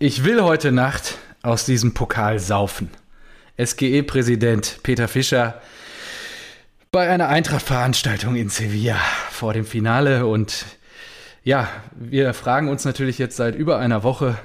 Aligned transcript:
Ich 0.00 0.22
will 0.22 0.40
heute 0.44 0.70
Nacht 0.70 1.18
aus 1.42 1.66
diesem 1.66 1.92
Pokal 1.92 2.38
saufen. 2.38 2.88
SGE-Präsident 3.60 4.78
Peter 4.84 5.08
Fischer 5.08 5.60
bei 6.92 7.08
einer 7.08 7.26
Eintracht-Veranstaltung 7.26 8.36
in 8.36 8.48
Sevilla 8.48 8.94
vor 9.32 9.54
dem 9.54 9.64
Finale. 9.64 10.26
Und 10.26 10.66
ja, 11.42 11.68
wir 11.96 12.32
fragen 12.32 12.68
uns 12.68 12.84
natürlich 12.84 13.18
jetzt 13.18 13.34
seit 13.34 13.56
über 13.56 13.80
einer 13.80 14.04
Woche, 14.04 14.38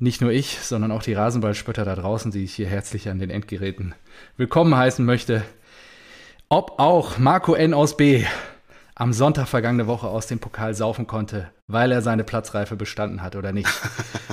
nicht 0.00 0.20
nur 0.20 0.32
ich, 0.32 0.58
sondern 0.58 0.90
auch 0.90 1.04
die 1.04 1.14
Rasenballspötter 1.14 1.84
da 1.84 1.94
draußen, 1.94 2.32
die 2.32 2.42
ich 2.42 2.54
hier 2.54 2.66
herzlich 2.66 3.08
an 3.08 3.20
den 3.20 3.30
Endgeräten 3.30 3.94
willkommen 4.36 4.74
heißen 4.74 5.04
möchte, 5.04 5.44
ob 6.48 6.80
auch 6.80 7.16
Marco 7.16 7.54
N 7.54 7.74
aus 7.74 7.96
B 7.96 8.24
am 8.96 9.12
Sonntag 9.12 9.48
vergangene 9.48 9.86
Woche 9.86 10.06
aus 10.06 10.26
dem 10.26 10.38
Pokal 10.38 10.74
saufen 10.74 11.06
konnte, 11.06 11.50
weil 11.66 11.90
er 11.90 12.02
seine 12.02 12.22
Platzreife 12.24 12.76
bestanden 12.76 13.22
hat 13.22 13.36
oder 13.36 13.52
nicht. 13.52 13.68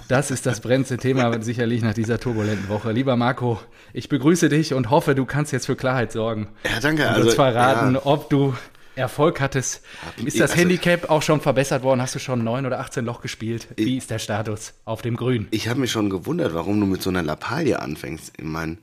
Das 0.08 0.30
ist 0.30 0.46
das 0.46 0.60
brennendste 0.60 0.98
Thema 0.98 1.42
sicherlich 1.42 1.82
nach 1.84 1.94
dieser 1.94 2.20
turbulenten 2.20 2.68
Woche. 2.68 2.92
Lieber 2.92 3.16
Marco, 3.16 3.62
ich 3.94 4.10
begrüße 4.10 4.50
dich 4.50 4.74
und 4.74 4.90
hoffe, 4.90 5.16
du 5.16 5.26
kannst 5.26 5.54
jetzt 5.54 5.68
für 5.68 5.78
Klarheit 5.78 6.12
sorgen. 6.12 6.50
Ja, 6.66 6.82
danke. 6.82 7.04
Und 7.04 7.10
also, 7.10 7.28
uns 7.28 7.36
verraten, 7.36 7.94
ja. 7.94 8.02
ob 8.04 8.30
du 8.30 8.54
Erfolg 8.96 9.40
hattest. 9.40 9.86
Ist 10.18 10.38
das 10.42 10.52
also- 10.52 10.62
Handicap 10.62 11.10
auch 11.10 11.22
schon 11.22 11.40
verbessert 11.40 11.84
worden? 11.84 12.02
Hast 12.02 12.14
du 12.14 12.20
schon 12.20 12.44
9 12.44 12.66
oder 12.66 12.82
18 12.82 13.06
Loch 13.06 13.22
gespielt? 13.22 13.70
Wie 13.78 13.96
ist 13.96 14.12
der 14.12 14.20
Status 14.20 14.74
auf 14.84 15.02
dem 15.02 15.16
Grün? 15.16 15.48
Ich 15.52 15.70
habe 15.70 15.80
mich 15.80 15.92
schon 15.92 16.10
gewundert, 16.10 16.54
warum 16.54 16.78
du 16.82 16.86
mit 16.86 17.02
so 17.02 17.10
einer 17.10 17.24
Lappalie 17.24 17.80
anfängst. 17.80 18.34
Ich 18.38 18.44
meine, 18.44 18.80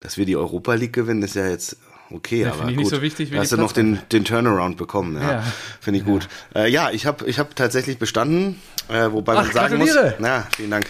dass 0.00 0.18
wir 0.18 0.26
die 0.26 0.36
Europa 0.36 0.74
League 0.74 0.92
gewinnen, 0.92 1.22
ist 1.22 1.34
ja 1.34 1.48
jetzt 1.48 1.78
okay, 2.10 2.42
Ja, 2.42 2.52
aber 2.52 2.64
gut. 2.64 2.76
nicht 2.76 2.90
so 2.90 3.02
wichtig 3.02 3.30
wie 3.32 3.38
hast 3.38 3.52
du 3.52 3.56
noch 3.56 3.72
den, 3.72 4.00
den 4.12 4.24
Turnaround 4.24 4.76
bekommen, 4.76 5.16
ja. 5.20 5.32
Ja. 5.32 5.44
Finde 5.80 6.00
ich 6.00 6.04
gut. 6.06 6.28
Ja, 6.54 6.62
äh, 6.64 6.68
ja 6.70 6.90
ich 6.90 7.06
habe 7.06 7.26
ich 7.26 7.38
hab 7.38 7.54
tatsächlich 7.56 7.98
bestanden, 7.98 8.60
äh, 8.88 9.10
wobei 9.12 9.34
man 9.34 9.46
Ach, 9.48 9.52
sagen 9.52 9.78
muss, 9.78 9.92
gratuliere. 9.92 10.16
na, 10.18 10.46
vielen 10.56 10.70
Dank. 10.70 10.86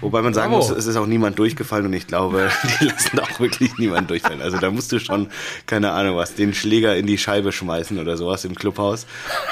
Wobei 0.00 0.22
man 0.22 0.34
sagen 0.34 0.52
Bravo. 0.52 0.68
muss, 0.68 0.76
es 0.76 0.86
ist 0.86 0.96
auch 0.96 1.06
niemand 1.06 1.38
durchgefallen 1.38 1.86
und 1.86 1.92
ich 1.92 2.06
glaube, 2.06 2.50
die 2.80 2.86
lassen 2.86 3.18
auch 3.18 3.40
wirklich 3.40 3.76
niemand 3.78 4.10
durchfallen. 4.10 4.40
Also 4.40 4.58
da 4.58 4.70
musst 4.70 4.92
du 4.92 4.98
schon, 4.98 5.28
keine 5.66 5.92
Ahnung 5.92 6.16
was, 6.16 6.34
den 6.34 6.54
Schläger 6.54 6.96
in 6.96 7.06
die 7.06 7.18
Scheibe 7.18 7.52
schmeißen 7.52 7.98
oder 7.98 8.16
sowas 8.16 8.44
im 8.44 8.54
Clubhaus, 8.54 9.06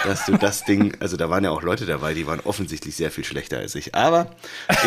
dass 0.04 0.26
du 0.26 0.36
das 0.36 0.64
Ding, 0.64 0.96
also 1.00 1.16
da 1.16 1.30
waren 1.30 1.44
ja 1.44 1.50
auch 1.50 1.62
Leute 1.62 1.86
dabei, 1.86 2.14
die 2.14 2.26
waren 2.26 2.40
offensichtlich 2.40 2.96
sehr 2.96 3.10
viel 3.10 3.24
schlechter 3.24 3.58
als 3.58 3.74
ich. 3.74 3.94
Aber 3.94 4.30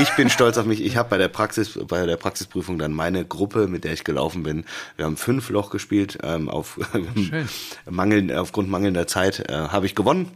ich 0.02 0.09
bin 0.16 0.30
stolz 0.30 0.58
auf 0.58 0.66
mich. 0.66 0.83
Ich 0.83 0.97
habe 0.97 1.09
bei 1.09 1.17
der 1.17 1.27
Praxis, 1.27 1.80
bei 1.88 2.05
der 2.05 2.17
Praxisprüfung 2.17 2.77
dann 2.77 2.93
meine 2.93 3.25
Gruppe, 3.25 3.67
mit 3.67 3.83
der 3.83 3.93
ich 3.93 4.03
gelaufen 4.03 4.43
bin, 4.43 4.66
wir 4.95 5.05
haben 5.05 5.17
fünf 5.17 5.49
Loch 5.49 5.69
gespielt, 5.69 6.17
ähm, 6.23 6.49
auf 6.49 6.80
Schön. 7.16 7.47
Mangeln, 7.89 8.31
aufgrund 8.31 8.69
mangelnder 8.69 9.08
Zeit 9.08 9.49
äh, 9.49 9.53
habe 9.53 9.86
ich 9.86 9.95
gewonnen 9.95 10.31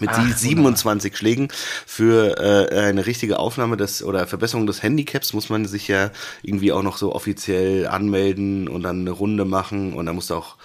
mit 0.00 0.10
Ach, 0.10 0.26
sie 0.36 0.48
27 0.48 1.16
Schlägen 1.16 1.48
für 1.86 2.36
äh, 2.72 2.80
eine 2.80 3.06
richtige 3.06 3.38
Aufnahme 3.38 3.76
des 3.76 4.02
oder 4.02 4.26
Verbesserung 4.26 4.66
des 4.66 4.82
Handicaps 4.82 5.32
muss 5.32 5.48
man 5.50 5.66
sich 5.66 5.86
ja 5.88 6.10
irgendwie 6.42 6.72
auch 6.72 6.82
noch 6.82 6.96
so 6.96 7.14
offiziell 7.14 7.86
anmelden 7.86 8.68
und 8.68 8.82
dann 8.82 9.00
eine 9.00 9.10
Runde 9.12 9.44
machen 9.44 9.94
und 9.94 10.06
dann 10.06 10.14
musst 10.16 10.30
du 10.30 10.34
auch 10.34 10.56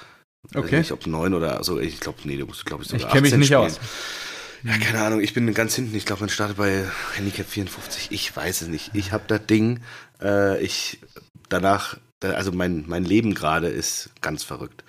weiß 0.51 0.63
Okay. 0.65 0.79
nicht, 0.79 0.91
ob 0.93 1.05
neun 1.05 1.33
oder 1.33 1.63
so, 1.63 1.79
ich 1.79 1.99
glaube, 1.99 2.19
nee, 2.23 2.37
du 2.37 2.45
musst 2.45 2.65
glaube 2.65 2.83
ich 2.83 2.89
sogar 2.89 3.05
Ich 3.07 3.11
kenn 3.13 3.21
mich 3.21 3.29
18 3.33 3.39
nicht 3.39 3.47
spielen. 3.49 3.61
aus. 3.61 3.79
Ja, 4.63 4.77
keine 4.77 5.01
Ahnung, 5.03 5.21
ich 5.21 5.33
bin 5.33 5.53
ganz 5.53 5.75
hinten. 5.75 5.95
Ich 5.95 6.05
glaube, 6.05 6.21
man 6.21 6.29
startet 6.29 6.57
bei 6.57 6.83
Handicap 7.15 7.47
54. 7.47 8.07
Ich 8.11 8.35
weiß 8.35 8.61
es 8.63 8.67
nicht. 8.67 8.91
Ich 8.93 9.11
habe 9.13 9.23
das 9.27 9.45
Ding, 9.45 9.79
äh, 10.21 10.61
ich 10.61 10.99
danach, 11.49 11.97
da- 12.19 12.31
also 12.31 12.51
mein, 12.51 12.83
mein 12.87 13.05
Leben 13.05 13.35
gerade 13.35 13.67
ist 13.67 14.09
ganz 14.21 14.43
verrückt. 14.43 14.83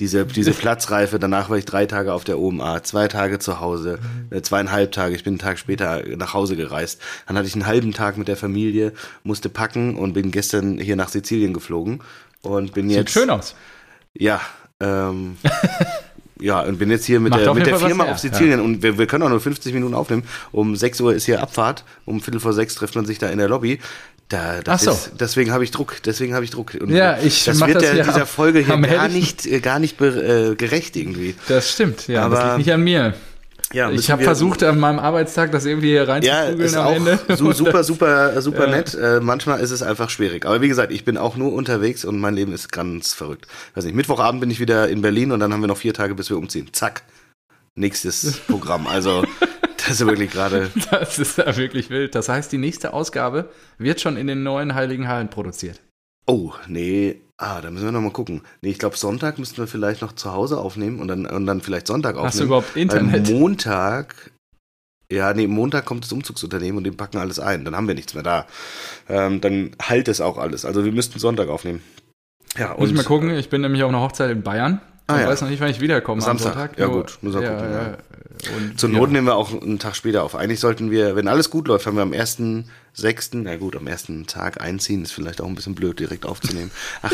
Diese, 0.00 0.26
diese 0.26 0.52
Platzreife, 0.52 1.18
danach 1.18 1.50
war 1.50 1.58
ich 1.58 1.64
drei 1.64 1.86
Tage 1.86 2.12
auf 2.12 2.24
der 2.24 2.38
OMA, 2.38 2.82
zwei 2.82 3.08
Tage 3.08 3.38
zu 3.38 3.60
Hause, 3.60 3.98
äh, 4.30 4.42
zweieinhalb 4.42 4.92
Tage, 4.92 5.14
ich 5.14 5.24
bin 5.24 5.34
einen 5.34 5.38
Tag 5.38 5.58
später 5.58 6.02
nach 6.16 6.34
Hause 6.34 6.56
gereist. 6.56 7.00
Dann 7.26 7.36
hatte 7.36 7.46
ich 7.46 7.54
einen 7.54 7.66
halben 7.66 7.92
Tag 7.92 8.16
mit 8.16 8.28
der 8.28 8.36
Familie, 8.36 8.92
musste 9.22 9.48
packen 9.48 9.96
und 9.96 10.12
bin 10.12 10.30
gestern 10.30 10.78
hier 10.78 10.96
nach 10.96 11.08
Sizilien 11.08 11.52
geflogen 11.52 12.00
und 12.42 12.74
bin 12.74 12.88
Sieht 12.88 12.98
jetzt. 12.98 13.12
schön 13.12 13.30
aus. 13.30 13.54
Ja, 14.14 14.40
ähm, 14.80 15.36
ja, 16.40 16.60
und 16.62 16.78
bin 16.78 16.90
jetzt 16.90 17.04
hier 17.04 17.20
mit 17.20 17.30
Macht 17.30 17.42
der, 17.42 17.54
mit 17.54 17.66
der 17.66 17.78
Firma 17.78 18.04
auf 18.04 18.18
Sizilien 18.18 18.60
und 18.60 18.82
wir, 18.82 18.98
wir 18.98 19.06
können 19.06 19.22
auch 19.22 19.28
nur 19.28 19.40
50 19.40 19.72
Minuten 19.74 19.94
aufnehmen. 19.94 20.24
Um 20.52 20.76
6 20.76 21.00
Uhr 21.00 21.14
ist 21.14 21.24
hier 21.24 21.40
Abfahrt, 21.40 21.84
um 22.04 22.20
Viertel 22.20 22.40
vor 22.40 22.52
sechs 22.52 22.74
trifft 22.74 22.96
man 22.96 23.06
sich 23.06 23.18
da 23.18 23.28
in 23.28 23.38
der 23.38 23.48
Lobby. 23.48 23.80
Da, 24.28 24.62
das 24.62 24.80
Ach 24.80 24.84
so. 24.84 24.90
ist, 24.92 25.10
deswegen 25.20 25.52
habe 25.52 25.64
ich 25.64 25.70
Druck, 25.70 25.96
deswegen 26.04 26.34
habe 26.34 26.44
ich 26.44 26.50
Druck. 26.50 26.74
Und 26.80 26.90
Ja, 26.90 27.18
ich 27.22 27.44
das 27.44 27.60
wird 27.60 27.74
das 27.76 27.82
der, 27.82 27.92
hier 27.94 28.04
dieser 28.04 28.26
Folge 28.26 28.60
hier 28.60 28.74
am 28.74 28.82
gar 28.82 29.08
nicht, 29.08 29.44
äh, 29.46 29.60
gar 29.60 29.78
nicht 29.78 30.00
äh, 30.00 30.54
gerecht 30.54 30.96
irgendwie. 30.96 31.34
Das 31.48 31.70
stimmt, 31.70 32.08
ja. 32.08 32.28
das 32.28 32.38
Aber- 32.38 32.46
liegt 32.56 32.66
nicht 32.66 32.72
an 32.72 32.82
mir. 32.82 33.14
Ja, 33.72 33.90
Ich 33.90 34.10
habe 34.10 34.22
versucht, 34.22 34.62
an 34.62 34.78
meinem 34.78 35.00
Arbeitstag 35.00 35.50
das 35.50 35.64
irgendwie 35.66 35.88
hier 35.88 36.04
Ja, 36.04 36.12
reinzuprügeln 36.12 36.60
ist 36.60 36.76
am 36.76 36.86
auch 36.86 36.92
Ende. 36.94 37.18
su 37.36 37.50
super, 37.52 37.72
das- 37.72 37.86
super, 37.88 38.40
super 38.40 38.66
Ja. 38.68 38.76
nett. 38.76 38.94
Äh, 38.94 39.20
manchmal 39.20 39.58
ist 39.60 39.72
es 39.72 39.82
einfach 39.82 40.10
schwierig. 40.10 40.46
Aber 40.46 40.60
wie 40.60 40.68
gesagt, 40.68 40.92
ich 40.92 41.04
bin 41.04 41.16
auch 41.18 41.36
nur 41.36 41.52
unterwegs 41.52 42.04
und 42.04 42.18
mein 42.20 42.34
Leben 42.34 42.52
ist 42.52 42.70
ganz 42.70 43.12
verrückt. 43.14 43.46
Weiß 43.74 43.84
nicht, 43.84 43.94
Mittwochabend 43.96 44.40
bin 44.40 44.50
ich 44.50 44.60
wieder 44.60 44.88
in 44.88 45.02
Berlin 45.02 45.32
und 45.32 45.40
dann 45.40 45.52
haben 45.52 45.60
wir 45.60 45.66
noch 45.66 45.76
vier 45.78 45.92
Tage, 45.92 46.14
bis 46.14 46.30
wir 46.30 46.36
umziehen. 46.38 46.68
Zack. 46.72 47.02
Nächstes 47.74 48.38
Programm. 48.46 48.86
Also, 48.86 49.24
das 49.86 50.00
ist 50.00 50.06
wirklich 50.06 50.30
gerade. 50.30 50.70
Das 50.90 51.18
ist 51.18 51.38
ja 51.38 51.56
wirklich 51.56 51.90
wild. 51.90 52.14
Das 52.14 52.28
heißt, 52.28 52.52
die 52.52 52.58
nächste 52.58 52.92
Ausgabe 52.92 53.50
wird 53.78 54.00
schon 54.00 54.16
in 54.16 54.26
den 54.26 54.42
neuen 54.42 54.74
Heiligen 54.74 55.08
Hallen 55.08 55.28
produziert. 55.28 55.80
Oh, 56.26 56.52
nee. 56.68 57.20
Ah, 57.36 57.60
da 57.60 57.70
müssen 57.70 57.84
wir 57.84 57.92
noch 57.92 58.00
mal 58.00 58.12
gucken. 58.12 58.42
Nee, 58.62 58.70
ich 58.70 58.78
glaube, 58.78 58.96
Sonntag 58.96 59.38
müssten 59.38 59.58
wir 59.58 59.66
vielleicht 59.66 60.02
noch 60.02 60.12
zu 60.12 60.32
Hause 60.32 60.58
aufnehmen 60.58 61.00
und 61.00 61.08
dann, 61.08 61.26
und 61.26 61.46
dann 61.46 61.60
vielleicht 61.60 61.86
Sonntag 61.86 62.14
aufnehmen. 62.14 62.28
Hast 62.28 62.40
du 62.40 62.44
überhaupt 62.44 62.76
Internet? 62.76 63.28
Weil 63.28 63.34
Montag. 63.34 64.32
Ja, 65.10 65.34
nee, 65.34 65.46
Montag 65.46 65.84
kommt 65.84 66.04
das 66.04 66.12
Umzugsunternehmen 66.12 66.78
und 66.78 66.84
die 66.84 66.90
packen 66.90 67.18
alles 67.18 67.38
ein. 67.38 67.64
Dann 67.64 67.76
haben 67.76 67.88
wir 67.88 67.94
nichts 67.94 68.14
mehr 68.14 68.22
da. 68.22 68.46
Ähm, 69.08 69.40
dann 69.40 69.76
halt 69.82 70.08
es 70.08 70.20
auch 70.20 70.38
alles. 70.38 70.64
Also 70.64 70.84
wir 70.84 70.92
müssten 70.92 71.18
Sonntag 71.18 71.48
aufnehmen. 71.48 71.82
Ja, 72.56 72.74
Muss 72.78 72.90
ich 72.90 72.96
mal 72.96 73.04
gucken. 73.04 73.30
Ich 73.30 73.50
bin 73.50 73.60
nämlich 73.60 73.82
auf 73.82 73.88
einer 73.88 74.00
Hochzeit 74.00 74.30
in 74.30 74.42
Bayern. 74.42 74.80
Ah, 75.06 75.16
ich 75.16 75.22
ja. 75.22 75.28
weiß 75.28 75.42
noch 75.42 75.50
nicht, 75.50 75.60
wann 75.60 75.70
ich 75.70 75.80
wiederkomme 75.80 76.22
Samstag. 76.22 76.52
am 76.52 76.58
Sonntag. 76.58 76.78
Ja, 76.78 76.86
Nur- 76.86 76.96
gut. 77.02 77.18
Muss 77.20 77.34
man 77.34 77.44
gucken, 77.44 77.72
ja. 77.72 77.96
Und 78.56 78.80
Zur 78.80 78.90
ja. 78.90 78.98
Not 78.98 79.10
nehmen 79.10 79.26
wir 79.26 79.36
auch 79.36 79.52
einen 79.62 79.78
Tag 79.78 79.94
später 79.96 80.22
auf. 80.22 80.34
Eigentlich 80.34 80.60
sollten 80.60 80.90
wir, 80.90 81.14
wenn 81.14 81.28
alles 81.28 81.50
gut 81.50 81.68
läuft, 81.68 81.86
haben 81.86 81.96
wir 81.96 82.02
am 82.02 82.12
1.6., 82.12 83.42
na 83.42 83.56
gut, 83.56 83.76
am 83.76 83.86
ersten 83.86 84.26
Tag 84.26 84.60
einziehen, 84.60 85.02
ist 85.02 85.12
vielleicht 85.12 85.40
auch 85.40 85.46
ein 85.46 85.54
bisschen 85.54 85.74
blöd, 85.74 86.00
direkt 86.00 86.26
aufzunehmen. 86.26 86.70
Ach, 87.02 87.12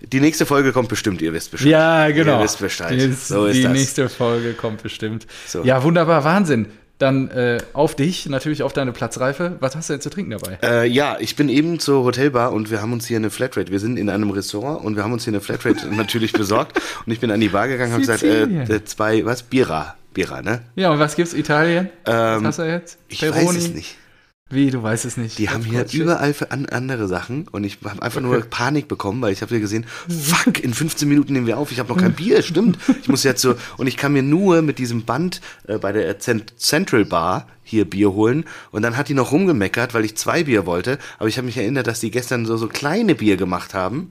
die 0.00 0.20
nächste 0.20 0.46
Folge 0.46 0.72
kommt 0.72 0.88
bestimmt, 0.88 1.22
ihr 1.22 1.32
wisst 1.32 1.50
Bescheid. 1.52 1.68
Ja, 1.68 2.10
genau. 2.10 2.38
Ihr 2.38 2.44
wisst 2.44 2.58
Bescheid. 2.58 2.92
Die, 2.98 3.12
so 3.12 3.46
ist 3.46 3.56
die 3.56 3.62
das. 3.62 3.72
nächste 3.72 4.08
Folge 4.08 4.54
kommt 4.54 4.82
bestimmt. 4.82 5.26
So. 5.46 5.62
Ja, 5.62 5.82
wunderbar, 5.82 6.24
Wahnsinn. 6.24 6.66
Dann 7.00 7.30
äh, 7.30 7.58
auf 7.72 7.96
dich, 7.96 8.26
natürlich 8.28 8.62
auf 8.62 8.74
deine 8.74 8.92
Platzreife. 8.92 9.56
Was 9.58 9.74
hast 9.74 9.88
du 9.88 9.94
denn 9.94 10.02
zu 10.02 10.10
trinken 10.10 10.32
dabei? 10.32 10.58
Äh, 10.62 10.86
ja, 10.86 11.16
ich 11.18 11.34
bin 11.34 11.48
eben 11.48 11.80
zur 11.80 12.04
Hotelbar 12.04 12.52
und 12.52 12.70
wir 12.70 12.82
haben 12.82 12.92
uns 12.92 13.06
hier 13.06 13.16
eine 13.16 13.30
Flatrate. 13.30 13.72
Wir 13.72 13.80
sind 13.80 13.96
in 13.96 14.10
einem 14.10 14.28
Restaurant 14.30 14.84
und 14.84 14.96
wir 14.96 15.02
haben 15.02 15.12
uns 15.14 15.24
hier 15.24 15.32
eine 15.32 15.40
Flatrate 15.40 15.86
natürlich 15.94 16.34
besorgt. 16.34 16.78
Und 17.06 17.10
ich 17.10 17.18
bin 17.18 17.30
an 17.30 17.40
die 17.40 17.48
Bar 17.48 17.68
gegangen 17.68 17.88
und 17.88 17.92
habe 17.94 18.00
gesagt, 18.02 18.20
Sizilien. 18.20 18.70
äh, 18.70 18.84
zwei, 18.84 19.24
was? 19.24 19.42
Bira. 19.42 19.96
Bira, 20.12 20.42
ne? 20.42 20.60
Ja, 20.76 20.90
und 20.90 20.98
was 20.98 21.16
gibt's? 21.16 21.32
Italien? 21.32 21.88
Ähm, 22.04 22.42
was 22.42 22.44
hast 22.44 22.58
du 22.58 22.62
jetzt? 22.70 22.98
Ich 23.08 23.22
weiß 23.22 23.56
es 23.56 23.72
nicht. 23.72 23.96
Wie, 24.52 24.72
du 24.72 24.82
weißt 24.82 25.04
es 25.04 25.16
nicht? 25.16 25.38
Die 25.38 25.48
haben 25.48 25.62
hier 25.62 25.86
überall 25.92 26.34
für 26.34 26.50
an, 26.50 26.66
andere 26.66 27.06
Sachen 27.06 27.46
und 27.52 27.62
ich 27.62 27.78
habe 27.84 28.02
einfach 28.02 28.20
nur 28.20 28.40
Panik 28.40 28.88
bekommen, 28.88 29.22
weil 29.22 29.32
ich 29.32 29.42
habe 29.42 29.50
hier 29.50 29.60
gesehen, 29.60 29.86
fuck, 30.08 30.58
in 30.58 30.74
15 30.74 31.08
Minuten 31.08 31.32
nehmen 31.32 31.46
wir 31.46 31.56
auf, 31.56 31.70
ich 31.70 31.78
habe 31.78 31.88
noch 31.88 31.96
kein 31.96 32.14
Bier, 32.14 32.42
stimmt. 32.42 32.76
Ich 33.00 33.08
muss 33.08 33.22
jetzt 33.22 33.42
so 33.42 33.54
und 33.76 33.86
ich 33.86 33.96
kann 33.96 34.12
mir 34.12 34.24
nur 34.24 34.62
mit 34.62 34.78
diesem 34.78 35.04
Band 35.04 35.40
äh, 35.68 35.78
bei 35.78 35.92
der 35.92 36.18
Cent 36.18 36.58
Central 36.58 37.04
Bar 37.04 37.46
hier 37.62 37.88
Bier 37.88 38.12
holen. 38.12 38.44
Und 38.72 38.82
dann 38.82 38.96
hat 38.96 39.08
die 39.08 39.14
noch 39.14 39.30
rumgemeckert, 39.30 39.94
weil 39.94 40.04
ich 40.04 40.16
zwei 40.16 40.42
Bier 40.42 40.66
wollte, 40.66 40.98
aber 41.20 41.28
ich 41.28 41.36
habe 41.36 41.46
mich 41.46 41.56
erinnert, 41.56 41.86
dass 41.86 42.00
die 42.00 42.10
gestern 42.10 42.44
so 42.44 42.56
so 42.56 42.66
kleine 42.66 43.14
Bier 43.14 43.36
gemacht 43.36 43.72
haben 43.72 44.10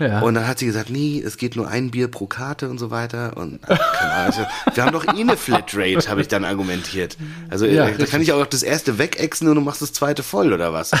Ja. 0.00 0.20
und 0.20 0.34
dann 0.34 0.46
hat 0.46 0.58
sie 0.60 0.66
gesagt, 0.66 0.90
nee, 0.90 1.20
es 1.24 1.36
geht 1.38 1.56
nur 1.56 1.66
ein 1.68 1.90
Bier 1.90 2.08
pro 2.08 2.26
Karte 2.26 2.68
und 2.68 2.78
so 2.78 2.90
weiter. 2.90 3.36
Und 3.36 3.60
keine 3.66 4.12
Ahnung, 4.12 4.46
wir 4.74 4.84
haben 4.84 4.92
doch 4.92 5.04
eh 5.04 5.20
eine 5.20 5.36
Flatrate, 5.36 6.08
habe 6.08 6.20
ich 6.20 6.28
dann 6.28 6.44
argumentiert. 6.44 7.16
Also 7.50 7.66
Ja, 7.66 7.72
äh, 7.72 7.76
da 7.76 7.84
richtig. 7.86 8.10
kann 8.10 8.22
ich 8.22 8.32
auch 8.32 8.46
das 8.46 8.62
erste 8.62 8.98
wegexen 8.98 9.48
und 9.48 9.56
du 9.56 9.60
machst 9.60 9.82
das 9.82 9.92
zweite 9.92 10.22
voll 10.22 10.52
oder 10.52 10.72
was? 10.72 10.92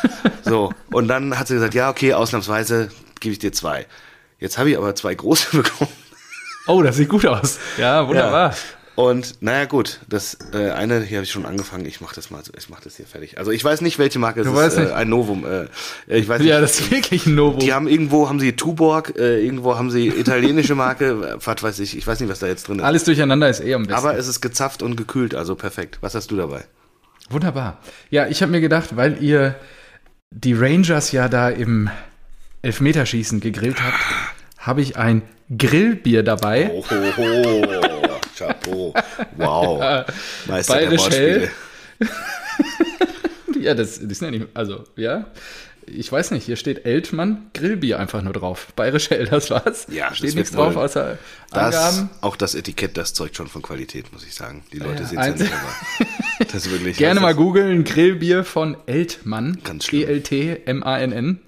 so, 0.44 0.72
und 0.90 1.08
dann 1.08 1.38
hat 1.38 1.48
sie 1.48 1.54
gesagt, 1.54 1.74
ja, 1.74 1.88
okay, 1.90 2.12
ausnahmsweise 2.14 2.90
gebe 3.20 3.32
ich 3.32 3.38
dir 3.38 3.52
zwei. 3.52 3.86
Jetzt 4.38 4.58
habe 4.58 4.70
ich 4.70 4.76
aber 4.76 4.94
zwei 4.94 5.14
große 5.14 5.56
bekommen. 5.56 5.90
oh, 6.66 6.82
das 6.82 6.96
sieht 6.96 7.08
gut 7.08 7.24
aus. 7.26 7.58
Ja, 7.78 8.06
wunderbar. 8.06 8.54
Und 8.94 9.40
naja, 9.40 9.64
gut, 9.64 10.00
das 10.06 10.36
äh, 10.52 10.70
eine 10.70 11.00
hier 11.00 11.18
habe 11.18 11.24
ich 11.24 11.30
schon 11.30 11.46
angefangen. 11.46 11.86
Ich 11.86 12.02
mache 12.02 12.14
das 12.14 12.30
mal, 12.30 12.44
so, 12.44 12.52
ich 12.58 12.68
mache 12.68 12.82
das 12.84 12.96
hier 12.96 13.06
fertig. 13.06 13.38
Also 13.38 13.50
ich 13.50 13.64
weiß 13.64 13.80
nicht, 13.80 13.98
welche 13.98 14.18
Marke 14.18 14.40
es 14.40 14.46
Du 14.46 14.58
ist. 14.58 14.76
äh, 14.76 14.80
nicht. 14.82 14.92
ein 14.92 15.08
Novum. 15.08 15.46
Äh, 15.46 15.66
ich 16.06 16.28
weiß 16.28 16.40
nicht. 16.40 16.48
Ja, 16.50 16.60
das 16.60 16.78
ist 16.80 16.90
wirklich 16.90 17.24
ein 17.26 17.34
Novum. 17.34 17.60
Die 17.60 17.72
haben 17.72 17.88
irgendwo 17.88 18.28
haben 18.28 18.38
sie 18.38 18.52
Tuborg, 18.52 19.14
äh, 19.16 19.40
irgendwo 19.42 19.78
haben 19.78 19.90
sie 19.90 20.08
italienische 20.08 20.74
Marke, 20.74 21.38
was 21.44 21.62
weiß 21.62 21.78
ich, 21.80 21.96
ich 21.96 22.06
weiß 22.06 22.20
nicht, 22.20 22.28
was 22.28 22.40
da 22.40 22.48
jetzt 22.48 22.68
drin 22.68 22.80
ist. 22.80 22.84
Alles 22.84 23.04
durcheinander 23.04 23.48
ist 23.48 23.60
eh 23.60 23.72
am 23.74 23.84
besten. 23.86 23.94
Aber 23.94 24.16
es 24.18 24.28
ist 24.28 24.42
gezapft 24.42 24.82
und 24.82 24.96
gekühlt, 24.96 25.34
also 25.34 25.54
perfekt. 25.54 25.98
Was 26.02 26.14
hast 26.14 26.30
du 26.30 26.36
dabei? 26.36 26.64
Wunderbar. 27.30 27.78
Ja, 28.10 28.26
ich 28.26 28.42
habe 28.42 28.52
mir 28.52 28.60
gedacht, 28.60 28.94
weil 28.96 29.22
ihr 29.22 29.54
die 30.30 30.52
Rangers 30.52 31.12
ja 31.12 31.28
da 31.30 31.48
im 31.48 31.88
Elfmeterschießen 32.60 33.40
gegrillt 33.40 33.82
habt, 33.82 33.96
habe 34.58 34.82
ich 34.82 34.96
ein 34.98 35.22
Grillbier 35.56 36.22
dabei. 36.22 36.70
Oh, 36.74 36.84
ho, 36.90 37.16
ho. 37.16 37.62
Chapeau. 38.62 38.94
Wow. 39.36 40.04
Meister 40.46 40.74
der 40.74 40.80
Bayerisch 40.86 41.00
Wortspiele. 41.02 41.50
hell. 41.98 43.60
ja, 43.62 43.74
das, 43.74 43.94
das 44.00 44.02
ist 44.10 44.22
ja 44.22 44.30
nicht, 44.30 44.46
also, 44.54 44.84
ja. 44.96 45.26
Ich 45.84 46.10
weiß 46.12 46.30
nicht, 46.30 46.44
hier 46.44 46.54
steht 46.54 46.86
Eltmann 46.86 47.50
Grillbier 47.54 47.98
einfach 47.98 48.22
nur 48.22 48.32
drauf. 48.32 48.68
Bayerische 48.76 49.18
El, 49.18 49.26
das 49.26 49.50
war's. 49.50 49.86
Ja, 49.90 50.14
steht 50.14 50.36
nichts 50.36 50.52
drauf 50.52 50.76
außer 50.76 51.18
Das, 51.50 51.74
Angaben. 51.74 52.10
auch 52.20 52.36
das 52.36 52.54
Etikett, 52.54 52.96
das 52.96 53.14
zeugt 53.14 53.36
schon 53.36 53.48
von 53.48 53.62
Qualität, 53.62 54.12
muss 54.12 54.24
ich 54.24 54.32
sagen. 54.34 54.62
Die 54.72 54.78
Leute 54.78 55.02
Ja, 55.02 55.08
sehen 55.08 55.18
es 55.18 55.26
ja 55.26 55.32
nicht, 55.34 55.52
aber 55.52 56.44
das 56.44 56.54
ist 56.54 56.70
wirklich. 56.70 56.96
Gerne 56.98 57.18
mal 57.18 57.34
googeln, 57.34 57.82
Grillbier 57.82 58.44
von 58.44 58.76
Eltmann. 58.86 59.58
Ganz 59.64 59.86
schlimm. 59.86 60.02
E-L-T-M-A-N-N. 60.08 61.40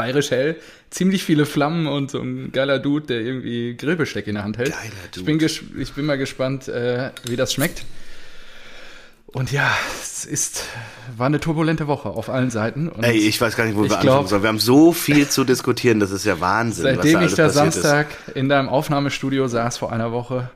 Bayerisch 0.00 0.30
hell. 0.30 0.56
Ziemlich 0.88 1.24
viele 1.24 1.44
Flammen 1.44 1.86
und 1.86 2.10
so 2.10 2.20
ein 2.20 2.52
geiler 2.52 2.78
Dude, 2.78 3.06
der 3.06 3.20
irgendwie 3.20 3.76
Grillbesteck 3.76 4.26
in 4.28 4.36
der 4.36 4.44
Hand 4.44 4.56
hält. 4.56 4.70
Geiler 4.70 4.92
Ich 5.14 5.24
bin, 5.26 5.38
ich 5.78 5.92
bin 5.92 6.06
mal 6.06 6.16
gespannt, 6.16 6.68
äh, 6.68 7.10
wie 7.24 7.36
das 7.36 7.52
schmeckt. 7.52 7.84
Und 9.26 9.52
ja, 9.52 9.70
es 10.00 10.24
ist, 10.24 10.64
war 11.18 11.26
eine 11.26 11.38
turbulente 11.38 11.86
Woche 11.86 12.08
auf 12.08 12.30
allen 12.30 12.50
Seiten. 12.50 12.88
Und 12.88 13.04
Ey, 13.04 13.18
ich 13.18 13.38
weiß 13.38 13.56
gar 13.56 13.66
nicht, 13.66 13.76
wo 13.76 13.84
Ich 13.84 13.90
wir 13.90 13.98
anfangen 13.98 14.26
sollen. 14.26 14.42
Wir 14.42 14.48
haben 14.48 14.58
so 14.58 14.92
viel 14.92 15.28
zu 15.28 15.44
diskutieren, 15.44 16.00
das 16.00 16.12
ist 16.12 16.24
ja 16.24 16.40
Wahnsinn. 16.40 16.84
seitdem 16.84 17.20
was 17.20 17.32
ich 17.32 17.36
da 17.36 17.48
da 17.48 17.60
alles 17.60 17.74
passiert 17.74 17.74
ist. 17.76 17.82
Samstag 17.82 18.06
in 18.34 18.48
deinem 18.48 18.70
Aufnahmestudio 18.70 19.48
saß 19.48 19.76
vor 19.76 19.92
einer 19.92 20.12
Woche, 20.12 20.48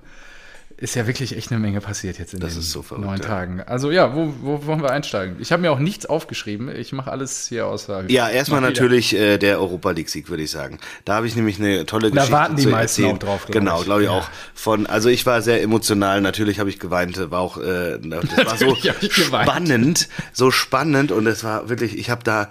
ist 0.77 0.95
ja 0.97 1.07
wirklich 1.07 1.37
echt 1.37 1.51
eine 1.53 1.61
Menge 1.61 1.81
passiert 1.81 2.19
jetzt 2.19 2.35
in 2.35 2.41
Das 2.41 2.55
den 2.55 2.63
so 2.63 2.83
verrückt, 2.83 3.07
neun 3.07 3.19
ja. 3.19 3.25
Tagen. 3.25 3.61
Also 3.63 3.91
ja, 3.91 4.15
wo, 4.15 4.35
wo 4.41 4.67
wollen 4.67 4.83
wir 4.83 4.91
einsteigen? 4.91 5.37
Ich 5.39 5.53
habe 5.53 5.63
mir 5.63 5.71
auch 5.73 5.79
nichts 5.79 6.05
aufgeschrieben. 6.07 6.69
Ich 6.75 6.93
mache 6.93 7.11
alles 7.13 7.47
hier 7.49 7.67
aus 7.67 7.87
der 7.87 8.05
Ja, 8.09 8.29
erstmal 8.29 8.61
natürlich 8.61 9.15
äh, 9.15 9.39
der 9.39 9.61
Europa 9.61 9.93
League 9.93 10.09
Sieg, 10.11 10.29
würde 10.29 10.43
ich 10.43 10.51
sagen. 10.51 10.79
Da 11.05 11.15
habe 11.15 11.27
ich 11.27 11.37
nämlich 11.37 11.59
eine 11.61 11.87
tolle 11.87 12.11
Geschichte 12.11 12.33
warten 12.33 12.57
die 12.57 12.67
meisten 12.67 13.03
erzählen. 13.03 13.17
auch 13.17 13.19
drauf, 13.21 13.41
glaub 13.47 13.53
Genau, 13.53 13.83
glaube 13.83 14.03
ich 14.03 14.09
Ja. 14.09 14.19
auch. 14.19 14.29
Von, 14.55 14.87
also 14.87 15.09
ich 15.09 15.25
war 15.27 15.43
sehr 15.43 15.63
emotional. 15.63 16.21
Natürlich 16.21 16.59
habe 16.59 16.71
ich 16.71 16.79
geweint. 16.81 17.31
War 17.31 17.41
auch, 17.41 17.57
äh, 17.59 17.99
das 18.01 18.47
war 18.47 18.57
so 18.57 18.67
Natürlich 18.85 19.03
ich 19.03 19.15
geweint. 19.27 19.49
spannend, 19.49 20.09
so 20.33 20.51
spannend 20.51 21.13
und 21.13 21.27
es 21.27 21.45
war 21.45 21.69
wirklich. 21.69 21.97
Ich 21.99 22.11
habe 22.11 22.25
da 22.25 22.51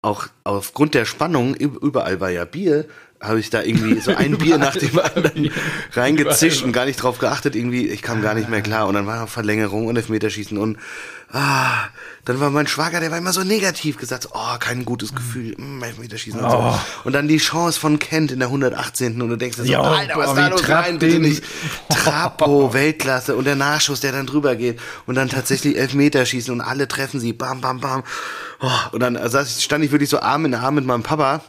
auch 0.00 0.26
aufgrund 0.44 0.94
der 0.94 1.04
Spannung 1.04 1.54
üb- 1.54 1.80
überall 1.80 2.20
war 2.20 2.30
ja 2.30 2.44
Bier. 2.44 2.86
Habe 3.22 3.38
ich 3.38 3.50
da 3.50 3.62
irgendwie 3.62 4.00
so 4.00 4.14
ein 4.14 4.36
Bier 4.36 4.58
nach 4.58 4.74
dem 4.76 4.98
anderen 5.14 5.50
reingezischt 5.92 6.62
und 6.64 6.72
gar 6.72 6.84
nicht 6.86 6.96
drauf 6.96 7.18
geachtet. 7.18 7.54
Irgendwie, 7.54 7.86
ich 7.88 8.02
kam 8.02 8.20
gar 8.20 8.34
nicht 8.34 8.48
mehr 8.48 8.62
klar. 8.62 8.88
Und 8.88 8.94
dann 8.94 9.06
war 9.06 9.20
noch 9.20 9.28
Verlängerung 9.28 9.86
und 9.86 9.96
Elfmeterschießen 9.96 10.58
und 10.58 10.76
ah, 11.32 11.84
dann 12.24 12.40
war 12.40 12.50
mein 12.50 12.66
Schwager, 12.66 13.00
der 13.00 13.10
war 13.10 13.18
immer 13.18 13.32
so 13.32 13.42
negativ 13.42 13.96
gesagt, 13.96 14.28
oh, 14.32 14.58
kein 14.58 14.84
gutes 14.84 15.14
Gefühl, 15.14 15.54
mm, 15.56 15.82
Elfmeterschießen 15.82 16.38
und 16.40 16.46
Oh. 16.46 16.50
so. 16.72 16.78
Und 17.04 17.12
dann 17.14 17.26
die 17.26 17.38
Chance 17.38 17.80
von 17.80 17.98
Kent 17.98 18.32
in 18.32 18.38
der 18.38 18.48
118. 18.48 19.20
und 19.22 19.28
du 19.30 19.36
denkst 19.36 19.56
dir 19.56 19.64
so, 19.64 19.72
Jo, 19.72 19.80
Alter, 19.80 20.16
was 20.16 20.26
boah, 20.26 20.32
ist 20.32 20.38
da 20.38 20.48
los? 20.48 20.68
Nein, 20.68 20.98
bitte 20.98 21.18
nicht. 21.20 21.42
Trapo, 21.88 22.74
Weltklasse 22.74 23.34
und 23.36 23.44
der 23.44 23.56
Nachschuss, 23.56 24.00
der 24.00 24.12
dann 24.12 24.26
drüber 24.26 24.56
geht 24.56 24.78
und 25.06 25.14
dann 25.14 25.28
tatsächlich 25.28 25.78
Elfmeterschießen 25.78 26.52
und 26.52 26.60
alle 26.60 26.86
treffen 26.88 27.18
sie, 27.20 27.32
bam, 27.32 27.60
bam, 27.60 27.80
bam. 27.80 28.02
Oh, 28.60 28.68
und 28.92 29.00
dann 29.00 29.18
saß 29.28 29.56
ich, 29.56 29.64
stand 29.64 29.84
ich 29.84 29.90
wirklich 29.92 30.10
so 30.10 30.20
Arm 30.20 30.44
in 30.44 30.54
Arm 30.54 30.74
mit 30.74 30.84
meinem 30.84 31.02
Papa 31.02 31.40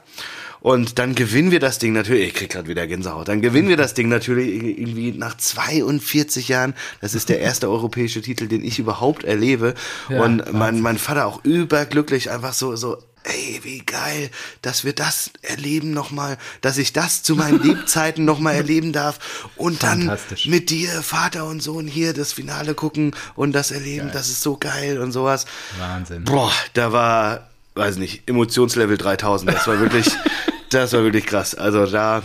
und 0.63 0.98
dann 0.98 1.13
gewinnen 1.13 1.51
wir 1.51 1.60
das 1.60 1.77
Ding 1.77 1.92
natürlich, 1.92 2.30
ich 2.30 2.33
krieg 2.33 2.50
gerade 2.50 2.69
wieder 2.69 2.88
Gänsehaut, 2.88 3.27
dann 3.27 3.42
gewinnen 3.42 3.68
wir 3.68 3.75
das 3.75 3.94
Ding 3.94 4.07
natürlich 4.07 4.80
irgendwie 4.80 5.12
nach 5.12 5.36
42 5.36 6.48
Jahren. 6.48 6.74
Das 7.01 7.13
ist 7.13 7.27
der 7.27 7.39
erste 7.39 7.69
europäische 7.69 8.21
Titel, 8.21 8.48
den 8.48 8.63
ich 8.63 8.80
überhaupt 8.80 9.25
erlebe. 9.25 9.75
Ja, 10.07 10.24
und 10.24 10.54
mein, 10.54 10.80
mein 10.80 10.98
Vater 10.98 11.25
auch 11.25 11.44
überglücklich, 11.44 12.31
einfach 12.31 12.54
so, 12.54 12.77
so, 12.77 12.98
ey, 13.25 13.60
wie 13.63 13.80
geil, 13.80 14.30
dass 14.62 14.86
wir 14.86 14.94
das 14.94 15.31
erleben 15.42 15.92
nochmal, 15.92 16.38
dass 16.62 16.77
ich 16.77 16.94
das 16.94 17.24
zu 17.24 17.36
meinen 17.36 17.62
Lebzeiten 17.63 18.24
nochmal 18.24 18.56
erleben 18.56 18.94
darf. 18.94 19.50
Und 19.57 19.83
dann 19.83 20.18
mit 20.45 20.69
dir, 20.69 21.01
Vater 21.01 21.45
und 21.45 21.62
Sohn, 21.62 21.88
hier 21.88 22.13
das 22.13 22.31
Finale 22.31 22.74
gucken 22.74 23.13
und 23.36 23.51
das 23.51 23.71
erleben, 23.71 24.12
das 24.13 24.30
ist 24.30 24.42
so 24.42 24.56
geil 24.56 25.00
und 25.00 25.12
sowas. 25.12 25.45
Wahnsinn. 25.77 26.24
Boah, 26.24 26.54
da 26.74 26.94
war, 26.94 27.50
weiß 27.75 27.98
nicht, 27.98 28.24
Emotionslevel 28.30 28.98
3000. 28.98 29.54
Das 29.54 29.68
war 29.68 29.81
wirklich, 29.81 30.07
das 30.80 30.94
war 30.94 31.04
wirklich 31.04 31.25
krass. 31.25 31.56
Also 31.56 31.86
da, 31.86 32.24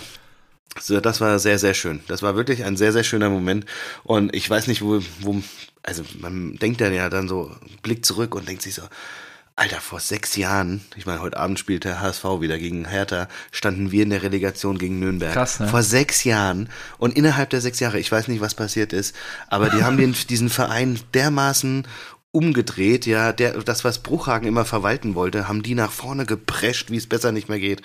so, 0.81 1.01
das 1.01 1.21
war 1.21 1.39
sehr, 1.39 1.59
sehr 1.59 1.75
schön. 1.75 2.01
Das 2.09 2.23
war 2.23 2.37
wirklich 2.37 2.65
ein 2.65 2.77
sehr, 2.77 2.93
sehr 2.93 3.05
schöner 3.05 3.31
Moment. 3.31 3.67
Und 4.05 4.35
ich 4.35 4.49
weiß 4.49 4.67
nicht, 4.67 4.83
wo, 4.83 5.01
wo, 5.21 5.43
also 5.83 6.05
man 6.19 6.57
denkt 6.57 6.81
dann 6.81 6.93
ja 6.95 7.09
dann 7.09 7.29
so, 7.29 7.51
blickt 7.83 8.07
zurück 8.07 8.35
und 8.35 8.49
denkt 8.49 8.63
sich 8.63 8.75
so, 8.75 8.83
Alter, 9.59 9.81
vor 9.81 9.99
sechs 9.99 10.37
Jahren, 10.37 10.83
ich 10.95 11.05
meine, 11.05 11.21
heute 11.21 11.37
Abend 11.37 11.59
spielt 11.59 11.83
der 11.83 12.01
HSV 12.01 12.23
wieder 12.39 12.59
gegen 12.59 12.87
Hertha, 12.87 13.27
standen 13.51 13.91
wir 13.91 14.05
in 14.05 14.11
der 14.11 14.23
Relegation 14.23 14.79
gegen 14.79 15.01
Nürnberg. 15.01 15.33
Krass, 15.33 15.59
ne? 15.59 15.67
Vor 15.67 15.83
sechs 15.83 16.23
Jahren 16.23 16.69
und 16.99 17.17
innerhalb 17.17 17.51
der 17.51 17.61
sechs 17.61 17.81
Jahre, 17.81 17.99
ich 17.99 18.13
weiß 18.13 18.29
nicht, 18.29 18.41
was 18.41 18.55
passiert 18.55 18.93
ist, 18.93 19.17
aber 19.49 19.69
die 19.69 19.83
haben 19.83 19.97
den, 19.97 20.15
diesen 20.31 20.49
Verein 20.49 21.01
dermaßen 21.13 21.89
umgedreht, 22.31 23.05
ja, 23.05 23.33
der, 23.33 23.55
das, 23.63 23.83
was 23.83 23.99
Bruchhagen 23.99 24.47
immer 24.47 24.65
verwalten 24.65 25.17
wollte, 25.17 25.49
haben 25.49 25.65
die 25.65 25.75
nach 25.75 25.91
vorne 25.91 26.25
geprescht, 26.25 26.93
wie 26.93 26.97
es 26.97 27.09
besser 27.09 27.33
nicht 27.33 27.49
mehr 27.49 27.59
geht. 27.59 27.83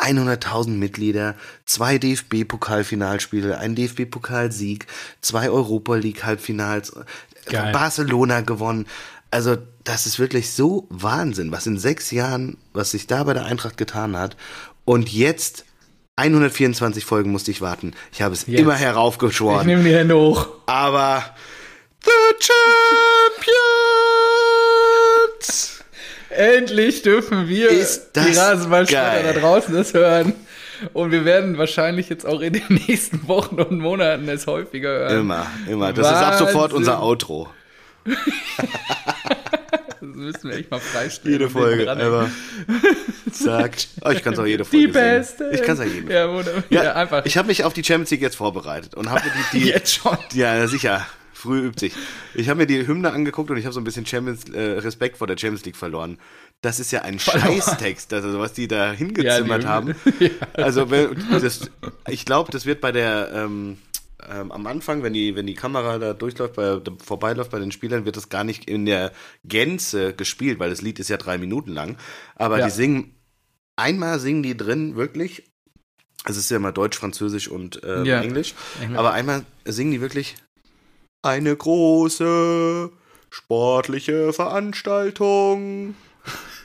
100.000 0.00 0.70
Mitglieder, 0.70 1.34
zwei 1.66 1.98
DFB-Pokalfinalspiele, 1.98 3.58
ein 3.58 3.74
DFB-Pokalsieg, 3.74 4.86
zwei 5.20 5.50
Europa 5.50 5.94
League-Halbfinals, 5.96 6.92
Geil. 7.46 7.72
Barcelona 7.72 8.40
gewonnen. 8.40 8.86
Also, 9.30 9.56
das 9.84 10.06
ist 10.06 10.18
wirklich 10.18 10.50
so 10.52 10.86
Wahnsinn, 10.90 11.52
was 11.52 11.66
in 11.66 11.78
sechs 11.78 12.10
Jahren, 12.10 12.56
was 12.72 12.90
sich 12.92 13.06
da 13.06 13.24
bei 13.24 13.32
der 13.34 13.44
Eintracht 13.44 13.76
getan 13.76 14.16
hat. 14.16 14.36
Und 14.84 15.12
jetzt, 15.12 15.64
124 16.16 17.04
Folgen 17.04 17.30
musste 17.32 17.50
ich 17.50 17.60
warten. 17.60 17.94
Ich 18.12 18.22
habe 18.22 18.34
es 18.34 18.46
Jetzt. 18.46 18.58
immer 18.60 18.74
Ich 18.74 18.80
heraufgeschworen. 18.80 19.66
nehme 19.66 19.84
die 19.84 19.94
Hände 19.94 20.16
hoch. 20.16 20.48
Aber 20.66 21.24
The 22.04 22.10
Champions! 24.40 25.79
Endlich 26.40 27.02
dürfen 27.02 27.48
wir, 27.48 27.68
die 27.70 28.36
Rasenballspieler 28.36 29.22
da 29.24 29.32
draußen, 29.40 29.74
das 29.74 29.92
hören. 29.94 30.32
Und 30.94 31.12
wir 31.12 31.24
werden 31.26 31.58
wahrscheinlich 31.58 32.08
jetzt 32.08 32.24
auch 32.26 32.40
in 32.40 32.54
den 32.54 32.62
nächsten 32.88 33.28
Wochen 33.28 33.60
und 33.60 33.78
Monaten 33.78 34.26
es 34.28 34.46
häufiger 34.46 34.88
hören. 34.88 35.20
Immer, 35.20 35.46
immer. 35.68 35.92
Das 35.92 36.06
ist 36.06 36.14
ab 36.14 36.34
sofort 36.38 36.54
Wahnsinn. 36.72 36.76
unser 36.78 37.02
Outro. 37.02 37.48
Das 40.02 40.08
müssen 40.16 40.50
wir 40.50 40.56
echt 40.56 40.70
mal 40.70 40.80
freistellen. 40.80 41.32
Jede 41.40 41.50
Folge. 41.50 41.90
Aber 41.90 42.30
sagt. 43.30 43.88
Oh, 44.02 44.08
ich 44.10 44.22
kann 44.22 44.32
es 44.32 44.38
auch 44.38 44.46
jede 44.46 44.64
Folge 44.64 44.86
Die 44.86 44.92
beste. 44.92 45.36
singen. 45.44 45.54
Ich 45.54 45.62
kann 45.62 45.74
es 45.74 45.80
auch 45.80 45.84
jede 45.84 46.12
Ja, 46.12 46.28
wunderbar. 46.28 46.62
Ja, 46.70 46.82
Ja, 46.84 46.92
einfach. 46.94 47.26
Ich 47.26 47.36
habe 47.36 47.48
mich 47.48 47.64
auf 47.64 47.74
die 47.74 47.84
Champions 47.84 48.10
League 48.10 48.22
jetzt 48.22 48.36
vorbereitet 48.36 48.94
und 48.94 49.10
habe 49.10 49.22
die, 49.52 49.58
die 49.58 49.66
Jetzt 49.68 49.94
schon. 49.94 50.16
Ja, 50.32 50.66
sicher. 50.66 51.06
Früh 51.40 51.66
übt 51.66 51.80
sich. 51.80 51.94
Ich 52.34 52.48
habe 52.48 52.58
mir 52.58 52.66
die 52.66 52.86
Hymne 52.86 53.12
angeguckt 53.12 53.50
und 53.50 53.56
ich 53.56 53.64
habe 53.64 53.72
so 53.72 53.80
ein 53.80 53.84
bisschen 53.84 54.06
Champions, 54.06 54.44
äh, 54.50 54.60
Respekt 54.78 55.16
vor 55.18 55.26
der 55.26 55.36
Champions 55.38 55.64
League 55.64 55.76
verloren. 55.76 56.18
Das 56.60 56.78
ist 56.78 56.90
ja 56.92 57.02
ein 57.02 57.18
Scheißtext, 57.18 58.12
also 58.12 58.38
was 58.38 58.52
die 58.52 58.68
da 58.68 58.92
hingezimmert 58.92 59.48
Ja, 59.48 59.58
die 59.58 59.66
haben. 59.66 59.94
Hymne. 60.18 60.30
Also 60.52 60.90
wenn- 60.90 61.16
das, 61.30 61.70
ich 62.08 62.24
glaube, 62.26 62.52
das 62.52 62.66
wird 62.66 62.80
bei 62.80 62.92
der 62.92 63.30
ähm, 63.34 63.78
ähm, 64.30 64.52
am 64.52 64.66
Anfang, 64.66 65.02
wenn 65.02 65.14
die 65.14 65.34
wenn 65.34 65.46
die 65.46 65.54
Kamera 65.54 65.98
da 65.98 66.12
durchläuft, 66.12 66.54
bei, 66.56 66.78
vorbeiläuft 67.02 67.50
bei 67.50 67.58
den 67.58 67.72
Spielern, 67.72 68.04
wird 68.04 68.16
das 68.18 68.28
gar 68.28 68.44
nicht 68.44 68.68
in 68.68 68.84
der 68.84 69.12
Gänze 69.44 70.12
gespielt, 70.12 70.58
weil 70.58 70.68
das 70.68 70.82
Lied 70.82 70.98
ist 70.98 71.08
ja 71.08 71.16
drei 71.16 71.38
Minuten 71.38 71.72
lang. 71.72 71.96
Aber 72.36 72.58
Ja. 72.58 72.66
die 72.66 72.70
singen 72.72 73.14
einmal 73.76 74.20
singen 74.20 74.42
die 74.42 74.56
drin 74.56 74.96
wirklich. 74.96 75.50
Es 76.26 76.36
ist 76.36 76.50
ja 76.50 76.58
immer 76.58 76.70
Deutsch, 76.72 76.98
Französisch 76.98 77.48
und 77.48 77.80
ähm, 77.82 78.04
Ja. 78.04 78.20
Englisch. 78.20 78.54
Englisch. 78.82 78.98
Aber 78.98 79.12
einmal 79.14 79.46
singen 79.64 79.90
die 79.92 80.02
wirklich 80.02 80.34
eine 81.22 81.54
große 81.54 82.90
sportliche 83.30 84.32
Veranstaltung. 84.32 85.94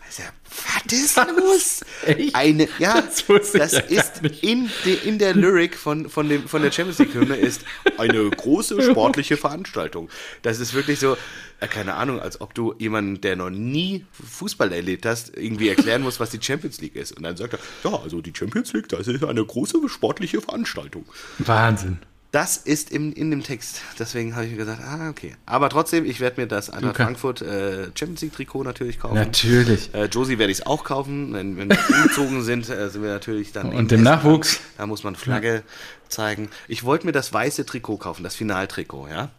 Also, 0.08 0.24
was 0.48 0.94
ist 0.94 1.18
los? 1.38 1.82
Echt? 2.06 2.36
Eine, 2.36 2.68
ja, 2.80 3.02
Das 3.02 3.28
wusste 3.28 3.58
ich 3.58 3.64
das 3.64 3.72
ja 3.74 3.82
gar 3.82 3.90
ist 3.90 4.22
nicht. 4.22 4.44
in, 4.44 4.70
de, 4.86 4.96
in 5.08 5.20
der 5.20 5.34
Lyric 5.36 5.76
von, 5.76 6.10
von, 6.10 6.30
dem, 6.30 6.48
von 6.48 6.62
der 6.62 6.72
Champions 6.72 7.00
League 7.00 7.14
Hymne 7.14 7.36
ist 7.36 7.62
eine 7.98 8.30
große 8.30 8.82
sportliche 8.92 9.36
Veranstaltung. 9.36 10.10
Das 10.42 10.60
ist 10.60 10.74
wirklich 10.74 11.00
so, 11.00 11.18
äh, 11.60 11.68
keine 11.68 11.96
Ahnung, 11.96 12.20
als 12.22 12.40
ob 12.40 12.54
du 12.54 12.74
jemanden, 12.80 13.20
der 13.22 13.36
noch 13.36 13.50
nie 13.50 14.06
Fußball 14.12 14.72
erlebt 14.72 15.06
hast, 15.06 15.36
irgendwie 15.36 15.68
erklären 15.70 16.02
musst, 16.02 16.20
was 16.20 16.30
die 16.30 16.42
Champions 16.42 16.80
League 16.80 16.96
ist. 16.96 17.12
Und 17.12 17.24
dann 17.24 17.36
sagt 17.36 17.54
er, 17.54 17.60
ja, 17.90 18.00
also 18.00 18.22
die 18.22 18.34
Champions 18.36 18.72
League, 18.74 18.88
das 18.90 19.08
ist 19.08 19.24
eine 19.24 19.44
große 19.46 19.90
sportliche 19.90 20.40
Veranstaltung. 20.42 21.06
Wahnsinn. 21.40 22.00
Das 22.32 22.58
ist 22.58 22.92
im, 22.92 23.14
in 23.14 23.32
dem 23.32 23.44
Text. 23.44 23.82
Deswegen 23.98 24.36
habe 24.36 24.46
ich 24.46 24.52
mir 24.52 24.58
gesagt, 24.58 24.82
ah, 24.84 25.10
okay. 25.10 25.36
Aber 25.46 25.70
trotzdem, 25.70 26.04
ich 26.04 26.20
werde 26.20 26.42
mir 26.42 26.48
das 26.48 26.70
Eintracht 26.70 26.98
Frankfurt 26.98 27.42
äh, 27.42 27.86
Champions 27.96 28.22
League 28.22 28.34
Trikot 28.34 28.64
natürlich 28.64 29.00
kaufen. 29.00 29.16
Natürlich. 29.16 29.94
Äh, 29.94 30.06
Josie 30.06 30.38
werde 30.38 30.52
ich 30.52 30.60
es 30.60 30.66
auch 30.66 30.84
kaufen. 30.84 31.34
Wenn, 31.34 31.56
wenn 31.56 31.70
wir 31.70 31.78
umgezogen 31.90 32.44
sind, 32.44 32.70
äh, 32.70 32.90
sind 32.90 33.04
wir 33.04 33.12
natürlich 33.12 33.54
dann. 33.54 33.72
Und 33.72 33.92
dem. 33.92 34.04
Nachwuchs. 34.04 34.60
Da 34.78 34.86
muss 34.86 35.04
man 35.04 35.16
Flagge 35.16 35.64
zeigen. 36.10 36.50
Ich 36.68 36.84
wollte 36.84 37.06
mir 37.06 37.14
das 37.14 37.32
weiße 37.32 37.66
Trikot 37.66 37.98
kaufen, 37.98 38.24
das 38.24 38.36
Finaltrikot, 38.36 39.08
ja. 39.08 39.30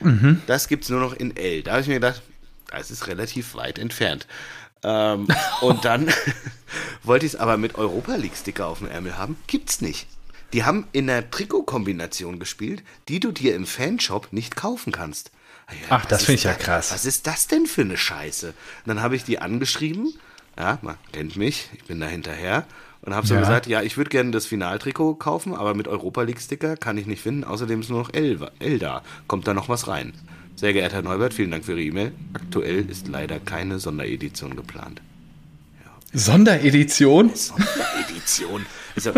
Mhm. 0.00 0.42
Das 0.46 0.68
gibt 0.68 0.84
es 0.84 0.90
nur 0.90 1.00
noch 1.00 1.14
in 1.14 1.36
L. 1.36 1.62
Da 1.62 1.72
habe 1.72 1.82
ich 1.82 1.88
mir 1.88 1.94
gedacht, 1.94 2.22
das 2.70 2.90
ist 2.90 3.06
relativ 3.06 3.54
weit 3.54 3.78
entfernt. 3.78 4.26
Ähm, 4.82 5.28
und 5.60 5.84
dann 5.84 6.08
wollte 7.02 7.26
ich 7.26 7.34
es 7.34 7.38
aber 7.38 7.56
mit 7.56 7.76
Europa 7.76 8.16
League 8.16 8.36
Sticker 8.36 8.66
auf 8.66 8.78
dem 8.78 8.88
Ärmel 8.88 9.16
haben. 9.16 9.36
Gibt's 9.46 9.80
nicht. 9.80 10.06
Die 10.52 10.64
haben 10.64 10.86
in 10.92 11.08
einer 11.08 11.30
Trikotkombination 11.30 12.38
gespielt, 12.38 12.82
die 13.08 13.20
du 13.20 13.32
dir 13.32 13.54
im 13.54 13.66
Fanshop 13.66 14.32
nicht 14.32 14.56
kaufen 14.56 14.92
kannst. 14.92 15.30
Ach, 15.88 16.04
das 16.04 16.24
finde 16.24 16.36
ich 16.38 16.44
ja 16.44 16.54
krass. 16.54 16.92
Was 16.92 17.06
ist 17.06 17.26
das 17.26 17.46
denn 17.46 17.66
für 17.66 17.80
eine 17.80 17.96
Scheiße? 17.96 18.48
Und 18.48 18.54
dann 18.86 19.00
habe 19.00 19.16
ich 19.16 19.24
die 19.24 19.38
angeschrieben. 19.38 20.12
Ja, 20.58 20.78
man 20.82 20.96
kennt 21.12 21.36
mich, 21.36 21.70
ich 21.72 21.84
bin 21.84 21.98
da 22.00 22.06
hinterher. 22.06 22.66
Und 23.00 23.14
habe 23.14 23.26
so 23.26 23.34
Ja. 23.34 23.40
gesagt, 23.40 23.66
ja, 23.66 23.82
ich 23.82 23.96
würde 23.96 24.10
gerne 24.10 24.30
das 24.30 24.46
Finaltrikot 24.46 25.14
kaufen, 25.14 25.54
aber 25.54 25.74
mit 25.74 25.88
Europa 25.88 26.22
League-Sticker 26.22 26.76
kann 26.76 26.98
ich 26.98 27.06
nicht 27.06 27.22
finden. 27.22 27.42
Außerdem 27.44 27.80
ist 27.80 27.88
nur 27.88 28.00
noch 28.00 28.12
L, 28.14 28.38
L 28.60 28.78
da. 28.78 29.02
Kommt 29.26 29.48
da 29.48 29.54
noch 29.54 29.68
was 29.68 29.88
rein? 29.88 30.12
Sehr 30.54 30.72
geehrter 30.74 30.96
Herr 30.96 31.02
Neubert, 31.02 31.32
vielen 31.34 31.50
Dank 31.50 31.64
für 31.64 31.72
Ihre 31.72 31.82
E-Mail. 31.82 32.12
Aktuell 32.34 32.88
ist 32.88 33.08
leider 33.08 33.40
keine 33.40 33.78
Sonderedition 33.78 34.54
geplant. 34.54 35.00
Sonderedition? 36.12 37.34
Sonderedition. 37.34 38.66
Also, 38.94 39.12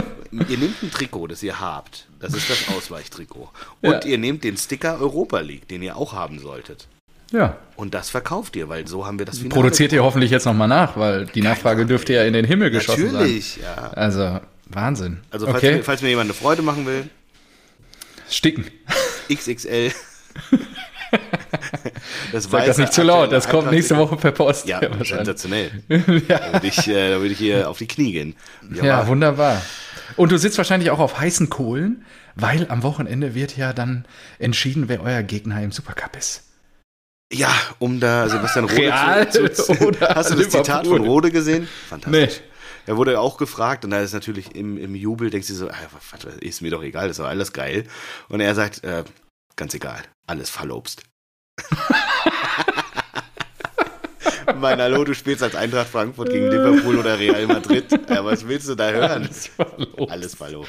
ihr 0.49 0.59
nehmt 0.59 0.83
ein 0.83 0.91
Trikot, 0.91 1.29
das 1.29 1.43
ihr 1.43 1.61
habt. 1.61 2.07
Das 2.21 2.35
ist 2.35 2.49
das 2.51 2.69
Ausweichtrikot. 2.69 3.51
Und 3.83 3.91
Ja. 3.93 4.05
ihr 4.05 4.19
nehmt 4.19 4.45
den 4.45 4.57
Sticker 4.57 4.99
Europa 5.01 5.41
League, 5.41 5.69
den 5.69 5.83
ihr 5.83 5.97
auch 5.97 6.13
haben 6.13 6.39
solltet. 6.39 6.89
Ja. 7.33 7.57
Und 7.77 7.95
das 7.95 8.11
verkauft 8.11 8.55
ihr, 8.57 8.69
weil 8.69 8.87
so 8.87 9.07
haben 9.07 9.19
wir 9.19 9.27
das 9.27 9.39
Finale. 9.39 9.55
Produziert 9.55 9.93
ihr 9.93 10.05
hoffentlich 10.05 10.31
jetzt 10.31 10.45
nochmal 10.45 10.69
nach, 10.69 10.97
weil 10.97 11.27
die 11.27 11.43
Nachfrage 11.43 11.85
dürfte 11.87 12.13
ja 12.13 12.25
in 12.25 12.33
den 12.33 12.45
Himmel 12.45 12.71
geschossen 12.71 13.11
sein. 13.11 13.13
Natürlich, 13.15 13.57
ja. 13.57 13.75
Also, 13.93 14.41
Wahnsinn. 14.69 15.21
Also 15.31 15.47
falls, 15.47 15.59
okay, 15.59 15.77
mir, 15.77 15.83
falls 15.85 16.03
mir 16.03 16.09
jemand 16.11 16.29
eine 16.31 16.35
Freude 16.35 16.63
machen 16.63 16.87
will, 16.87 17.09
sticken. 18.31 18.67
XXL. 19.33 19.91
das 22.35 22.45
Sag 22.51 22.67
das 22.67 22.79
nicht 22.79 22.93
zu 22.93 23.03
laut, 23.03 23.33
das 23.33 23.49
kommt 23.49 23.71
nächste 23.71 23.97
Woche 23.97 24.17
per 24.17 24.33
Post. 24.33 24.67
Ja, 24.67 24.81
sensationell. 25.05 25.71
ja. 25.89 26.39
Da 26.39 26.53
würde 26.55 26.67
ich, 26.67 26.87
äh, 26.89 27.11
da 27.11 27.21
würde 27.21 27.33
ich 27.33 27.39
hier 27.39 27.69
auf 27.71 27.79
die 27.79 27.87
Knie 27.87 28.13
gehen. 28.13 28.37
ja, 28.83 28.99
aber- 29.01 29.09
wunderbar. 29.09 29.63
Und 30.17 30.33
du 30.33 30.39
sitzt 30.39 30.59
wahrscheinlich 30.59 30.91
auch 30.91 30.99
auf 30.99 31.19
heißen 31.19 31.49
Kohlen, 31.49 32.05
weil 32.35 32.67
am 32.69 32.83
Wochenende 32.83 33.35
wird 33.35 33.57
ja 33.57 33.73
dann 33.73 34.05
entschieden, 34.39 34.89
wer 34.89 35.03
euer 35.03 35.23
Gegner 35.23 35.63
im 35.63 35.73
Supercup 35.73 36.17
ist. 36.17 36.43
ja, 37.33 37.49
um 37.79 38.01
da 38.01 38.29
Sebastian 38.29 38.67
Rode 38.67 38.77
Real 38.83 39.31
zu, 39.33 39.51
zu, 39.53 39.73
oder 39.81 40.15
Hast 40.15 40.31
du 40.31 40.35
das 40.35 40.51
Zitat 40.51 40.85
Liverpool? 40.85 40.99
von 40.99 41.07
Rode 41.09 41.31
gesehen? 41.31 41.67
Fantastisch. 41.89 42.41
Nee. 42.41 42.51
Er 42.87 42.97
wurde 42.99 43.19
auch 43.19 43.39
gefragt 43.39 43.85
und 43.87 43.93
da 43.93 44.01
ist 44.01 44.13
natürlich 44.13 44.55
im, 44.55 44.77
im 44.77 44.95
Jubel, 44.95 45.31
denkst 45.31 45.49
du 45.49 45.55
so, 45.55 45.69
ah, 45.71 45.75
ist 46.41 46.61
mir 46.61 46.71
doch 46.71 46.83
egal, 46.83 47.09
das 47.09 47.17
ist 47.19 47.21
doch 47.25 47.29
alles 47.31 47.53
geil. 47.55 47.85
Und 48.29 48.41
er 48.41 48.55
sagt, 48.55 48.85
äh, 48.85 49.05
ganz 49.57 49.73
egal, 49.73 50.03
alles 50.27 50.51
Fallobst. 50.51 51.03
mein 54.57 54.81
Hallo, 54.81 55.05
du 55.05 55.15
spielst 55.15 55.43
als 55.43 55.55
Eintracht 55.55 55.89
Frankfurt 55.89 56.31
gegen 56.31 56.51
Liverpool 56.51 56.99
oder 56.99 57.19
Real 57.19 57.47
Madrid. 57.47 57.87
Ja, 58.09 58.25
was 58.25 58.47
willst 58.47 58.69
du 58.69 58.75
da 58.75 58.91
hören? 58.91 59.29
Alles 60.09 60.35
verlobt. 60.35 60.69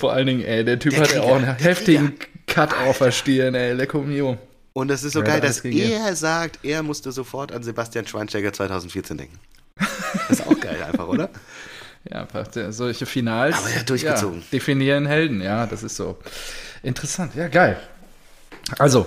Vor 0.00 0.12
allen 0.12 0.26
Dingen, 0.26 0.44
ey, 0.44 0.64
der 0.64 0.78
Typ 0.78 0.92
Der 0.92 1.02
hat 1.02 1.12
ja 1.12 1.22
auch 1.22 1.36
einen 1.36 1.56
heftigen 1.56 2.14
Cut 2.46 2.74
auf 2.74 2.98
der 2.98 3.10
Stirn, 3.10 3.54
ey, 3.54 3.72
Lecco 3.72 4.00
mio. 4.00 4.38
Und 4.72 4.88
das 4.88 5.04
ist 5.04 5.12
so 5.12 5.20
Ja, 5.20 5.26
geil, 5.26 5.40
dass 5.40 5.64
er 5.64 6.16
sagt, 6.16 6.58
er 6.64 6.82
musste 6.82 7.12
sofort 7.12 7.52
an 7.52 7.62
Sebastian 7.62 8.06
Schweinsteiger 8.06 8.52
2014 8.52 9.18
denken. 9.18 9.38
Das 10.28 10.38
ist 10.38 10.46
auch 10.46 10.60
geil 10.60 10.80
einfach, 10.82 11.08
oder? 11.08 11.28
Ja, 12.08 12.26
solche 12.70 13.04
Finals. 13.04 13.56
Aber 13.56 13.70
er 13.70 13.80
hat 13.80 13.90
durchgezogen. 13.90 14.40
Ja, 14.40 14.44
definieren 14.52 15.06
Helden, 15.06 15.40
ja, 15.40 15.66
das 15.66 15.82
ist 15.82 15.96
so. 15.96 16.18
Interessant, 16.82 17.34
ja, 17.34 17.48
geil. 17.48 17.78
Also, 18.78 19.06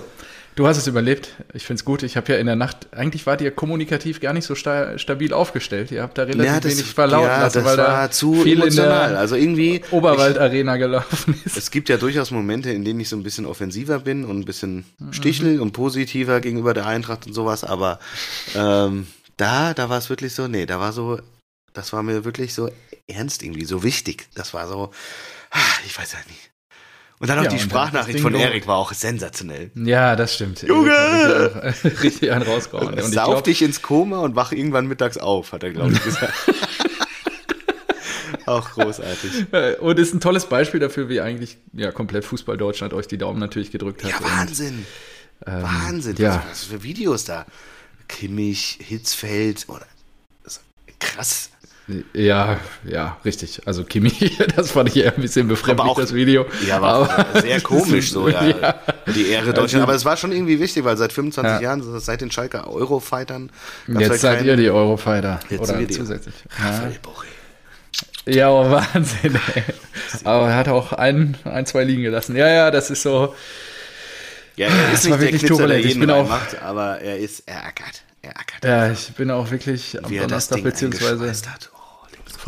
du 0.58 0.66
hast 0.66 0.76
es 0.76 0.86
überlebt. 0.86 1.30
Ich 1.54 1.64
finde 1.64 1.80
es 1.80 1.84
gut. 1.84 2.02
Ich 2.02 2.16
habe 2.16 2.32
ja 2.32 2.38
in 2.38 2.46
der 2.46 2.56
Nacht, 2.56 2.88
eigentlich 2.92 3.26
wart 3.26 3.40
ihr 3.40 3.50
kommunikativ 3.50 4.20
gar 4.20 4.32
nicht 4.32 4.44
so 4.44 4.54
sta 4.54 4.98
stabil 4.98 5.32
aufgestellt. 5.32 5.90
Ihr 5.90 6.02
habt 6.02 6.18
da 6.18 6.24
relativ 6.24 6.64
wenig 6.64 6.84
verlauten 6.94 7.28
ja, 7.28 7.40
lassen, 7.42 7.58
das 7.58 7.64
weil 7.64 7.78
war 7.78 7.86
da 7.86 8.10
zu 8.10 8.34
viel 8.42 8.60
emotional. 8.60 9.06
in 9.06 9.10
der 9.12 9.18
also 9.20 9.36
irgendwie, 9.36 9.82
Oberwald-Arena 9.90 10.76
gelaufen 10.76 11.40
ist. 11.44 11.56
es 11.56 11.70
gibt 11.70 11.88
ja 11.88 11.96
durchaus 11.96 12.30
Momente, 12.30 12.70
in 12.70 12.84
denen 12.84 12.98
ich 13.00 13.08
so 13.08 13.16
ein 13.16 13.22
bisschen 13.22 13.46
offensiver 13.46 14.00
bin 14.00 14.24
und 14.24 14.40
ein 14.40 14.44
bisschen 14.44 14.84
Mhm. 14.98 15.12
stichel 15.12 15.60
und 15.60 15.72
positiver 15.72 16.40
gegenüber 16.40 16.74
der 16.74 16.86
Eintracht 16.86 17.26
und 17.26 17.32
sowas, 17.32 17.62
aber 17.64 17.98
ähm, 18.54 19.06
da, 19.36 19.74
da 19.74 19.88
war 19.88 19.98
es 19.98 20.10
wirklich 20.10 20.34
so, 20.34 20.48
nee, 20.48 20.66
da 20.66 20.80
war 20.80 20.92
so, 20.92 21.20
das 21.72 21.92
war 21.92 22.02
mir 22.02 22.24
wirklich 22.24 22.54
so 22.54 22.68
ernst 23.06 23.42
irgendwie, 23.42 23.64
so 23.64 23.82
wichtig. 23.84 24.26
Das 24.34 24.52
war 24.54 24.66
so, 24.66 24.90
ah, 25.50 25.58
ich 25.86 25.96
weiß 25.96 26.12
ja 26.12 26.18
nicht. 26.28 26.50
Und 27.20 27.28
dann 27.28 27.38
auch 27.40 27.44
Ja, 27.44 27.50
die 27.50 27.56
und 27.56 27.62
Sprachnachricht 27.62 28.20
von 28.20 28.34
Erik 28.34 28.66
war 28.66 28.76
auch 28.76 28.92
sensationell. 28.92 29.70
Ja, 29.74 30.14
das 30.14 30.34
stimmt. 30.34 30.62
Junge! 30.62 31.74
Richtig, 32.02 32.30
einen 32.30 32.42
rausgehauen. 32.42 32.94
Und 32.94 33.12
Sauf 33.12 33.26
glaub, 33.26 33.44
dich 33.44 33.62
ins 33.62 33.82
Koma 33.82 34.20
und 34.20 34.36
wach 34.36 34.52
irgendwann 34.52 34.86
mittags 34.86 35.18
auf, 35.18 35.52
hat 35.52 35.64
er, 35.64 35.72
glaube 35.72 35.92
ich, 35.92 36.02
gesagt. 36.02 36.32
auch 38.46 38.70
großartig. 38.70 39.46
äh, 39.52 39.74
und 39.76 39.98
ist 39.98 40.14
ein 40.14 40.20
tolles 40.20 40.46
Beispiel 40.46 40.78
dafür, 40.78 41.08
wie 41.08 41.20
eigentlich 41.20 41.58
ja, 41.72 41.90
komplett 41.90 42.24
Fußball 42.24 42.56
Deutschland 42.56 42.94
euch 42.94 43.08
die 43.08 43.18
Daumen 43.18 43.40
natürlich 43.40 43.72
gedrückt 43.72 44.04
hat. 44.04 44.10
Ja, 44.10 44.18
Und, 44.18 44.24
Wahnsinn. 44.24 44.86
Wahnsinn. 45.40 46.14
Ähm, 46.18 46.22
ja. 46.22 46.44
Was, 46.48 46.50
was 46.50 46.64
für 46.64 46.82
Videos 46.84 47.24
da. 47.24 47.46
Kimmich, 48.06 48.78
Hitzfeld 48.80 49.66
oder 49.68 49.86
krass. 50.98 51.50
Ja, 52.12 52.60
ja, 52.84 53.16
richtig. 53.24 53.62
Also 53.64 53.82
Kimi, 53.84 54.12
das 54.56 54.72
fand 54.72 54.90
ich 54.90 54.96
eher 55.02 55.14
ein 55.14 55.22
bisschen 55.22 55.48
befremdlich, 55.48 55.80
Aber 55.80 55.90
auch- 55.92 55.98
das 56.00 56.12
Video. 56.12 56.44
Ja, 56.66 56.82
war 56.82 57.26
sehr 57.40 57.60
komisch 57.62 58.12
so, 58.12 58.28
ja. 58.28 58.44
ja. 58.44 58.74
Die 59.14 59.28
Ehre 59.28 59.46
Deutschland. 59.46 59.62
Also- 59.62 59.82
aber 59.82 59.94
es 59.94 60.04
war 60.04 60.16
schon 60.18 60.32
irgendwie 60.32 60.60
wichtig, 60.60 60.84
weil 60.84 60.96
seit 60.98 61.12
25 61.14 61.54
Ja. 61.54 61.60
Jahren, 61.60 62.00
seit 62.00 62.20
den 62.20 62.30
Schalker 62.30 62.70
Eurofightern, 62.70 63.50
Jetzt 63.86 64.10
halt 64.10 64.20
seid 64.20 64.36
keinen- 64.38 64.48
ihr 64.48 64.56
die 64.56 64.70
Eurofighter. 64.70 65.40
Jetzt 65.48 65.60
Oder 65.60 65.66
sind 65.68 65.78
wir 65.80 65.86
die. 65.86 65.94
zusätzlich. 65.94 66.34
Ja, 66.58 66.70
Raphael 66.70 66.98
ja 68.26 68.50
oh, 68.50 68.70
Wahnsinn. 68.70 69.38
Ey. 69.54 69.62
Aber 70.24 70.48
er 70.50 70.56
hat 70.56 70.68
auch 70.68 70.92
ein, 70.92 71.38
ein, 71.44 71.64
zwei 71.64 71.84
liegen 71.84 72.02
gelassen. 72.02 72.36
Ja, 72.36 72.46
ja, 72.48 72.70
das 72.70 72.90
ist 72.90 73.02
so. 73.02 73.34
Ja, 74.56 74.66
er 74.66 74.92
ist 74.92 74.92
Das 74.92 75.04
nicht 75.04 75.12
der 75.14 75.20
wirklich 75.20 75.42
Knitzer, 75.46 75.66
der 75.66 75.80
jeden 75.80 76.00
bin 76.00 76.10
auch- 76.10 76.28
macht, 76.28 76.60
aber 76.60 77.00
er 77.00 77.16
ist, 77.18 77.44
er 77.46 77.64
ackert. 77.64 78.02
Er 78.20 78.32
ackert. 78.38 78.64
Ja, 78.64 78.90
ich 78.92 79.14
bin 79.14 79.30
auch 79.30 79.50
wirklich 79.50 79.96
am 80.04 80.10
Wie 80.10 80.16
er 80.16 80.24
Donnerstag 80.24 80.62
beziehungsweise 80.62 81.26
hat. 81.30 81.70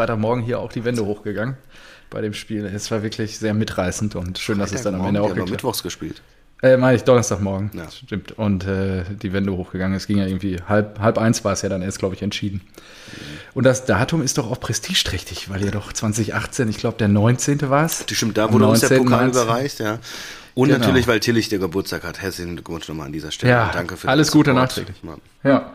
Freitagmorgen 0.01 0.43
hier 0.43 0.61
auch 0.61 0.73
die 0.73 0.85
Wände 0.87 1.05
hochgegangen 1.05 1.57
bei 2.09 2.23
dem 2.23 2.33
Spiel. 2.33 2.65
Es 2.65 2.91
war 2.91 3.03
wirklich 3.03 3.39
sehr 3.39 3.53
mitreißend 3.53 4.17
und 4.17 4.39
schön, 4.39 4.59
dass 4.59 4.73
es 4.73 4.83
dann 4.83 4.95
am 4.95 5.05
Ende 5.05 5.21
auch 5.21 5.29
geklappt 5.29 5.51
mittwochs 5.51 5.83
gespielt. 5.83 6.23
Äh, 6.63 6.79
meine 6.79 6.97
ich, 6.97 7.05
Donnerstagmorgen. 7.05 7.71
Ja. 7.75 7.91
Stimmt. 7.91 8.33
Und 8.33 8.67
äh, 8.67 9.05
die 9.11 9.35
Wände 9.35 9.53
hochgegangen. 9.53 9.95
Es 9.97 10.07
ging 10.07 10.17
ja 10.19 10.27
irgendwie 10.27 10.57
halb, 10.67 10.99
halb 11.01 11.19
eins 11.19 11.45
war 11.45 11.53
es 11.53 11.61
ja 11.63 11.69
dann 11.69 11.83
erst, 11.83 11.99
glaube 11.99 12.15
ich, 12.15 12.23
entschieden. 12.23 12.63
Und 13.53 13.65
das 13.65 13.85
Datum 13.85 14.23
ist 14.23 14.39
doch 14.39 14.51
auch 14.51 14.59
prestigeträchtig, 14.61 15.51
weil 15.51 15.63
ihr 15.63 15.71
doch 15.71 15.93
2018, 15.93 16.69
ich 16.69 16.79
glaube, 16.79 16.97
der 16.99 17.09
19. 17.09 17.69
war 17.69 17.85
es. 17.85 18.05
Stimmt, 18.11 18.39
da 18.39 18.53
wurde 18.53 18.67
uns 18.69 18.81
der 18.81 18.91
19., 18.91 19.05
Pokal 19.05 19.27
19.. 19.29 19.43
überreicht, 19.43 19.81
ja. 19.81 19.99
Und 20.55 20.69
Genau. 20.69 20.81
natürlich, 20.81 21.07
weil 21.09 21.21
Tillich 21.21 21.49
der 21.51 21.59
Geburtstag 21.59 22.05
hat. 22.05 22.21
Herzlichen 22.21 22.57
Glückwunsch 22.57 22.89
nochmal 22.89 23.07
an 23.07 23.13
dieser 23.13 23.31
Stelle. 23.31 23.53
Ja, 23.53 23.71
danke 23.73 23.97
für 23.99 24.09
alles 24.09 24.31
Gute 24.31 24.53
nachträglich. 24.55 24.97
Ja. 25.45 25.73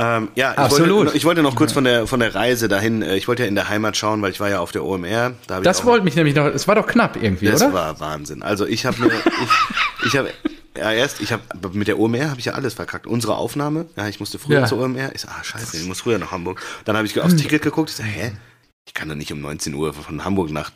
Ja. 0.00 0.16
Ähm, 0.16 0.28
ja, 0.34 0.52
ich 0.52 0.58
Absolut. 0.58 0.96
wollte, 1.06 1.16
ich 1.16 1.24
wollte 1.24 1.42
noch 1.42 1.54
kurz 1.56 1.72
von 1.72 1.84
der, 1.84 2.06
von 2.06 2.20
der 2.20 2.34
Reise 2.34 2.68
dahin, 2.68 3.02
äh, 3.02 3.16
ich 3.16 3.28
wollte 3.28 3.42
ja 3.42 3.48
in 3.48 3.54
der 3.54 3.68
Heimat 3.68 3.96
schauen, 3.96 4.22
weil 4.22 4.30
ich 4.32 4.40
war 4.40 4.48
ja 4.48 4.60
auf 4.60 4.72
der 4.72 4.84
OMR. 4.84 5.32
Da 5.46 5.60
Das 5.60 5.84
wollte 5.84 6.04
mich 6.04 6.16
nämlich 6.16 6.34
noch, 6.34 6.46
es 6.46 6.66
war 6.68 6.74
doch 6.74 6.86
knapp 6.86 7.16
irgendwie, 7.22 7.46
Das 7.46 7.62
oder? 7.62 7.72
war 7.72 8.00
Wahnsinn. 8.00 8.42
Also 8.42 8.66
ich 8.66 8.86
habe 8.86 9.00
mir, 9.00 9.10
ich, 9.12 10.06
ich 10.06 10.16
habe, 10.16 10.30
ja 10.76 10.92
erst, 10.92 11.20
ich 11.20 11.32
habe, 11.32 11.42
mit 11.72 11.88
der 11.88 11.98
OMR 11.98 12.30
habe 12.30 12.38
ich 12.40 12.46
ja 12.46 12.54
alles 12.54 12.74
verkackt. 12.74 13.06
Unsere 13.06 13.36
Aufnahme, 13.36 13.86
ja, 13.96 14.08
ich 14.08 14.20
musste 14.20 14.38
früher 14.38 14.60
Ja. 14.60 14.66
zur 14.66 14.78
OMR. 14.80 15.10
Ich 15.14 15.20
so, 15.22 15.28
ah 15.28 15.42
scheiße, 15.44 15.76
ich 15.76 15.84
muss 15.86 16.00
früher 16.00 16.18
nach 16.18 16.30
Hamburg. 16.32 16.60
Dann 16.84 16.96
habe 16.96 17.06
ich 17.06 17.20
aufs 17.20 17.36
Ticket 17.36 17.62
geguckt, 17.62 17.90
ich 17.90 17.96
so, 17.96 18.02
hä? 18.02 18.32
Ich 18.86 18.94
kann 18.94 19.08
doch 19.08 19.14
nicht 19.16 19.32
um 19.32 19.40
19 19.40 19.74
Uhr 19.74 19.92
von 19.92 20.24
Hamburg 20.24 20.50
nach 20.50 20.70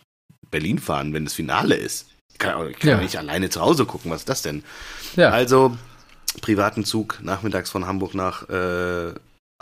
Berlin 0.50 0.78
fahren, 0.78 1.12
wenn 1.14 1.24
das 1.24 1.34
Finale 1.34 1.74
ist. 1.74 2.06
Ich 2.32 2.38
kann, 2.38 2.68
ich 2.68 2.78
kann 2.78 2.90
Ja. 2.90 2.96
nicht 2.98 3.16
alleine 3.18 3.48
zu 3.48 3.60
Hause 3.60 3.86
gucken, 3.86 4.10
was 4.10 4.20
ist 4.20 4.28
das 4.28 4.42
denn? 4.42 4.62
Ja. 5.16 5.30
Also, 5.30 5.76
privaten 6.40 6.84
Zug 6.84 7.18
nachmittags 7.22 7.70
von 7.70 7.86
Hamburg 7.86 8.14
nach 8.14 8.48
äh, 8.48 9.12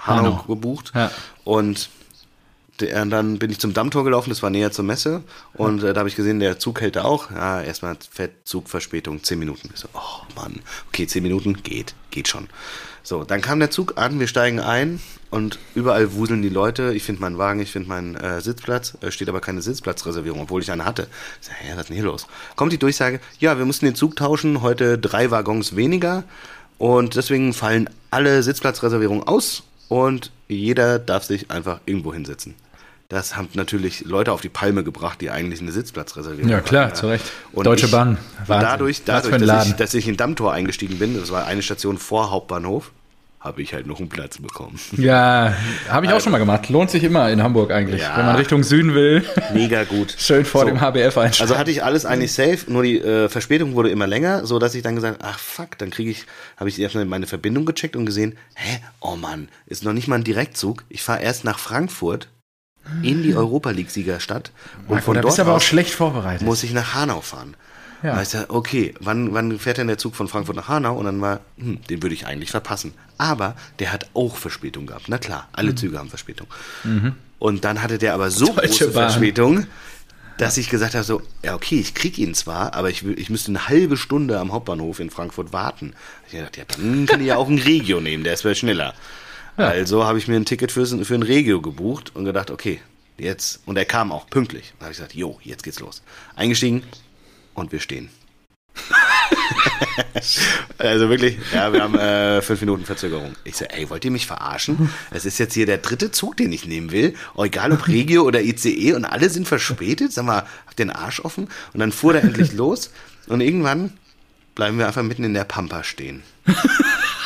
Hanau 0.00 0.23
Hanau. 0.23 0.45
gebucht. 0.47 0.93
ja. 0.95 1.11
Und 1.45 1.91
der, 2.81 3.05
dann 3.07 3.38
bin 3.38 3.50
ich 3.50 3.59
zum 3.59 3.75
Dammtor 3.75 4.05
gelaufen, 4.05 4.31
das 4.31 4.43
war 4.43 4.50
näher 4.50 4.73
zur 4.73 4.85
Messe. 4.85 5.23
Und 5.55 5.83
äh, 5.83 5.93
da 5.93 6.00
habe 6.00 6.09
ich 6.09 6.17
gesehen, 6.17 6.41
der 6.41 6.59
Zug 6.59 6.81
hält 6.81 6.97
da 6.97 7.05
auch. 7.05 7.31
Ja, 7.31 7.62
erstmal 7.62 7.97
fett 8.11 8.33
Zugverspätung, 8.45 9.23
10 9.23 9.38
Minuten. 9.38 9.71
Ich 9.73 9.81
so, 9.81 9.88
oh 9.95 10.23
Mann, 10.35 10.61
okay, 10.88 11.07
10 11.07 11.23
Minuten, 11.23 11.62
geht, 11.62 11.95
geht 12.11 12.29
schon. 12.29 12.49
So, 13.05 13.25
dann 13.25 13.41
kam 13.41 13.59
der 13.59 13.71
Zug 13.71 13.99
an, 13.99 14.21
wir 14.21 14.29
steigen 14.29 14.61
ein 14.61 15.00
und 15.31 15.59
überall 15.75 16.14
wuseln 16.14 16.41
die 16.41 16.49
Leute. 16.49 16.93
Ich 16.95 17.02
finde 17.02 17.21
meinen 17.21 17.37
Wagen, 17.37 17.61
ich 17.61 17.73
finde 17.73 17.88
meinen 17.88 18.14
äh, 18.14 18.41
Sitzplatz, 18.41 18.97
äh, 19.00 19.11
steht 19.11 19.29
aber 19.29 19.41
keine 19.41 19.61
Sitzplatzreservierung, 19.61 20.43
obwohl 20.43 20.62
ich 20.62 20.71
eine 20.71 20.85
hatte. 20.85 21.09
Ich 21.41 21.49
sag, 21.49 21.57
hä, 21.61 21.73
was 21.73 21.81
ist 21.83 21.88
denn 21.88 21.97
hier 21.97 22.07
los? 22.07 22.26
Kommt 22.55 22.73
die 22.73 22.79
Durchsage, 22.79 23.21
ja, 23.41 23.59
wir 23.59 23.64
mussten 23.64 23.87
den 23.87 23.97
Zug 23.97 24.17
tauschen, 24.17 24.62
heute 24.62 24.99
drei 24.99 25.31
Waggons 25.31 25.75
weniger 25.75 26.25
und 26.83 27.15
deswegen 27.15 27.53
fallen 27.53 27.89
alle 28.11 28.43
Sitzplatzreservierungen 28.43 29.23
aus 29.23 29.62
und 29.87 30.33
jeder 30.49 30.99
darf 30.99 31.23
sich 31.23 31.49
einfach 31.49 31.79
irgendwo 31.87 32.12
hinsetzen. 32.12 32.57
Das 33.09 33.37
haben 33.37 33.47
natürlich 33.55 34.01
Leute 34.05 34.33
auf 34.33 34.41
die 34.41 34.49
Palme 34.49 34.83
gebracht, 34.83 35.21
die 35.21 35.31
eigentlich 35.31 35.61
eine 35.61 35.71
Sitzplatzreservierung 35.71 36.51
Ja, 36.51 36.61
klar, 36.61 36.87
hatten, 36.87 36.97
zu 36.97 37.07
Recht. 37.07 37.25
Und 37.53 37.69
Deutsche 37.69 37.87
ich, 37.87 37.93
Bahn, 37.93 38.19
Wahnsinn. 38.49 38.69
dadurch, 38.69 39.05
dadurch 39.05 39.47
dass, 39.47 39.69
ich, 39.69 39.75
dass 39.75 39.95
ich 39.95 40.09
in 40.09 40.17
Dammtor 40.17 40.53
eingestiegen 40.53 40.99
bin, 40.99 41.17
das 41.17 41.31
war 41.31 41.47
eine 41.47 41.62
Station 41.62 41.99
vor 41.99 42.33
Hauptbahnhof, 42.33 42.91
habe 43.42 43.61
ich 43.61 43.75
halt 43.75 43.87
noch 43.88 43.99
einen 43.99 44.08
Platz 44.08 44.38
bekommen. 44.38 44.78
Ja, 44.96 45.52
habe 45.88 46.06
ich 46.06 46.12
auch 46.12 46.20
schon 46.20 46.30
mal 46.32 46.38
gemacht. 46.38 46.68
Lohnt 46.68 46.90
sich 46.90 47.02
immer 47.02 47.28
in 47.30 47.42
Hamburg 47.42 47.72
eigentlich, 47.72 48.00
Ja. 48.00 48.16
wenn 48.16 48.26
man 48.26 48.37
Richtung 48.37 48.62
Süden 48.62 48.94
will. 48.94 49.25
Mega 49.52 49.82
gut. 49.84 50.14
Schön 50.18 50.44
vor 50.44 50.61
So. 50.62 50.66
dem 50.68 50.80
HBF 50.80 51.18
einsteigen. 51.18 51.40
Also 51.50 51.58
hatte 51.58 51.70
ich 51.72 51.82
alles 51.82 52.06
eigentlich 52.06 52.32
safe, 52.32 52.58
nur 52.68 52.84
die 52.84 53.00
äh, 53.00 53.28
Verspätung 53.28 53.75
wurde 53.75 53.90
immer 53.90 54.06
länger, 54.06 54.46
so 54.46 54.58
dass 54.61 54.75
ich 54.76 54.82
dann 54.82 54.94
gesagt, 54.94 55.18
ach 55.22 55.38
fuck, 55.40 55.76
dann 55.78 55.90
kriege 55.90 56.11
ich, 56.11 56.25
habe 56.56 56.68
ich 56.70 56.78
erstmal 56.80 57.04
meine 57.04 57.26
Verbindung 57.26 57.66
gecheckt 57.66 57.96
und 57.96 58.06
gesehen, 58.06 58.37
hä, 58.54 58.78
oh 59.00 59.16
Mann, 59.16 59.49
ist 59.66 59.82
noch 59.84 59.92
nicht 59.92 60.06
mal 60.06 60.16
ein 60.16 60.25
Direktzug. 60.25 60.84
Ich 60.88 61.02
fahre 61.02 61.20
erst 61.22 61.42
nach 61.44 61.58
Frankfurt 61.58 62.28
in 63.02 63.22
die 63.22 63.34
Europa 63.34 63.70
League 63.70 63.90
Siegerstadt 63.90 64.50
und 64.88 64.90
Marco, 64.90 65.04
von 65.04 65.14
da 65.14 65.20
dort 65.20 65.30
bist 65.30 65.38
du 65.38 65.42
aber 65.42 65.54
auch 65.56 65.61
schlecht 65.61 65.94
vorbereitet. 65.94 66.42
muss 66.46 66.62
ich 66.62 66.72
nach 66.72 66.94
Hanau 66.94 67.20
fahren. 67.20 67.56
Ja. 68.02 68.09
Ja. 68.11 68.14
Da 68.16 68.23
ist 68.23 68.35
ja, 68.35 68.44
okay, 68.49 68.94
wann, 69.00 69.32
wann 69.32 69.59
fährt 69.59 69.78
denn 69.78 69.87
der 69.87 69.99
Zug 69.99 70.14
von 70.16 70.28
Frankfurt 70.28 70.56
nach 70.56 70.68
Hanau? 70.68 70.97
Und 70.97 71.04
dann 71.04 71.21
war, 71.21 71.40
hm, 71.56 71.80
den 71.88 72.02
würde 72.02 72.14
ich 72.14 72.26
eigentlich 72.26 72.50
verpassen. 72.50 72.94
Aber 73.18 73.54
der 73.78 73.92
hat 73.92 74.09
auch 74.14 74.37
Verspätung 74.37 74.87
gehabt. 74.87 75.04
Na 75.09 75.18
klar, 75.18 75.49
alle 75.52 75.71
Mhm. 75.73 75.76
Züge 75.76 75.99
haben 75.99 76.09
Verspätung. 76.09 76.47
Und 77.38 77.64
dann 77.64 77.82
hatte 77.82 77.99
der 77.99 78.14
aber 78.14 78.30
so 78.30 78.47
Deutsche 78.47 78.61
große 78.61 78.85
Bahn. 78.88 79.11
Verspätung, 79.11 79.66
dass 80.38 80.56
ich 80.56 80.68
gesagt 80.68 80.94
habe, 80.94 81.04
so, 81.04 81.23
ja 81.44 81.54
okay, 81.54 81.78
ich 81.78 81.94
krieg 81.94 82.18
ihn 82.18 82.35
zwar, 82.35 82.75
aber 82.75 82.90
ich, 82.90 83.04
ich 83.06 83.30
müsste 83.30 83.50
eine 83.52 83.68
halbe 83.68 83.97
Stunde 83.97 84.38
am 84.40 84.52
Hauptbahnhof 84.52 84.99
in 84.99 85.11
Frankfurt 85.11 85.52
warten. 85.52 85.92
Ich 86.26 86.35
habe 86.35 86.47
gedacht, 86.50 86.56
ja, 86.56 86.64
dann 86.76 87.06
kann 87.06 87.21
ich 87.21 87.26
ja 87.26 87.37
auch 87.37 87.49
ein 87.49 87.59
Regio 87.59 88.00
nehmen, 88.00 88.25
der 88.25 88.35
ist 88.35 88.42
viel 88.42 88.54
schneller. 88.54 88.94
Also 89.56 90.04
habe 90.04 90.18
ich 90.18 90.26
mir 90.28 90.37
ein 90.37 90.47
Ticket 90.47 90.73
für, 90.73 90.87
für 90.87 91.14
ein 91.14 91.23
Regio 91.23 91.61
gebucht 91.61 92.16
und 92.16 92.25
gedacht, 92.25 92.50
okay, 92.50 92.80
jetzt, 93.18 93.61
und 93.66 93.76
er 93.76 93.85
kam 93.85 94.11
auch 94.11 94.26
pünktlich. 94.28 94.73
Dann 94.78 94.87
habe 94.87 94.92
ich 94.92 94.97
gesagt, 94.99 95.14
jo, 95.14 95.38
jetzt 95.44 95.62
geht's 95.62 95.78
los. 95.78 96.02
Eingestiegen 96.35 96.82
und 97.54 97.73
wir 97.73 97.80
stehen. 97.80 98.11
also 100.78 101.09
wirklich, 101.09 101.37
ja, 101.52 101.73
wir 101.73 101.82
haben 101.82 101.99
äh, 101.99 102.42
fünf 102.42 102.61
Minuten 102.61 102.85
Verzögerung. 102.85 103.35
Ich 103.44 103.56
so, 103.56 103.64
ey, 103.66 103.88
wollt 103.90 104.04
ihr 104.04 104.11
mich 104.11 104.26
verarschen? 104.26 104.90
Es 105.11 105.25
ist 105.25 105.38
jetzt 105.38 105.54
hier 105.54 105.66
der 105.66 105.78
dritte 105.78 106.11
Zug, 106.11 106.37
den 106.37 106.52
ich 106.52 106.66
nehmen 106.66 106.90
will. 106.90 107.14
Oh, 107.35 107.44
egal 107.44 107.73
ob 107.73 107.88
Regio 107.88 108.23
oder 108.23 108.42
ICE 108.42 108.94
und 108.94 109.04
alle 109.04 109.30
sind 109.30 109.49
verspätet. 109.49 110.12
Sag 110.12 110.25
mal, 110.25 110.47
habt 110.66 110.78
den 110.78 110.90
Arsch 110.90 111.21
offen? 111.21 111.49
Und 111.73 111.80
dann 111.80 111.92
fuhr 111.92 112.12
der 112.12 112.23
endlich 112.23 112.52
los 112.52 112.90
und 113.26 113.40
irgendwann 113.40 113.92
bleiben 114.54 114.78
wir 114.78 114.87
einfach 114.87 115.02
mitten 115.02 115.25
in 115.25 115.35
der 115.35 115.44
Pampa 115.44 115.85
stehen. 115.85 116.23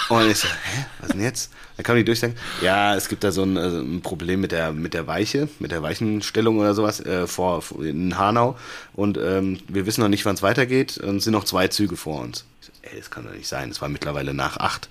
Und 0.08 0.30
ich 0.30 0.38
so, 0.38 0.48
hä, 0.48 0.86
was 1.00 1.10
denn 1.10 1.20
jetzt? 1.20 1.52
Dann 1.76 1.84
kam 1.84 1.96
die 1.96 2.04
durchsagen, 2.04 2.36
ja, 2.62 2.94
es 2.94 3.08
gibt 3.08 3.24
da 3.24 3.32
so 3.32 3.42
ein, 3.42 3.58
also 3.58 3.78
ein 3.78 4.00
Problem 4.02 4.40
mit 4.40 4.52
der, 4.52 4.72
mit 4.72 4.94
der 4.94 5.06
Weiche, 5.06 5.48
mit 5.58 5.72
der 5.72 5.82
Weichenstellung 5.82 6.58
oder 6.58 6.74
sowas 6.74 7.00
äh, 7.00 7.26
vor, 7.26 7.62
in 7.80 8.16
Hanau. 8.16 8.56
Und 8.94 9.18
ähm, 9.18 9.58
wir 9.68 9.84
wissen 9.84 10.00
noch 10.00 10.08
nicht, 10.08 10.24
wann 10.24 10.34
es 10.34 10.42
weitergeht. 10.42 10.98
Und 10.98 11.16
es 11.16 11.24
sind 11.24 11.32
noch 11.32 11.44
zwei 11.44 11.68
Züge 11.68 11.96
vor 11.96 12.20
uns. 12.20 12.44
Ich 12.60 12.66
so, 12.66 12.72
ey, 12.82 12.98
das 12.98 13.10
kann 13.10 13.24
doch 13.24 13.32
nicht 13.32 13.48
sein. 13.48 13.70
Es 13.70 13.82
war 13.82 13.88
mittlerweile 13.88 14.32
nach 14.32 14.56
acht. 14.58 14.88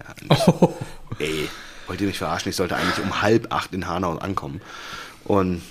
Ja, 0.00 0.36
so, 0.46 0.76
Ey, 1.18 1.48
wollt 1.86 2.00
ihr 2.00 2.06
mich 2.06 2.18
verarschen? 2.18 2.50
Ich 2.50 2.56
sollte 2.56 2.76
eigentlich 2.76 3.04
um 3.04 3.20
halb 3.20 3.52
acht 3.52 3.74
in 3.74 3.86
Hanau 3.86 4.16
ankommen. 4.16 4.60
Und 5.24 5.62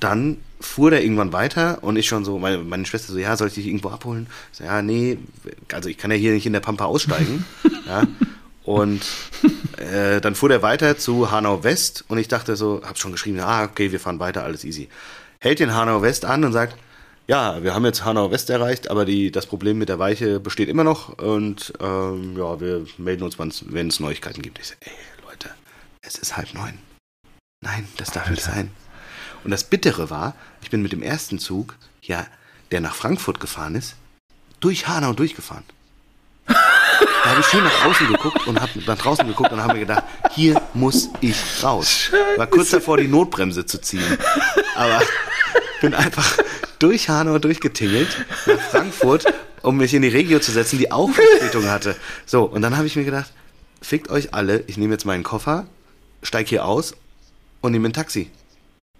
dann 0.00 0.38
fuhr 0.60 0.90
der 0.90 1.02
irgendwann 1.02 1.32
weiter 1.32 1.78
und 1.82 1.96
ich 1.96 2.06
schon 2.06 2.24
so, 2.24 2.38
meine, 2.38 2.58
meine 2.58 2.84
Schwester 2.84 3.12
so, 3.12 3.18
ja, 3.18 3.36
soll 3.36 3.48
ich 3.48 3.54
dich 3.54 3.66
irgendwo 3.66 3.90
abholen? 3.90 4.26
Ich 4.52 4.58
so, 4.58 4.64
ja, 4.64 4.82
nee, 4.82 5.18
also 5.72 5.88
ich 5.88 5.98
kann 5.98 6.10
ja 6.10 6.16
hier 6.16 6.32
nicht 6.32 6.46
in 6.46 6.52
der 6.52 6.60
Pampa 6.60 6.84
aussteigen. 6.84 7.44
ja. 7.86 8.06
Und 8.64 9.02
äh, 9.78 10.20
dann 10.20 10.34
fuhr 10.34 10.50
der 10.50 10.62
weiter 10.62 10.98
zu 10.98 11.30
Hanau 11.30 11.64
West 11.64 12.04
und 12.08 12.18
ich 12.18 12.28
dachte 12.28 12.54
so, 12.56 12.82
hab 12.84 12.98
schon 12.98 13.12
geschrieben, 13.12 13.40
ah, 13.40 13.64
okay, 13.64 13.92
wir 13.92 14.00
fahren 14.00 14.20
weiter, 14.20 14.44
alles 14.44 14.64
easy. 14.64 14.88
Hält 15.40 15.60
den 15.60 15.74
Hanau 15.74 16.02
West 16.02 16.24
an 16.24 16.44
und 16.44 16.52
sagt, 16.52 16.76
ja, 17.28 17.62
wir 17.62 17.74
haben 17.74 17.84
jetzt 17.84 18.04
Hanau 18.04 18.30
West 18.30 18.50
erreicht, 18.50 18.90
aber 18.90 19.04
die, 19.04 19.30
das 19.30 19.46
Problem 19.46 19.78
mit 19.78 19.88
der 19.88 19.98
Weiche 19.98 20.40
besteht 20.40 20.68
immer 20.68 20.84
noch 20.84 21.18
und 21.18 21.72
ähm, 21.80 22.36
ja, 22.36 22.60
wir 22.60 22.86
melden 22.96 23.22
uns, 23.22 23.38
wenn 23.38 23.88
es 23.88 24.00
Neuigkeiten 24.00 24.42
gibt. 24.42 24.58
Ich 24.58 24.66
so, 24.66 24.74
ey, 24.80 24.92
Leute, 25.26 25.50
es 26.02 26.16
ist 26.16 26.36
halb 26.36 26.52
neun. 26.54 26.78
Nein, 27.62 27.88
das 27.96 28.10
darf 28.10 28.28
nicht 28.30 28.46
Alter. 28.46 28.56
sein. 28.56 28.70
Und 29.44 29.50
das 29.50 29.64
Bittere 29.64 30.10
war, 30.10 30.34
ich 30.62 30.70
bin 30.70 30.82
mit 30.82 30.92
dem 30.92 31.02
ersten 31.02 31.38
Zug, 31.38 31.76
ja, 32.02 32.26
der 32.70 32.80
nach 32.80 32.94
Frankfurt 32.94 33.40
gefahren 33.40 33.74
ist, 33.74 33.96
durch 34.60 34.88
Hanau 34.88 35.12
durchgefahren. 35.12 35.64
Da 36.46 37.30
habe 37.30 37.40
ich 37.40 37.46
schön 37.46 37.62
nach 37.62 37.84
außen 37.84 38.08
geguckt 38.08 38.46
und 38.46 38.60
habe 38.60 38.72
nach 38.86 38.96
draußen 38.96 39.26
geguckt 39.26 39.52
und 39.52 39.60
habe 39.60 39.74
mir 39.74 39.80
gedacht, 39.80 40.04
hier 40.32 40.60
muss 40.74 41.10
ich 41.20 41.36
raus. 41.62 42.10
War 42.36 42.46
kurz 42.46 42.70
davor, 42.70 42.96
die 42.96 43.08
Notbremse 43.08 43.66
zu 43.66 43.80
ziehen. 43.80 44.18
Aber 44.76 45.02
bin 45.80 45.94
einfach 45.94 46.38
durch 46.78 47.08
Hanau 47.08 47.38
durchgetingelt 47.38 48.08
nach 48.46 48.60
Frankfurt, 48.60 49.26
um 49.62 49.76
mich 49.76 49.94
in 49.94 50.02
die 50.02 50.08
Regio 50.08 50.38
zu 50.38 50.52
setzen, 50.52 50.78
die 50.78 50.90
auch 50.90 51.10
Verspätung 51.10 51.68
hatte. 51.68 51.96
So, 52.24 52.44
und 52.44 52.62
dann 52.62 52.76
habe 52.76 52.86
ich 52.86 52.96
mir 52.96 53.04
gedacht, 53.04 53.32
fickt 53.82 54.10
euch 54.10 54.34
alle, 54.34 54.64
ich 54.66 54.76
nehme 54.76 54.94
jetzt 54.94 55.04
meinen 55.04 55.22
Koffer, 55.22 55.66
steig 56.22 56.48
hier 56.48 56.64
aus 56.64 56.94
und 57.60 57.72
nehme 57.72 57.88
ein 57.88 57.92
Taxi. 57.92 58.30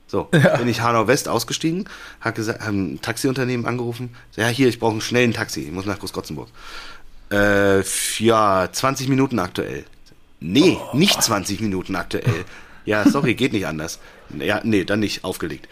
So, 0.09 0.25
bin 0.25 0.68
ich 0.68 0.81
Hanau 0.81 1.07
West 1.07 1.29
ausgestiegen, 1.29 1.85
habe 2.21 2.35
gesagt, 2.35 2.61
hab 2.61 2.68
ein 2.68 3.01
Taxiunternehmen 3.01 3.66
angerufen. 3.66 4.14
So, 4.31 4.40
ja, 4.40 4.49
hier, 4.49 4.68
ich 4.68 4.81
brauche 4.81 4.92
einen 4.92 5.01
schnellen 5.03 5.35
Taxi, 5.35 5.61
ich 5.61 5.71
muss 5.71 5.87
nach 5.87 5.99
Großgotzenburg. 5.99 6.49
Äh, 7.31 7.83
ja, 8.18 8.68
20 8.73 9.09
Minuten 9.09 9.38
aktuell. 9.38 9.85
Nee, 10.40 10.79
nicht 10.94 11.23
20 11.23 11.61
Minuten 11.61 11.94
aktuell. 11.94 12.44
Ja, 12.87 13.07
sorry, 13.07 13.35
geht 13.35 13.53
nicht 13.53 13.66
anders. 13.66 13.99
Ja, 14.38 14.62
nee, 14.64 14.85
dann 14.85 15.01
nicht, 15.01 15.25
aufgelegt. 15.25 15.68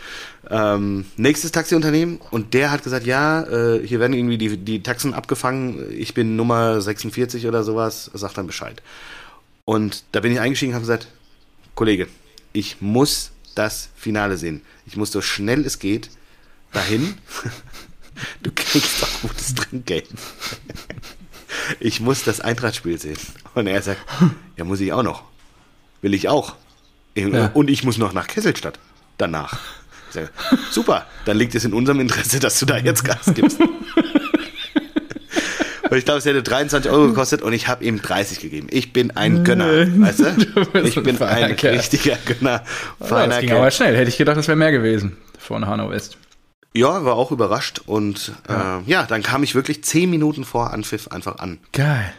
Ähm, 0.51 1.07
nächstes 1.17 1.51
Taxiunternehmen 1.51 2.21
und 2.31 2.53
der 2.53 2.71
hat 2.71 2.83
gesagt, 2.85 3.07
ja, 3.07 3.43
äh, 3.43 3.87
hier 3.87 4.01
werden 4.01 4.13
irgendwie 4.13 4.37
die, 4.37 4.59
die 4.59 4.83
Taxen 4.83 5.15
abgefangen, 5.15 5.91
ich 5.91 6.13
bin 6.13 6.37
Nummer 6.37 6.79
46 6.81 7.47
oder 7.47 7.65
sowas, 7.65 8.11
sagt 8.13 8.37
dann 8.37 8.47
Bescheid. 8.47 8.83
Und 9.65 10.05
da 10.13 10.21
bin 10.21 10.31
ich 10.31 10.41
eingestiegen 10.41 10.73
und 10.73 10.75
habe 10.75 10.83
gesagt, 10.83 11.09
Kollege, 11.75 12.07
ich 12.53 12.81
muss 12.81 13.33
das 13.57 13.89
Finale 13.97 14.37
sehen. 14.37 14.63
Ich 14.87 14.97
muss 14.97 15.11
so 15.11 15.21
schnell 15.21 15.65
es 15.67 15.79
geht 15.79 16.11
dahin. 16.73 17.15
Du 18.43 18.51
kriegst 18.51 19.03
doch 19.03 19.21
gutes 19.21 19.55
Trinkgeld. 19.55 20.09
Ich 21.81 22.01
muss 22.01 22.25
das 22.25 22.41
Eintrachtspiel 22.41 22.99
sehen. 22.99 23.19
Und 23.55 23.67
er 23.67 23.83
sagt, 23.83 24.01
ja, 24.57 24.65
muss 24.65 24.81
ich 24.81 24.91
auch 24.95 25.03
noch. 25.03 25.25
Will 26.01 26.15
ich 26.15 26.27
auch. 26.27 26.57
Ja. 27.15 27.49
Und 27.49 27.69
ich 27.69 27.85
muss 27.85 27.99
noch 27.99 28.15
nach 28.15 28.27
Kesselstadt. 28.27 28.79
Danach. 29.19 29.59
Ich 30.09 30.15
sage, 30.15 30.31
super, 30.71 31.07
dann 31.27 31.37
liegt 31.37 31.55
es 31.55 31.67
in 31.67 31.75
unserem 31.75 32.01
Interesse, 32.01 32.41
dass 32.41 32.59
du 32.59 32.65
da 32.65 32.79
jetzt 32.79 33.05
Gas 33.05 33.33
gibst. 33.35 33.59
Und 35.91 35.97
ich 35.97 36.05
glaube, 36.05 36.19
es 36.19 36.25
hätte 36.25 36.43
23 36.43 36.91
Euro 36.91 37.09
gekostet 37.09 37.43
und 37.43 37.53
ich 37.53 37.69
habe 37.69 37.85
ihm 37.85 38.01
30 38.03 38.41
gegeben. 38.41 38.67
Ich 38.71 38.93
bin 38.93 39.11
ein 39.17 39.45
Gönner, 39.45 39.87
weißt 40.01 40.21
du? 40.21 40.25
Ich 40.85 40.97
ein 40.97 41.03
bin 41.05 41.21
ein 41.23 41.57
Kerl. 41.57 41.77
richtiger 41.77 42.17
Gönner. 42.25 42.63
Ja, 43.01 43.07
Feiner 43.07 43.29
das 43.29 43.41
ging 43.41 43.49
Kerl. 43.51 43.61
aber 43.61 43.71
schnell. 43.71 43.97
Hätte 43.97 44.09
ich 44.09 44.17
gedacht, 44.19 44.37
das 44.37 44.49
wäre 44.49 44.57
mehr 44.57 44.73
gewesen 44.73 45.17
von 45.39 45.67
Hanau 45.67 45.91
West. 45.91 46.19
Ja, 46.75 47.05
war 47.05 47.15
auch 47.15 47.33
überrascht 47.33 47.81
und 47.87 48.33
ja. 48.49 48.79
Äh, 48.81 48.83
ja, 48.91 49.03
dann 49.05 49.23
kam 49.23 49.43
ich 49.43 49.55
wirklich 49.55 49.83
10 49.83 50.11
Minuten 50.11 50.45
vor 50.45 50.73
Anpfiff 50.73 51.09
einfach 51.09 51.39
an. 51.39 51.59
Geil. 51.73 52.13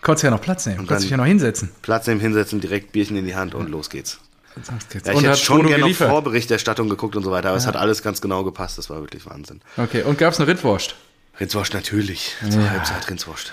Konntest 0.00 0.24
ja 0.24 0.30
noch 0.30 0.40
Platz 0.40 0.64
nehmen. 0.66 0.78
Konntest 0.78 0.96
dann- 0.96 1.02
dich 1.02 1.10
ja 1.10 1.16
noch 1.16 1.24
hinsetzen. 1.26 1.70
Platz 1.82 2.06
nehmen, 2.06 2.20
hinsetzen, 2.20 2.60
direkt 2.60 2.92
Bierchen 2.92 3.16
in 3.16 3.26
die 3.26 3.34
Hand 3.36 3.54
und 3.54 3.68
los 3.70 3.90
geht's. 3.90 4.20
Ja, 4.56 5.10
ich 5.12 5.16
und 5.16 5.24
hätte 5.24 5.36
schon 5.36 5.66
gerne 5.66 5.88
noch. 5.88 5.92
Vorberichterstattung 5.96 6.88
geguckt 6.88 7.16
und 7.16 7.24
so 7.24 7.30
weiter, 7.32 7.48
aber 7.48 7.58
es 7.58 7.66
hat 7.66 7.74
alles 7.76 8.02
ganz 8.02 8.20
genau 8.20 8.44
gepasst. 8.44 8.78
Das 8.78 8.88
war 8.88 9.00
wirklich 9.00 9.26
Wahnsinn. 9.26 9.60
Okay, 9.76 10.02
und 10.02 10.16
gab's 10.16 10.38
eine 10.38 10.46
Rittwurst? 10.46 10.94
Rindswurst 11.40 11.74
natürlich. 11.74 12.34
Zur 12.48 12.70
Halbzeit 12.70 13.08
Rindswurst. 13.10 13.52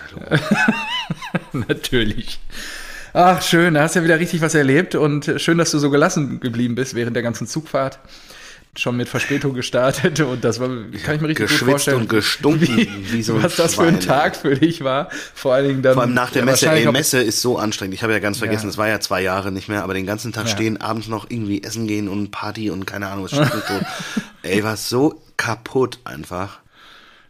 Natürlich. 1.53 2.39
Ach, 3.13 3.41
schön, 3.41 3.73
da 3.73 3.81
hast 3.81 3.95
du 3.95 3.99
ja 3.99 4.05
wieder 4.05 4.19
richtig 4.19 4.41
was 4.41 4.55
erlebt 4.55 4.95
und 4.95 5.33
schön, 5.37 5.57
dass 5.57 5.71
du 5.71 5.79
so 5.79 5.89
gelassen 5.89 6.39
geblieben 6.39 6.75
bist 6.75 6.93
während 6.95 7.15
der 7.15 7.23
ganzen 7.23 7.47
Zugfahrt. 7.47 7.99
Schon 8.77 8.95
mit 8.95 9.09
Verspätung 9.09 9.53
gestartet 9.53 10.21
und 10.21 10.45
das 10.45 10.61
war, 10.61 10.69
kann 11.03 11.15
ich 11.15 11.21
mir 11.21 11.27
richtig 11.27 11.49
gut 11.49 11.57
vorstellen. 11.69 11.97
und 12.01 12.09
gestunken 12.09 12.87
wie 13.11 13.21
so 13.21 13.35
ein 13.35 13.43
was 13.43 13.57
das 13.57 13.75
für 13.75 13.81
ein. 13.83 13.99
Tag 13.99 14.37
für 14.37 14.55
dich 14.55 14.81
war. 14.81 15.09
Vor 15.33 15.53
allen 15.53 15.67
Dingen 15.67 15.81
dann. 15.81 15.95
Vor 15.95 16.03
allem 16.03 16.13
nach 16.13 16.31
der 16.31 16.43
ja, 16.43 16.45
Messe. 16.45 16.69
Ey, 16.69 16.89
Messe 16.89 17.21
ist 17.21 17.41
so 17.41 17.57
anstrengend. 17.57 17.95
Ich 17.95 18.03
habe 18.03 18.13
ja 18.13 18.19
ganz 18.19 18.37
vergessen, 18.37 18.67
Ja. 18.67 18.69
es 18.69 18.77
war 18.77 18.87
ja 18.87 19.01
zwei 19.01 19.21
Jahre 19.21 19.51
nicht 19.51 19.67
mehr, 19.67 19.83
aber 19.83 19.93
den 19.93 20.05
ganzen 20.05 20.31
Tag 20.31 20.45
Ja. 20.45 20.51
stehen, 20.51 20.79
abends 20.79 21.09
noch 21.09 21.29
irgendwie 21.29 21.61
essen 21.63 21.85
gehen 21.85 22.07
und 22.07 22.31
Party 22.31 22.69
und 22.69 22.85
keine 22.87 23.07
Ahnung, 23.09 23.27
was. 23.29 23.33
Ey, 24.43 24.63
war 24.63 24.77
so 24.77 25.21
kaputt 25.35 25.99
einfach. 26.05 26.59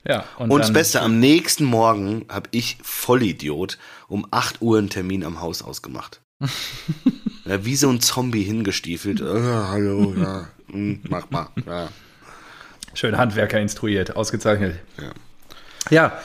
Ja, 0.04 0.26
und, 0.38 0.52
Und 0.52 0.60
das 0.60 0.74
Beste, 0.74 1.02
am 1.02 1.20
nächsten 1.20 1.64
Morgen 1.64 2.26
habe 2.28 2.50
ich 2.52 2.78
Vollidiot 2.82 3.78
um 4.08 4.28
8 4.32 4.62
Uhr 4.62 4.80
einen 4.80 4.90
Termin 4.90 5.24
am 5.24 5.42
Haus 5.42 5.62
ausgemacht. 5.62 6.22
ja, 7.46 7.64
wie 7.66 7.76
so 7.76 7.90
ein 7.90 8.02
Zombie 8.02 8.44
hingestiefelt. 8.44 9.22
Äh, 9.22 9.26
hallo, 9.26 10.16
ja, 10.18 10.48
hm, 10.72 11.02
mach 11.08 11.30
mal. 11.30 11.50
Ja. 11.68 11.90
Schön 12.94 13.18
Handwerker 13.18 13.60
instruiert, 13.60 14.16
ausgezeichnet. 14.16 14.76
Ja. 14.98 15.12
Ja, 15.90 16.22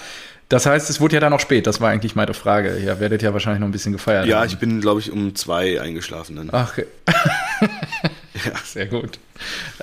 das 0.48 0.66
heißt, 0.66 0.90
es 0.90 1.00
wurde 1.00 1.14
ja 1.14 1.20
dann 1.20 1.32
noch 1.32 1.40
spät. 1.40 1.66
Das 1.66 1.80
war 1.80 1.90
eigentlich 1.90 2.14
meine 2.14 2.34
Frage. 2.34 2.76
Ihr 2.78 3.00
werdet 3.00 3.22
ja 3.22 3.32
wahrscheinlich 3.32 3.60
noch 3.60 3.68
ein 3.68 3.72
bisschen 3.72 3.92
gefeiert. 3.92 4.26
ja, 4.26 4.40
haben. 4.40 4.46
ich 4.46 4.58
bin, 4.58 4.80
glaube 4.80 5.00
ich, 5.00 5.10
um 5.10 5.34
zwei 5.34 5.80
eingeschlafen 5.80 6.36
dann. 6.36 6.50
Ach, 6.52 6.72
okay. 6.72 6.86
sehr 8.64 8.87
gut. 8.87 9.18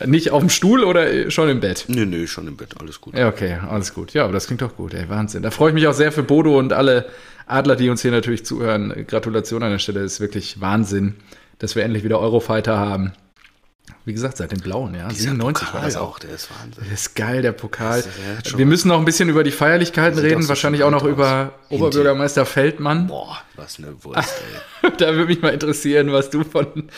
Nicht 0.06 0.32
auf 0.32 0.39
dem 0.39 0.50
Stuhl 0.50 0.84
oder 0.84 1.30
schon 1.32 1.50
im 1.50 1.60
Bett? 1.60 1.86
Nö, 1.88 2.06
nö, 2.06 2.28
schon 2.28 2.48
im 2.48 2.58
Bett, 2.58 2.76
alles 2.80 3.02
gut. 3.02 3.18
Ja, 3.18 3.28
okay, 3.28 3.58
alles 3.70 3.94
gut. 3.94 4.13
Ja, 4.13 4.24
aber 4.24 4.34
das 4.34 4.48
klingt 4.48 4.62
doch 4.62 4.76
gut, 4.76 4.94
ey, 4.94 5.10
Wahnsinn. 5.10 5.44
Da 5.44 5.52
freue 5.52 5.70
ich 5.70 5.74
mich 5.76 5.88
auch 5.88 5.94
sehr 5.94 6.12
für 6.12 6.24
Bodo 6.24 6.58
und 6.58 6.74
alle 6.74 7.06
Adler, 7.46 7.76
die 7.76 7.89
uns 7.89 8.02
hier 8.02 8.12
natürlich 8.12 8.46
zuhören, 8.46 9.06
Gratulation 9.08 9.63
an 9.63 9.72
der 9.72 9.80
Stelle. 9.80 10.02
ist 10.02 10.20
wirklich 10.20 10.62
Wahnsinn, 10.62 11.16
dass 11.60 11.76
wir 11.76 11.84
endlich 11.84 12.04
wieder 12.04 12.20
Eurofighter 12.20 12.78
haben. 12.78 13.13
Wie 14.06 14.13
gesagt, 14.13 14.36
seit 14.36 14.52
den 14.52 14.60
Blauen, 14.60 14.96
ja. 14.96 15.08
Dieser 15.08 15.30
97 15.30 15.66
Pokal 15.68 15.82
war 15.82 15.88
das 15.88 15.96
auch, 15.96 16.20
der 16.20 16.32
ist 16.32 16.50
Wahnsinn. 16.52 16.84
Das 16.89 17.00
ist 17.00 17.16
geil, 17.16 17.42
der 17.42 17.54
Pokal. 17.54 18.02
Das 18.02 18.08
ist 18.08 18.18
ja 18.18 18.50
schon 18.50 18.60
Wir 18.60 18.66
müssen 18.66 18.89
noch 18.89 19.00
ein 19.00 19.06
bisschen 19.06 19.30
über 19.30 19.44
die 19.46 19.52
Feierlichkeiten 19.52 20.20
reden, 20.20 20.48
wahrscheinlich 20.50 20.84
auch 20.84 20.92
noch 20.92 21.06
über 21.06 21.54
aus. 21.70 21.80
Oberbürgermeister 21.80 22.46
Feldmann. 22.46 23.08
Boah, 23.08 23.38
was 23.56 23.80
eine 23.80 24.04
Wurst, 24.04 24.34
ey. 24.84 24.92
Da 24.98 25.13
würde 25.13 25.28
mich 25.28 25.42
mal 25.42 25.54
interessieren, 25.54 26.12
was 26.12 26.30
du 26.30 26.44
von 26.44 26.89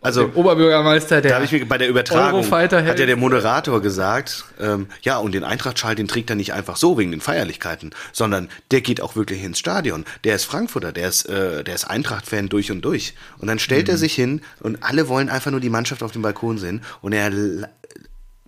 Also, 0.00 0.28
dem 0.28 0.36
Oberbürgermeister, 0.36 1.20
der 1.20 1.38
Da 1.38 1.42
ich 1.42 1.50
mir 1.50 1.66
bei 1.66 1.76
der 1.76 1.88
Übertragung 1.88 2.48
hat 2.50 2.72
ja 2.72 3.06
der 3.06 3.16
Moderator 3.16 3.82
gesagt, 3.82 4.44
ähm, 4.60 4.86
ja, 5.02 5.18
und 5.18 5.32
den 5.32 5.42
Eintrachtschal, 5.44 5.94
den 5.96 6.06
trägt 6.06 6.30
er 6.30 6.36
nicht 6.36 6.52
einfach 6.52 6.76
so 6.76 6.96
wegen 6.98 7.10
den 7.10 7.20
Feierlichkeiten, 7.20 7.90
sondern 8.12 8.48
der 8.70 8.80
geht 8.80 9.00
auch 9.00 9.16
wirklich 9.16 9.42
ins 9.42 9.58
Stadion. 9.58 10.04
Der 10.24 10.36
ist 10.36 10.44
Frankfurter, 10.44 10.92
der 10.92 11.08
ist, 11.08 11.24
äh, 11.24 11.64
der 11.64 11.74
ist 11.74 11.84
Eintracht-Fan 11.84 12.48
durch 12.48 12.70
und 12.70 12.82
durch. 12.82 13.14
Und 13.38 13.48
dann 13.48 13.58
stellt 13.58 13.88
er 13.88 13.94
Mhm. 13.96 13.98
sich 13.98 14.14
hin 14.14 14.40
und 14.60 14.82
alle 14.82 15.08
wollen 15.08 15.28
einfach 15.28 15.50
nur 15.50 15.60
die 15.60 15.70
Mannschaft 15.70 16.02
auf 16.02 16.12
dem 16.12 16.22
Balkon 16.22 16.58
sehen 16.58 16.82
und 17.02 17.12
er 17.12 17.30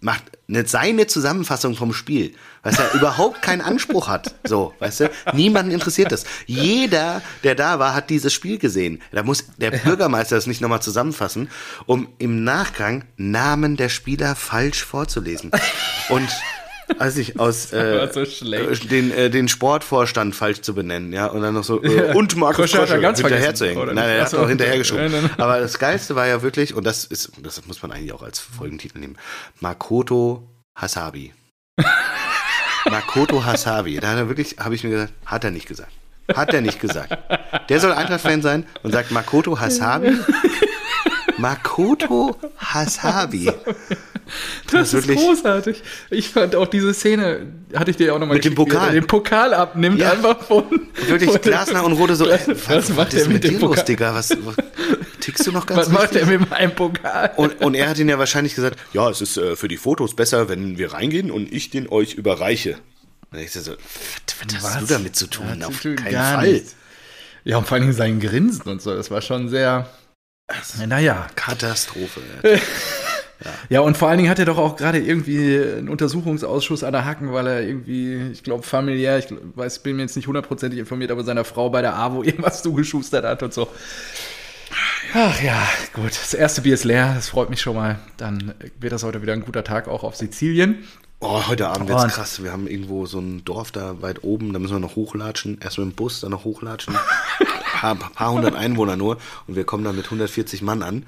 macht 0.00 0.24
eine, 0.48 0.66
seine 0.66 1.06
Zusammenfassung 1.06 1.76
vom 1.76 1.92
Spiel, 1.92 2.34
was 2.62 2.78
er 2.78 2.92
überhaupt 2.94 3.42
keinen 3.42 3.60
Anspruch 3.60 4.08
hat. 4.08 4.34
So, 4.44 4.74
weißt 4.78 5.00
du? 5.00 5.10
Niemanden 5.34 5.70
interessiert 5.72 6.10
das. 6.12 6.24
Jeder, 6.46 7.22
der 7.44 7.54
da 7.54 7.78
war, 7.78 7.94
hat 7.94 8.10
dieses 8.10 8.32
Spiel 8.32 8.58
gesehen. 8.58 9.02
Da 9.12 9.22
muss 9.22 9.44
der 9.58 9.70
Bürgermeister 9.70 10.36
das 10.36 10.46
nicht 10.46 10.60
nochmal 10.60 10.82
zusammenfassen, 10.82 11.50
um 11.86 12.08
im 12.18 12.44
Nachgang 12.44 13.04
Namen 13.16 13.76
der 13.76 13.88
Spieler 13.88 14.34
falsch 14.34 14.84
vorzulesen. 14.84 15.50
Und 16.08 16.28
als 16.98 17.16
ich 17.16 17.38
aus 17.38 17.72
äh, 17.72 18.08
so 18.12 18.20
äh, 18.20 18.74
den, 18.88 19.10
äh, 19.10 19.30
den 19.30 19.48
Sportvorstand 19.48 20.34
falsch 20.34 20.60
zu 20.62 20.74
benennen, 20.74 21.12
ja, 21.12 21.26
und 21.26 21.42
dann 21.42 21.54
noch 21.54 21.64
so 21.64 21.82
äh, 21.82 22.12
und 22.14 22.36
Markus 22.36 22.72
Krösche 22.72 23.00
ganz 23.00 23.20
hinterher 23.20 23.54
zu 23.54 23.66
hängen. 23.66 23.94
Nein, 23.94 24.10
er 24.10 24.24
hat 24.24 24.32
noch 24.32 24.48
hinterhergeschoben. 24.48 25.04
Nein, 25.04 25.12
nein, 25.12 25.30
nein. 25.36 25.40
Aber 25.40 25.60
das 25.60 25.78
Geilste 25.78 26.14
war 26.16 26.26
ja 26.26 26.42
wirklich, 26.42 26.74
und 26.74 26.84
das 26.84 27.04
ist, 27.04 27.32
das 27.42 27.66
muss 27.66 27.82
man 27.82 27.92
eigentlich 27.92 28.12
auch 28.12 28.22
als 28.22 28.38
Folgentitel 28.38 28.98
nehmen, 28.98 29.16
Makoto 29.60 30.48
Hasabi. 30.74 31.32
Makoto 32.90 33.44
Hasabi. 33.44 34.00
Da 34.00 34.08
hat 34.10 34.16
er 34.16 34.28
wirklich, 34.28 34.56
habe 34.58 34.74
ich 34.74 34.84
mir 34.84 34.90
gesagt, 34.90 35.12
hat 35.26 35.44
er 35.44 35.50
nicht 35.50 35.66
gesagt. 35.66 35.92
Hat 36.34 36.54
er 36.54 36.60
nicht 36.60 36.80
gesagt. 36.80 37.16
Der 37.68 37.80
soll 37.80 37.92
Eintracht-Fan 37.92 38.42
sein 38.42 38.66
und 38.82 38.92
sagt 38.92 39.10
Makoto 39.10 39.58
Hasabi. 39.58 40.16
Makoto 41.38 42.36
Hasabi. 42.58 43.50
Das 44.70 44.92
ist 44.94 45.06
wirklich- 45.08 45.18
großartig. 45.18 45.82
Ich 46.10 46.28
fand 46.28 46.54
auch 46.56 46.66
diese 46.68 46.94
Szene, 46.94 47.46
hatte 47.74 47.90
ich 47.90 47.96
dir 47.96 48.14
auch 48.14 48.18
nochmal 48.18 48.36
Mit 48.36 48.44
dem 48.44 48.54
Pokal. 48.54 48.92
den 48.92 49.06
Pokal 49.06 49.54
abnimmt 49.54 49.98
Ja. 49.98 50.12
einfach 50.12 50.42
von. 50.42 50.64
Wirklich 51.06 51.30
von- 51.30 51.40
Glasner 51.40 51.84
und 51.84 51.92
Rode 51.94 52.16
so, 52.16 52.28
Was- 52.28 52.48
ey, 52.48 52.56
was 52.68 52.88
macht 52.90 53.12
der 53.12 53.28
mit 53.28 53.44
dem 53.44 53.54
dir 53.54 53.58
los, 53.60 53.70
Pokal? 53.70 53.84
Digga? 53.84 54.14
Was, 54.14 54.30
was, 54.44 54.56
tickst 55.20 55.46
du 55.46 55.52
noch 55.52 55.66
ganz 55.66 55.80
Was 55.80 55.88
macht 55.88 56.14
richtig? 56.14 56.22
er 56.22 56.38
mit 56.38 56.50
meinem 56.50 56.74
Pokal? 56.74 57.32
Und, 57.36 57.60
und 57.60 57.74
er 57.74 57.88
hat 57.88 57.98
ihn 57.98 58.08
ja 58.08 58.18
wahrscheinlich 58.18 58.54
gesagt, 58.54 58.78
ja, 58.92 59.08
es 59.10 59.20
ist 59.20 59.36
äh, 59.36 59.56
für 59.56 59.68
die 59.68 59.76
Fotos 59.76 60.14
besser, 60.14 60.48
wenn 60.48 60.78
wir 60.78 60.92
reingehen 60.92 61.30
und 61.30 61.52
ich 61.52 61.70
den 61.70 61.88
euch 61.88 62.14
überreiche. 62.14 62.76
Und 63.32 63.38
ich 63.38 63.52
so, 63.52 63.60
was, 63.72 63.76
was 64.62 64.74
hast 64.76 64.82
du 64.90 64.94
damit 64.94 65.14
zu 65.16 65.26
tun? 65.28 65.46
Ja, 65.60 65.66
Auf 65.68 65.80
keinen 65.82 65.98
Fall. 66.12 66.52
nichts. 66.52 66.74
Ja, 67.44 67.56
und 67.58 67.66
vor 67.66 67.76
allen 67.76 67.82
Dingen 67.84 67.94
sein 67.96 68.20
Grinsen 68.20 68.62
und 68.70 68.82
so, 68.82 68.94
das 68.94 69.10
war 69.10 69.22
schon 69.22 69.48
sehr. 69.48 69.88
Naja. 70.86 71.28
Katastrophe. 71.36 72.20
ey. 73.44 73.50
Ja, 73.68 73.80
und 73.80 73.96
vor 73.96 74.08
allen 74.08 74.18
Dingen 74.18 74.30
hat 74.30 74.38
er 74.38 74.44
doch 74.44 74.58
auch 74.58 74.76
gerade 74.76 74.98
irgendwie 74.98 75.58
einen 75.58 75.88
Untersuchungsausschuss 75.88 76.84
an 76.84 76.92
der 76.92 77.04
Hacken, 77.04 77.32
weil 77.32 77.46
er 77.46 77.62
irgendwie, 77.62 78.30
ich 78.32 78.42
glaube, 78.42 78.62
familiär, 78.62 79.18
ich 79.18 79.26
weiß, 79.54 79.80
bin 79.80 79.96
mir 79.96 80.02
jetzt 80.02 80.16
nicht 80.16 80.26
hundertprozentig 80.26 80.78
informiert, 80.78 81.10
aber 81.10 81.24
seiner 81.24 81.44
Frau 81.44 81.70
bei 81.70 81.82
der 81.82 81.96
AWO 81.96 82.22
irgendwas 82.24 82.62
zugeschustert 82.62 83.24
hat 83.24 83.42
und 83.42 83.52
so. 83.52 83.68
Ach 85.12 85.42
ja, 85.42 85.68
gut. 85.92 86.10
Das 86.10 86.34
erste 86.34 86.62
Bier 86.62 86.74
ist 86.74 86.84
leer, 86.84 87.14
das 87.14 87.28
freut 87.30 87.50
mich 87.50 87.60
schon 87.60 87.74
mal. 87.74 87.98
Dann 88.16 88.54
wird 88.78 88.92
das 88.92 89.02
heute 89.02 89.22
wieder 89.22 89.32
ein 89.32 89.44
guter 89.44 89.64
Tag 89.64 89.88
auch 89.88 90.04
auf 90.04 90.14
Sizilien. 90.14 90.84
Oh, 91.22 91.46
heute 91.48 91.68
Abend 91.68 91.88
wird's 91.88 92.04
Und- 92.04 92.12
krass. 92.12 92.42
Wir 92.42 92.50
haben 92.50 92.66
irgendwo 92.66 93.04
so 93.04 93.18
ein 93.18 93.44
Dorf 93.44 93.72
da 93.72 94.00
weit 94.00 94.24
oben, 94.24 94.54
da 94.54 94.58
müssen 94.58 94.74
wir 94.74 94.80
noch 94.80 94.96
hochlatschen. 94.96 95.58
Erst 95.62 95.76
mit 95.78 95.86
dem 95.88 95.92
Bus, 95.92 96.20
dann 96.20 96.30
noch 96.30 96.44
hochlatschen. 96.44 96.96
Ein 96.96 97.48
paar, 97.98 98.10
paar 98.10 98.32
hundert 98.32 98.54
Einwohner 98.54 98.96
nur. 98.96 99.18
Und 99.46 99.54
wir 99.54 99.64
kommen 99.64 99.84
da 99.84 99.92
mit 99.92 100.06
140 100.06 100.62
Mann 100.62 100.82
an. 100.82 101.04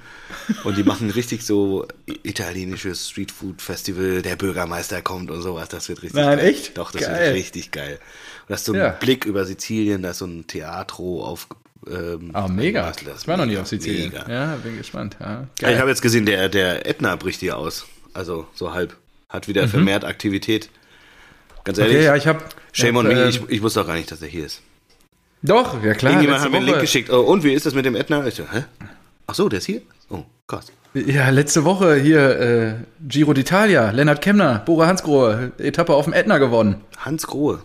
Und 0.64 0.76
die 0.76 0.82
machen 0.82 1.08
richtig 1.08 1.46
so 1.46 1.86
italienisches 2.24 3.08
Streetfood-Festival. 3.08 4.20
Der 4.20 4.36
Bürgermeister 4.36 5.00
kommt 5.00 5.30
und 5.30 5.40
sowas. 5.40 5.70
Das 5.70 5.88
wird 5.88 6.02
richtig 6.02 6.20
Nein, 6.22 6.36
geil. 6.38 6.46
echt? 6.46 6.76
Doch, 6.76 6.90
das 6.92 7.00
Geil. 7.02 7.24
wird 7.28 7.34
richtig 7.36 7.70
geil. 7.70 7.98
Und 8.42 8.50
das 8.50 8.60
ist 8.60 8.66
so 8.66 8.72
ein 8.74 8.78
Ja. 8.80 8.88
Blick 8.90 9.24
über 9.24 9.46
Sizilien, 9.46 10.02
da 10.02 10.10
ist 10.10 10.18
so 10.18 10.26
ein 10.26 10.46
Theatro 10.46 11.24
auf. 11.24 11.46
Ähm, 11.90 12.30
Ah, 12.34 12.48
mega. 12.48 12.92
das 13.06 13.22
Ich 13.22 13.28
war 13.28 13.38
noch 13.38 13.46
nie 13.46 13.56
auf 13.56 13.66
Sizilien. 13.66 14.10
Mega. 14.12 14.30
Ja, 14.30 14.56
bin 14.56 14.76
gespannt. 14.76 15.16
Ja, 15.18 15.46
Ich 15.58 15.78
habe 15.78 15.88
jetzt 15.88 16.02
gesehen, 16.02 16.26
der, 16.26 16.50
der 16.50 16.86
Ätna 16.86 17.16
bricht 17.16 17.40
hier 17.40 17.56
aus. 17.56 17.86
Also 18.12 18.46
so 18.54 18.74
halb. 18.74 18.94
Hat 19.32 19.48
wieder 19.48 19.66
vermehrt 19.66 20.04
Aktivität. 20.04 20.68
Ganz 21.64 21.78
ehrlich, 21.78 21.94
Mhm. 21.94 21.98
Okay, 22.00 22.06
ja, 22.06 22.16
ich 22.16 22.26
habe. 22.26 22.44
shame 22.72 22.96
on 22.96 23.06
hab, 23.06 23.14
me, 23.14 23.22
äh, 23.24 23.28
ich, 23.30 23.40
ich 23.48 23.62
wusste 23.62 23.80
auch 23.80 23.86
gar 23.86 23.94
nicht, 23.94 24.10
dass 24.10 24.20
er 24.20 24.28
hier 24.28 24.44
ist. 24.44 24.60
Doch, 25.42 25.82
ja 25.82 25.94
klar. 25.94 26.12
Irgendjemand 26.12 26.42
hat 26.42 26.50
mir 26.50 26.58
einen 26.58 26.66
Link 26.66 26.80
geschickt. 26.80 27.10
Oh, 27.10 27.20
und 27.20 27.42
wie 27.42 27.52
ist 27.52 27.64
das 27.66 27.74
mit 27.74 27.84
dem 27.84 27.96
Ätna? 27.96 28.26
Ich 28.26 28.34
so, 28.34 28.44
hä? 28.44 28.64
Ach 29.26 29.34
so, 29.34 29.48
der 29.48 29.58
ist 29.58 29.66
hier? 29.66 29.80
Oh, 30.10 30.22
krass. 30.46 30.66
Ja, 30.94 31.30
letzte 31.30 31.64
Woche 31.64 31.94
hier 31.96 32.38
äh, 32.40 32.74
Giro 33.08 33.32
d'Italia, 33.32 33.90
Lennart 33.92 34.20
Kemner, 34.20 34.58
Bora 34.66 34.86
Hansgrohe, 34.86 35.52
Etappe 35.58 35.94
auf 35.94 36.04
dem 36.04 36.12
Ätna 36.12 36.36
gewonnen. 36.38 36.82
Hans 36.98 37.26
Grohe. 37.26 37.62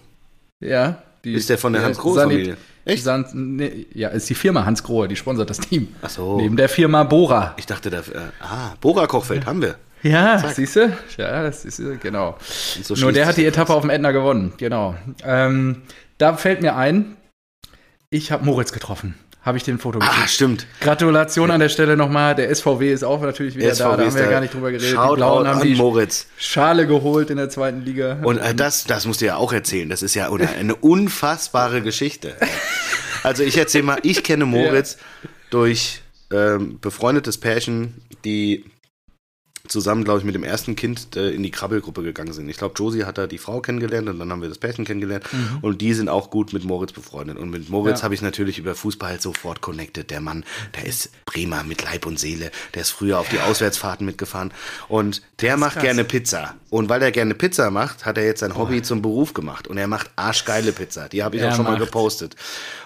Ja. 0.62 1.03
Die, 1.25 1.34
Ist 1.34 1.49
der 1.49 1.58
von 1.58 1.73
der 1.73 1.82
ja, 1.82 1.88
Hans-Grohe-Familie? 1.89 2.56
Echt? 2.86 3.03
San, 3.03 3.25
nee, 3.34 3.86
ja, 3.93 4.08
ist 4.10 4.30
die 4.30 4.36
Firma 4.36 4.63
Hans 4.65 4.82
Grohe, 4.82 5.10
die 5.10 5.17
sponsert 5.17 5.49
das 5.49 5.60
Team. 5.60 5.89
Ach 6.01 6.10
so. 6.10 6.38
Neben 6.38 6.56
der 6.56 6.69
Firma 6.69 7.03
Bora. 7.03 7.53
Ich 7.58 7.65
dachte, 7.65 7.89
da, 7.89 7.99
äh, 7.99 8.32
ah, 8.39 8.75
Bora 8.80 9.08
Kochfeld 9.08 9.45
haben 9.45 9.62
wir. 9.62 9.75
Ja, 10.03 10.38
siehst 10.53 10.75
du? 10.75 10.95
Ja, 11.17 11.43
das 11.43 11.65
ist 11.65 11.79
äh, 11.79 11.97
genau. 12.01 12.38
so 12.83 12.93
Nur 12.95 13.12
der 13.12 13.25
hat 13.25 13.38
die 13.38 13.45
Etappe 13.45 13.73
auf 13.73 13.81
dem 13.81 13.89
Ätna 13.89 14.12
gewonnen, 14.12 14.53
genau. 14.57 14.95
Ähm, 15.23 15.81
da 16.17 16.36
fällt 16.36 16.62
mir 16.62 16.75
ein, 16.75 17.15
ich 18.10 18.31
habe 18.31 18.45
Moritz 18.45 18.71
getroffen. 18.71 19.15
Habe 19.41 19.57
ich 19.57 19.63
den 19.63 19.79
Foto 19.79 19.99
Ah, 20.01 20.07
geschickt. 20.07 20.29
stimmt. 20.29 20.67
Gratulation 20.81 21.51
an 21.51 21.62
der 21.62 21.69
Stelle 21.69 21.95
nochmal. 21.95 22.36
Der 22.36 22.53
SVW 22.53 22.91
ist 22.91 23.03
auch 23.05 23.21
natürlich 23.21 23.55
wieder 23.55 23.69
da, 23.73 23.95
da 23.95 24.03
haben 24.05 24.13
wir 24.13 24.23
ja 24.23 24.29
gar 24.29 24.41
nicht 24.41 24.53
drüber 24.53 24.71
geredet. 24.71 24.93
Schaut 24.93 25.12
die 25.12 25.21
Blauen 25.21 25.47
haben 25.47 25.62
die 25.62 25.73
Moritz. 25.75 26.27
Schale 26.38 26.86
geholt 26.86 27.29
in 27.29 27.38
der 27.38 27.49
zweiten 27.49 27.81
Liga. 27.81 28.17
Und 28.23 28.39
äh, 28.39 28.53
das, 28.53 28.83
das 28.83 29.05
musst 29.05 29.21
du 29.21 29.25
ja 29.25 29.38
auch 29.38 29.53
erzählen. 29.53 29.88
Das 29.89 30.01
ist 30.01 30.15
ja 30.15 30.27
una- 30.27 30.49
eine 30.60 30.75
unfassbare 30.81 31.81
Geschichte. 31.81 32.36
Also 33.23 33.43
ich 33.43 33.57
erzähle 33.57 33.86
mal, 33.86 33.99
ich 34.03 34.21
kenne 34.25 34.43
Moritz 34.45 34.97
durch 35.49 36.01
ähm, 36.33 36.77
befreundetes 36.81 37.38
Pärchen, 37.38 37.93
die 38.25 38.65
zusammen, 39.67 40.03
glaube 40.03 40.19
ich, 40.19 40.25
mit 40.25 40.36
dem 40.36 40.43
ersten 40.43 40.75
Kind 40.75 41.15
äh, 41.15 41.30
in 41.32 41.43
die 41.43 41.51
Krabbelgruppe 41.51 42.03
gegangen 42.03 42.34
sind. 42.34 42.47
Ich 42.49 42.58
glaube, 42.58 42.73
Josie 42.77 43.06
hat 43.06 43.17
da 43.17 43.27
die 43.27 43.38
Frau 43.38 43.60
kennengelernt 43.62 44.08
und 44.10 44.19
dann 44.19 44.32
haben 44.32 44.41
wir 44.41 44.49
das 44.49 44.58
Pärchen 44.58 44.86
kennengelernt. 44.86 45.25
Und 45.62 45.82
die 45.82 45.93
sind 45.93 46.10
auch 46.10 46.30
gut 46.30 46.53
mit 46.53 46.63
Moritz 46.63 46.91
befreundet. 46.93 47.38
Und 47.38 47.49
mit 47.49 47.69
Moritz 47.69 47.99
Ja. 47.99 48.03
habe 48.06 48.13
ich 48.13 48.21
natürlich 48.21 48.60
über 48.60 48.75
Fußball 48.75 49.10
halt 49.12 49.21
sofort 49.21 49.62
connected. 49.62 50.10
Der 50.12 50.21
Mann, 50.21 50.43
der 50.75 50.86
ist 50.86 51.10
Bremer 51.25 51.63
mit 51.63 51.84
Leib 51.84 52.06
und 52.06 52.19
Seele. 52.19 52.51
Der 52.73 52.82
ist 52.82 52.91
früher 52.91 53.19
auf 53.19 53.30
die 53.30 53.39
Auswärtsfahrten 53.39 54.06
mitgefahren. 54.06 54.51
Und 54.88 55.21
der 55.41 55.58
macht 55.58 55.73
krass. 55.73 55.84
gerne 55.84 56.03
Pizza. 56.03 56.56
Und 56.69 56.89
weil 56.89 57.01
er 57.01 57.12
gerne 57.12 57.34
Pizza 57.34 57.71
macht, 57.71 58.06
hat 58.06 58.17
er 58.17 58.25
jetzt 58.25 58.41
sein 58.41 58.58
Hobby 58.58 58.82
zum 58.82 59.01
Beruf 59.01 59.34
gemacht. 59.34 59.67
Und 59.67 59.77
er 59.77 59.88
macht 59.88 60.10
arschgeile 60.15 60.71
Pizza. 60.71 61.08
Die 61.10 61.23
habe 61.23 61.36
ich 61.38 61.41
Er 61.41 61.51
auch 61.51 61.56
schon 61.56 61.65
mal 61.65 61.77
gepostet. 61.77 62.36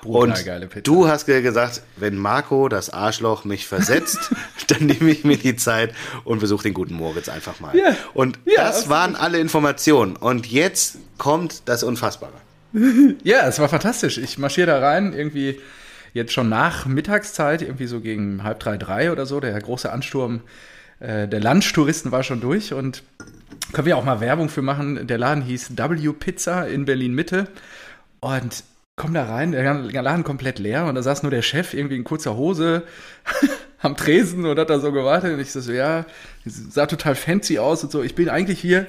Und 0.03 0.43
du 0.83 1.07
hast 1.07 1.25
ge- 1.25 1.41
gesagt, 1.41 1.81
wenn 1.95 2.17
Marco, 2.17 2.69
das 2.69 2.89
Arschloch, 2.89 3.45
mich 3.45 3.67
versetzt, 3.67 4.17
dann 4.67 4.85
nehme 4.85 5.11
ich 5.11 5.23
mir 5.23 5.37
die 5.37 5.55
Zeit 5.55 5.93
und 6.23 6.39
besuche 6.39 6.63
den 6.63 6.70
guten 6.73 6.95
Moritz 6.95 7.29
einfach 7.29 7.59
mal. 7.59 7.75
Ja. 7.75 7.95
Und 8.13 8.39
Ja, 8.45 8.63
das 8.63 8.89
waren 8.89 9.15
alle 9.15 9.39
Informationen. 9.39 10.15
Und 10.15 10.47
jetzt 10.47 10.97
kommt 11.17 11.63
das 11.65 11.83
Unfassbare. 11.83 12.33
Ja, 13.23 13.47
es 13.47 13.59
war 13.59 13.67
fantastisch. 13.67 14.17
Ich 14.17 14.37
marschiere 14.37 14.67
da 14.67 14.79
rein, 14.79 15.13
irgendwie 15.13 15.59
jetzt 16.13 16.31
schon 16.33 16.49
nach 16.49 16.85
Mittagszeit, 16.85 17.61
irgendwie 17.61 17.87
so 17.87 17.99
gegen 17.99 18.43
halb 18.43 18.59
drei, 18.59 18.77
drei 18.77 19.11
oder 19.11 19.25
so. 19.25 19.39
Der 19.39 19.59
große 19.59 19.91
Ansturm 19.91 20.41
äh, 20.99 21.27
der 21.27 21.39
Lunchtouristen 21.39 22.11
war 22.11 22.23
schon 22.23 22.41
durch 22.41 22.73
und 22.73 23.03
können 23.73 23.87
wir 23.87 23.97
auch 23.97 24.05
mal 24.05 24.21
Werbung 24.21 24.49
für 24.49 24.61
machen. 24.61 25.07
Der 25.07 25.17
Laden 25.17 25.43
hieß 25.43 25.77
W 25.77 26.13
Pizza 26.13 26.67
in 26.67 26.85
Berlin 26.85 27.13
Mitte 27.13 27.47
und 28.19 28.63
komm 28.95 29.13
da 29.13 29.25
rein, 29.25 29.51
der 29.51 30.01
Laden 30.01 30.23
komplett 30.23 30.59
leer 30.59 30.85
und 30.85 30.95
da 30.95 31.01
saß 31.01 31.23
nur 31.23 31.31
der 31.31 31.41
Chef 31.41 31.73
irgendwie 31.73 31.95
in 31.95 32.03
kurzer 32.03 32.35
Hose 32.35 32.83
am 33.81 33.97
Tresen 33.97 34.45
und 34.45 34.59
hat 34.59 34.69
da 34.69 34.79
so 34.79 34.91
gewartet 34.91 35.33
und 35.33 35.39
ich 35.39 35.51
so, 35.51 35.71
ja, 35.71 36.05
sah 36.45 36.85
total 36.85 37.15
fancy 37.15 37.59
aus 37.59 37.83
und 37.83 37.91
so. 37.91 38.03
Ich 38.03 38.15
bin 38.15 38.29
eigentlich 38.29 38.59
hier 38.59 38.85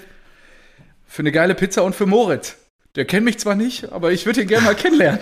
für 1.07 1.21
eine 1.21 1.33
geile 1.33 1.55
Pizza 1.55 1.83
und 1.83 1.95
für 1.95 2.07
Moritz. 2.07 2.57
Der 2.95 3.07
kennt 3.07 3.25
mich 3.25 3.39
zwar 3.39 3.55
nicht, 3.55 3.91
aber 3.91 4.13
ich 4.13 4.27
würde 4.27 4.43
ihn 4.43 4.49
gerne 4.49 4.67
mal 4.67 4.75
kennenlernen. 4.75 5.21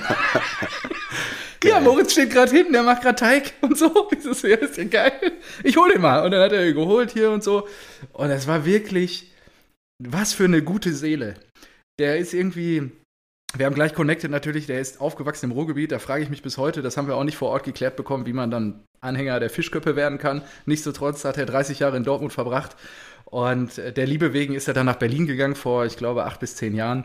ja, 1.64 1.78
Moritz 1.78 2.12
steht 2.12 2.30
gerade 2.30 2.50
hinten, 2.50 2.72
der 2.72 2.82
macht 2.82 3.02
gerade 3.02 3.16
Teig 3.16 3.52
und 3.60 3.78
so. 3.78 4.08
Ich 4.10 4.22
so, 4.24 4.46
ja, 4.46 4.56
ist 4.56 4.76
ja 4.76 4.84
geil. 4.84 5.32
Ich 5.62 5.76
hol 5.76 5.90
den 5.90 6.00
mal. 6.00 6.24
Und 6.24 6.32
dann 6.32 6.42
hat 6.42 6.52
er 6.52 6.66
ihn 6.66 6.74
geholt 6.74 7.12
hier 7.12 7.30
und 7.30 7.44
so. 7.44 7.68
Und 8.12 8.30
es 8.30 8.48
war 8.48 8.64
wirklich, 8.64 9.32
was 10.02 10.32
für 10.32 10.44
eine 10.44 10.62
gute 10.62 10.92
Seele. 10.92 11.34
Der 12.00 12.18
ist 12.18 12.34
irgendwie 12.34 12.90
wir 13.56 13.66
haben 13.66 13.74
gleich 13.74 13.94
connected 13.94 14.30
natürlich, 14.30 14.66
der 14.66 14.80
ist 14.80 15.00
aufgewachsen 15.00 15.46
im 15.46 15.52
Ruhrgebiet, 15.52 15.92
da 15.92 15.98
frage 15.98 16.22
ich 16.22 16.30
mich 16.30 16.42
bis 16.42 16.56
heute, 16.56 16.82
das 16.82 16.96
haben 16.96 17.08
wir 17.08 17.16
auch 17.16 17.24
nicht 17.24 17.36
vor 17.36 17.50
Ort 17.50 17.64
geklärt 17.64 17.96
bekommen, 17.96 18.26
wie 18.26 18.32
man 18.32 18.50
dann 18.50 18.84
Anhänger 19.00 19.40
der 19.40 19.50
Fischköppe 19.50 19.96
werden 19.96 20.18
kann. 20.18 20.42
Nichtsdestotrotz 20.66 21.24
hat 21.24 21.36
er 21.36 21.46
30 21.46 21.80
Jahre 21.80 21.96
in 21.96 22.04
Dortmund 22.04 22.32
verbracht 22.32 22.76
und 23.24 23.78
äh, 23.78 23.92
der 23.92 24.06
Liebe 24.06 24.32
wegen 24.32 24.54
ist 24.54 24.68
er 24.68 24.74
dann 24.74 24.86
nach 24.86 24.96
Berlin 24.96 25.26
gegangen 25.26 25.56
vor, 25.56 25.84
ich 25.84 25.96
glaube, 25.96 26.24
acht 26.24 26.40
bis 26.40 26.56
zehn 26.56 26.74
Jahren. 26.74 27.04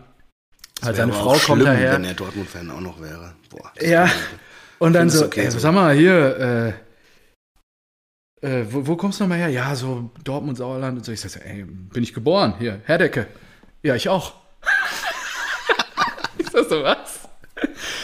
Das 0.79 0.89
wäre 0.89 0.97
seine 0.97 1.13
Frau 1.13 1.29
kommt 1.29 1.41
schlimm, 1.41 1.65
daher. 1.65 1.93
wenn 1.93 2.03
er 2.03 2.13
Dortmund-Fan 2.13 2.69
auch 2.69 2.81
noch 2.81 3.01
wäre. 3.01 3.33
Boah, 3.49 3.71
Ja. 3.81 4.09
Und 4.77 4.93
dann 4.93 5.09
so, 5.09 5.25
okay 5.25 5.45
äh, 5.45 5.51
so. 5.51 5.59
sag 5.59 5.73
mal, 5.73 5.95
hier, 5.95 6.75
äh, 8.41 8.49
äh, 8.59 8.65
wo, 8.69 8.85
wo 8.85 8.95
kommst 8.95 9.19
du 9.19 9.23
nochmal 9.23 9.39
her? 9.39 9.49
Ja, 9.49 9.73
so 9.75 10.11
Dortmund, 10.23 10.57
Sauerland 10.57 10.97
und 10.97 11.05
so. 11.05 11.11
Ich 11.11 11.21
sag 11.21 11.31
so, 11.31 11.39
ey, 11.39 11.63
bin 11.63 12.03
ich 12.03 12.13
geboren? 12.13 12.55
Hier, 12.59 12.81
Herdecke. 12.83 13.27
Ja, 13.83 13.95
ich 13.95 14.09
auch. 14.09 14.33
Ich 16.55 16.67
sag 16.67 16.69
so, 16.69 16.83
was? 16.83 17.19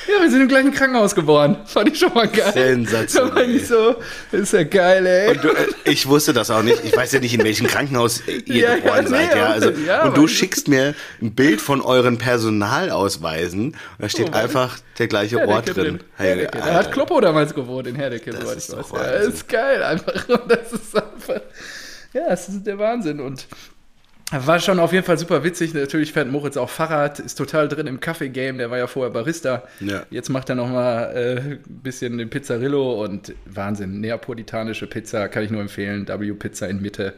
Ja, 0.08 0.22
wir 0.22 0.32
sind 0.32 0.44
im 0.44 0.48
gleichen 0.48 0.72
Krankenhaus 0.72 1.14
geboren. 1.14 1.58
Fand 1.66 1.90
ich 1.90 2.00
schon 2.00 2.14
mal 2.14 2.26
geil. 2.26 2.54
Sensationell. 2.54 3.30
Da 3.32 3.36
meine 3.36 3.52
ich 3.52 3.68
so, 3.68 3.96
ist 4.32 4.54
ja 4.54 4.64
geil, 4.64 5.06
ey. 5.06 5.36
Du, 5.38 5.50
äh, 5.50 5.68
ich 5.84 6.08
wusste 6.08 6.32
das 6.32 6.50
auch 6.50 6.64
nicht. 6.64 6.82
Ich 6.86 6.96
weiß 6.96 7.12
ja 7.12 7.20
nicht, 7.20 7.34
in 7.34 7.44
welchem 7.44 7.68
Krankenhaus 7.68 8.22
ihr 8.28 8.42
Ja, 8.46 8.76
geboren 8.76 9.04
ja, 9.04 9.10
seid. 9.10 9.34
nee, 9.34 9.40
Ja, 9.40 9.46
also, 9.48 9.70
ja, 9.72 10.04
und 10.04 10.16
du 10.16 10.28
schickst 10.30 10.70
mir 10.70 10.96
ein 11.22 11.36
Bild 11.36 11.60
von 11.60 11.82
euren 11.82 12.18
Personalausweisen. 12.18 13.66
Und 13.68 13.76
da 14.00 14.08
steht 14.08 14.30
Oh, 14.32 14.38
einfach 14.38 14.78
der 14.98 15.08
gleiche 15.08 15.40
Ort 15.40 15.68
Herdecke 15.68 15.74
drin. 15.82 16.00
Hey, 16.16 16.28
Herdecke. 16.30 16.58
Da 16.58 16.74
hat 16.74 16.92
Kloppo 16.94 17.20
damals 17.20 17.54
gewohnt 17.54 17.88
in 17.88 17.96
Herdecke, 17.96 18.32
Das 18.32 18.56
ist 18.56 18.70
Ja, 18.72 18.78
Wahnsinn. 18.90 19.32
ist 19.34 19.50
geil 19.50 19.84
einfach. 19.84 20.30
Und 20.30 20.44
das 20.50 20.72
ist 20.72 20.96
einfach. 20.96 21.42
Ja, 22.14 22.28
es 22.30 22.48
ist 22.48 22.66
der 22.66 22.78
Wahnsinn. 22.80 23.20
Und 23.20 23.48
war 24.32 24.60
schon 24.60 24.80
auf 24.80 24.94
jeden 24.94 25.06
Fall 25.06 25.18
super 25.18 25.44
witzig. 25.44 25.74
Natürlich 25.74 26.14
fährt 26.14 26.30
Moritz 26.30 26.58
auch 26.58 26.70
Fahrrad, 26.70 27.20
ist 27.20 27.36
total 27.36 27.68
drin 27.68 27.88
im 27.88 28.00
Kaffee-Game. 28.00 28.58
Der 28.58 28.72
war 28.72 28.78
ja 28.78 28.88
vorher 28.88 29.12
Barista. 29.12 29.64
Ja. 29.80 30.04
Jetzt 30.10 30.30
macht 30.30 30.50
er 30.50 30.56
nochmal 30.56 31.16
äh, 31.16 31.40
ein 31.40 31.60
bisschen 31.66 32.18
den 32.18 32.30
Pizzarillo 32.30 33.04
und 33.04 33.34
Wahnsinn. 33.46 34.00
Neapolitanische 34.00 34.88
Pizza 34.88 35.28
kann 35.28 35.44
ich 35.44 35.52
nur 35.52 35.62
empfehlen. 35.62 36.08
W-Pizza 36.08 36.70
in 36.70 36.82
Mitte. 36.82 37.14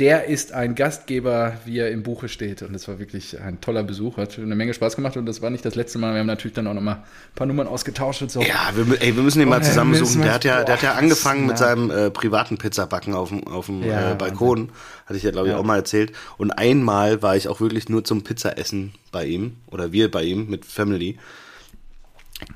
Der 0.00 0.24
ist 0.24 0.52
ein 0.52 0.74
Gastgeber, 0.74 1.58
wie 1.66 1.78
er 1.78 1.90
im 1.90 2.02
Buche 2.02 2.28
steht. 2.30 2.62
Und 2.62 2.72
das 2.72 2.88
war 2.88 2.98
wirklich 2.98 3.38
ein 3.40 3.60
toller 3.60 3.82
Besuch. 3.84 4.16
Hat 4.16 4.38
eine 4.38 4.54
Menge 4.56 4.72
Spaß 4.72 4.96
gemacht 4.96 5.18
und 5.18 5.26
das 5.26 5.42
war 5.42 5.50
nicht 5.50 5.64
das 5.66 5.74
letzte 5.74 5.98
Mal. 5.98 6.14
Wir 6.14 6.20
haben 6.20 6.26
natürlich 6.26 6.54
dann 6.54 6.66
auch 6.66 6.72
nochmal 6.72 6.96
ein 6.96 7.34
paar 7.34 7.46
Nummern 7.46 7.66
ausgetauscht 7.68 8.22
und 8.22 8.30
so. 8.30 8.40
Ja, 8.40 8.72
wir, 8.74 9.00
ey, 9.02 9.14
wir 9.14 9.22
müssen 9.22 9.38
den 9.40 9.50
mal 9.50 9.60
Oh, 9.60 9.64
zusammen 9.64 9.90
müssen 9.90 10.04
besuchen. 10.04 10.20
wir- 10.20 10.24
Der 10.24 10.34
hat 10.34 10.44
ja, 10.44 10.64
der 10.64 10.74
hat 10.76 10.82
ja 10.82 10.94
angefangen 10.94 11.46
mit 11.46 11.58
seinem 11.58 11.90
äh, 11.90 12.10
privaten 12.10 12.56
Pizzabacken 12.56 13.12
auf 13.14 13.28
dem, 13.28 13.46
auf 13.46 13.66
dem 13.66 13.82
Ja, 13.84 14.12
äh, 14.12 14.14
Balkon. 14.14 14.70
Hatte 15.04 15.18
ich 15.18 15.22
ja, 15.24 15.30
glaube 15.30 15.48
ich, 15.48 15.52
Ja. 15.52 15.58
auch 15.58 15.64
mal 15.64 15.76
erzählt. 15.76 16.12
Und 16.38 16.52
einmal 16.52 17.20
war 17.20 17.36
ich 17.36 17.46
auch 17.48 17.60
wirklich 17.60 17.90
nur 17.90 18.02
zum 18.02 18.24
Pizzaessen 18.24 18.94
bei 19.12 19.26
ihm. 19.26 19.58
Oder 19.70 19.92
wir 19.92 20.10
bei 20.10 20.22
ihm 20.24 20.48
mit 20.48 20.64
Family. 20.64 21.18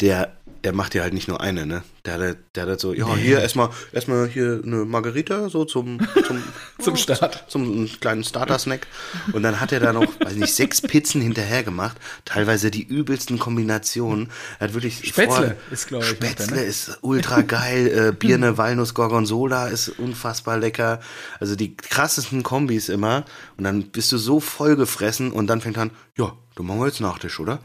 Der, 0.01 0.33
der 0.67 0.73
macht 0.75 0.97
ja 0.97 1.03
halt 1.05 1.15
nicht 1.15 1.29
nur 1.29 1.41
eine, 1.41 1.65
ne? 1.65 1.85
Der 2.05 2.15
hat, 2.15 2.21
halt- 2.21 2.39
der 2.57 2.63
hat 2.65 2.71
halt 2.71 2.81
so, 2.81 2.93
ja, 2.93 3.15
hier 3.15 3.39
erstmal, 3.41 3.69
erstmal 3.93 4.27
hier 4.27 4.61
eine 4.65 4.85
Margarita, 4.85 5.49
so 5.49 5.65
zum, 5.65 6.01
zum, 6.27 6.43
Zum 6.83 6.97
Start. 6.97 7.45
zum 7.47 7.89
kleinen 8.01 8.25
Starter-Snack. 8.25 8.89
Und 9.33 9.45
dann 9.45 9.61
hat 9.61 9.71
er 9.71 9.79
da 9.79 9.93
noch, 9.93 10.07
weiß 10.21 10.35
nicht, 10.35 10.53
sechs 10.53 10.81
Pizzen 10.83 11.21
hinterher 11.21 11.63
gemacht. 11.63 11.97
Teilweise 12.25 12.73
die 12.73 12.83
übelsten 12.83 13.39
Kombinationen. 13.39 14.29
Er 14.59 14.67
hat 14.67 14.75
wirklich 14.75 15.07
Spätzle 15.09 15.57
ist, 15.71 15.87
glaub 15.87 16.03
ich, 16.03 16.09
der, 16.09 16.17
Spätzle 16.17 16.57
ne? 16.57 16.63
ist 16.65 16.99
ultra 17.03 17.43
geil. 17.43 17.87
äh, 17.87 18.13
Birne, 18.13 18.59
Walnuss, 18.59 18.93
Gorgonzola 18.95 19.69
ist 19.69 19.89
unfassbar 19.89 20.59
lecker. 20.59 20.99
Also 21.39 21.55
die 21.55 21.77
krassesten 21.77 22.43
Kombis 22.43 22.89
immer. 22.89 23.25
Und 23.57 23.63
dann 23.63 23.85
bist 23.85 24.11
du 24.11 24.19
so 24.19 24.41
voll 24.41 24.75
gefressen 24.75 25.31
und 25.31 25.47
dann 25.47 25.61
fängt 25.61 25.77
er 25.77 25.83
an, 25.85 25.91
ja, 26.19 26.33
dann 26.57 26.67
machen 26.67 26.81
wir 26.81 26.87
jetzt 26.89 27.01
Nachtisch, 27.01 27.39
oder? 27.39 27.61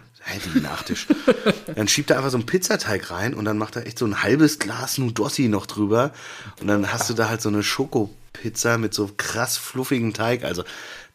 Wie 0.53 0.59
Nachtisch? 0.59 1.07
dann 1.75 1.87
schiebt 1.87 2.09
er 2.09 2.17
einfach 2.17 2.31
so 2.31 2.37
einen 2.37 2.45
Pizzateig 2.45 3.11
rein 3.11 3.33
und 3.33 3.45
dann 3.45 3.57
macht 3.57 3.75
er 3.75 3.85
echt 3.85 3.97
so 3.97 4.05
ein 4.05 4.23
halbes 4.23 4.59
Glas 4.59 4.97
Nudossi 4.97 5.47
noch 5.47 5.65
drüber. 5.65 6.11
Und 6.59 6.67
dann 6.67 6.91
hast 6.91 7.09
du 7.09 7.13
da 7.13 7.29
halt 7.29 7.41
so 7.41 7.49
eine 7.49 7.63
Schokopizza 7.63 8.77
mit 8.77 8.93
so 8.93 9.09
krass 9.17 9.57
fluffigem 9.57 10.13
Teig. 10.13 10.43
Also, 10.43 10.63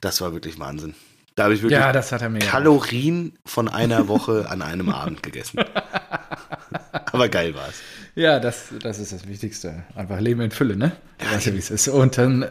das 0.00 0.20
war 0.20 0.32
wirklich 0.32 0.58
Wahnsinn. 0.58 0.94
Da 1.36 1.44
habe 1.44 1.54
ich 1.54 1.62
wirklich 1.62 1.78
Ja, 1.78 1.92
das 1.92 2.12
hat 2.12 2.22
er 2.22 2.30
mir. 2.30 2.38
Kalorien 2.38 3.34
von 3.44 3.68
einer 3.68 4.08
Woche 4.08 4.46
an 4.48 4.62
einem 4.62 4.88
Abend 4.88 5.22
gegessen. 5.22 5.60
Aber 7.12 7.28
geil 7.28 7.54
war 7.54 7.68
es. 7.68 7.74
Ja, 8.14 8.40
das, 8.40 8.68
das 8.82 8.98
ist 8.98 9.12
das 9.12 9.28
Wichtigste. 9.28 9.84
Einfach 9.94 10.18
Leben 10.18 10.40
in 10.40 10.50
Fülle, 10.50 10.76
ne? 10.76 10.92
Du 11.18 11.30
weißt 11.30 11.46
ja, 11.46 11.52
wie 11.52 11.58
es 11.58 11.70
ist. 11.70 11.88
Und 11.88 12.16
dann 12.16 12.46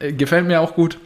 äh, 0.00 0.12
gefällt 0.14 0.46
mir 0.46 0.60
auch 0.60 0.74
gut. 0.74 0.98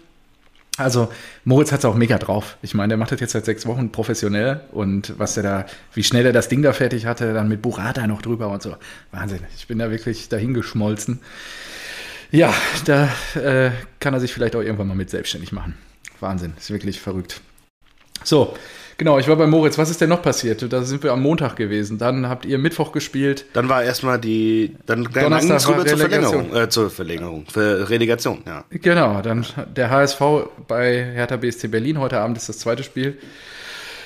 Also, 0.76 1.08
Moritz 1.44 1.72
hat 1.72 1.78
es 1.78 1.84
auch 1.86 1.94
mega 1.94 2.18
drauf. 2.18 2.58
Ich 2.60 2.74
meine, 2.74 2.88
der 2.88 2.98
macht 2.98 3.12
das 3.12 3.20
jetzt 3.20 3.32
seit 3.32 3.46
sechs 3.46 3.66
Wochen 3.66 3.90
professionell 3.90 4.60
und 4.72 5.18
was 5.18 5.36
er 5.36 5.42
da, 5.42 5.66
wie 5.94 6.04
schnell 6.04 6.26
er 6.26 6.32
das 6.32 6.48
Ding 6.48 6.62
da 6.62 6.72
fertig 6.72 7.06
hatte, 7.06 7.32
dann 7.32 7.48
mit 7.48 7.62
Burrata 7.62 8.06
noch 8.06 8.20
drüber 8.20 8.48
und 8.48 8.62
so. 8.62 8.76
Wahnsinn. 9.10 9.40
Ich 9.56 9.66
bin 9.66 9.78
da 9.78 9.90
wirklich 9.90 10.28
dahin 10.28 10.52
geschmolzen. 10.52 11.20
Ja, 12.30 12.52
da 12.84 13.08
äh, 13.34 13.70
kann 14.00 14.12
er 14.12 14.20
sich 14.20 14.34
vielleicht 14.34 14.56
auch 14.56 14.60
irgendwann 14.60 14.88
mal 14.88 14.96
mit 14.96 15.10
selbstständig 15.10 15.52
machen. 15.52 15.74
Wahnsinn. 16.20 16.52
Ist 16.58 16.70
wirklich 16.70 17.00
verrückt. 17.00 17.40
So, 18.24 18.54
genau, 18.98 19.18
ich 19.18 19.28
war 19.28 19.36
bei 19.36 19.46
Moritz. 19.46 19.78
Was 19.78 19.90
ist 19.90 20.00
denn 20.00 20.08
noch 20.08 20.22
passiert? 20.22 20.72
Da 20.72 20.82
sind 20.82 21.02
wir 21.02 21.12
am 21.12 21.22
Montag 21.22 21.56
gewesen. 21.56 21.98
Dann 21.98 22.28
habt 22.28 22.44
ihr 22.46 22.58
Mittwoch 22.58 22.92
gespielt. 22.92 23.44
Dann 23.52 23.68
war 23.68 23.82
erstmal 23.82 24.18
die, 24.20 24.76
dann, 24.86 25.04
dann 25.12 25.24
Donnerstag 25.24 25.56
es 25.56 25.68
rüber 25.68 25.86
zur. 25.86 25.98
Verlängerung, 25.98 26.54
äh, 26.56 26.68
zur 26.68 26.90
Verlängerung, 26.90 27.46
für 27.52 27.88
Relegation, 27.90 28.42
ja. 28.46 28.64
Genau, 28.70 29.20
dann 29.22 29.46
der 29.76 29.90
HSV 29.90 30.20
bei 30.68 31.04
Hertha 31.14 31.36
BSC 31.36 31.68
Berlin. 31.68 31.98
Heute 31.98 32.18
Abend 32.20 32.36
ist 32.36 32.48
das 32.48 32.58
zweite 32.58 32.82
Spiel. 32.82 33.18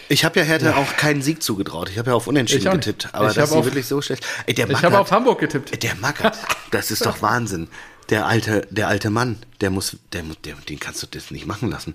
Ich 0.09 0.25
habe 0.25 0.41
ja 0.41 0.45
Hertha 0.45 0.75
auch 0.75 0.97
keinen 0.97 1.23
Sieg 1.23 1.41
zugetraut. 1.41 1.89
Ich 1.89 1.97
habe 1.99 2.11
ja 2.11 2.17
auf 2.17 2.27
Unentschieden 2.27 2.73
getippt. 2.73 3.11
Aber 3.13 3.29
Ich 3.29 3.35
das 3.35 3.51
ist 3.51 3.57
auf- 3.57 3.65
wirklich 3.65 3.87
so 3.87 4.03
schlecht. 4.03 4.27
Ey, 4.47 4.55
der 4.55 4.67
Ich 4.67 4.73
Mackert, 4.73 4.91
habe 4.91 5.01
auf 5.01 5.13
Hamburg 5.13 5.39
getippt. 5.39 5.81
der 5.83 5.95
Mackert, 5.97 6.37
das 6.73 6.91
ist 6.91 7.07
doch 7.07 7.23
Wahnsinn. 7.23 7.69
Der 8.09 8.27
alte, 8.27 8.67
der 8.71 8.89
alte 8.89 9.09
Mann, 9.09 9.39
der 9.61 9.71
muss, 9.71 9.97
der, 10.13 10.25
muss- 10.25 10.41
der, 10.45 10.55
den 10.69 10.81
kannst 10.81 11.01
du 11.05 11.07
das 11.09 11.31
nicht 11.31 11.47
machen 11.47 11.71
lassen. 11.71 11.95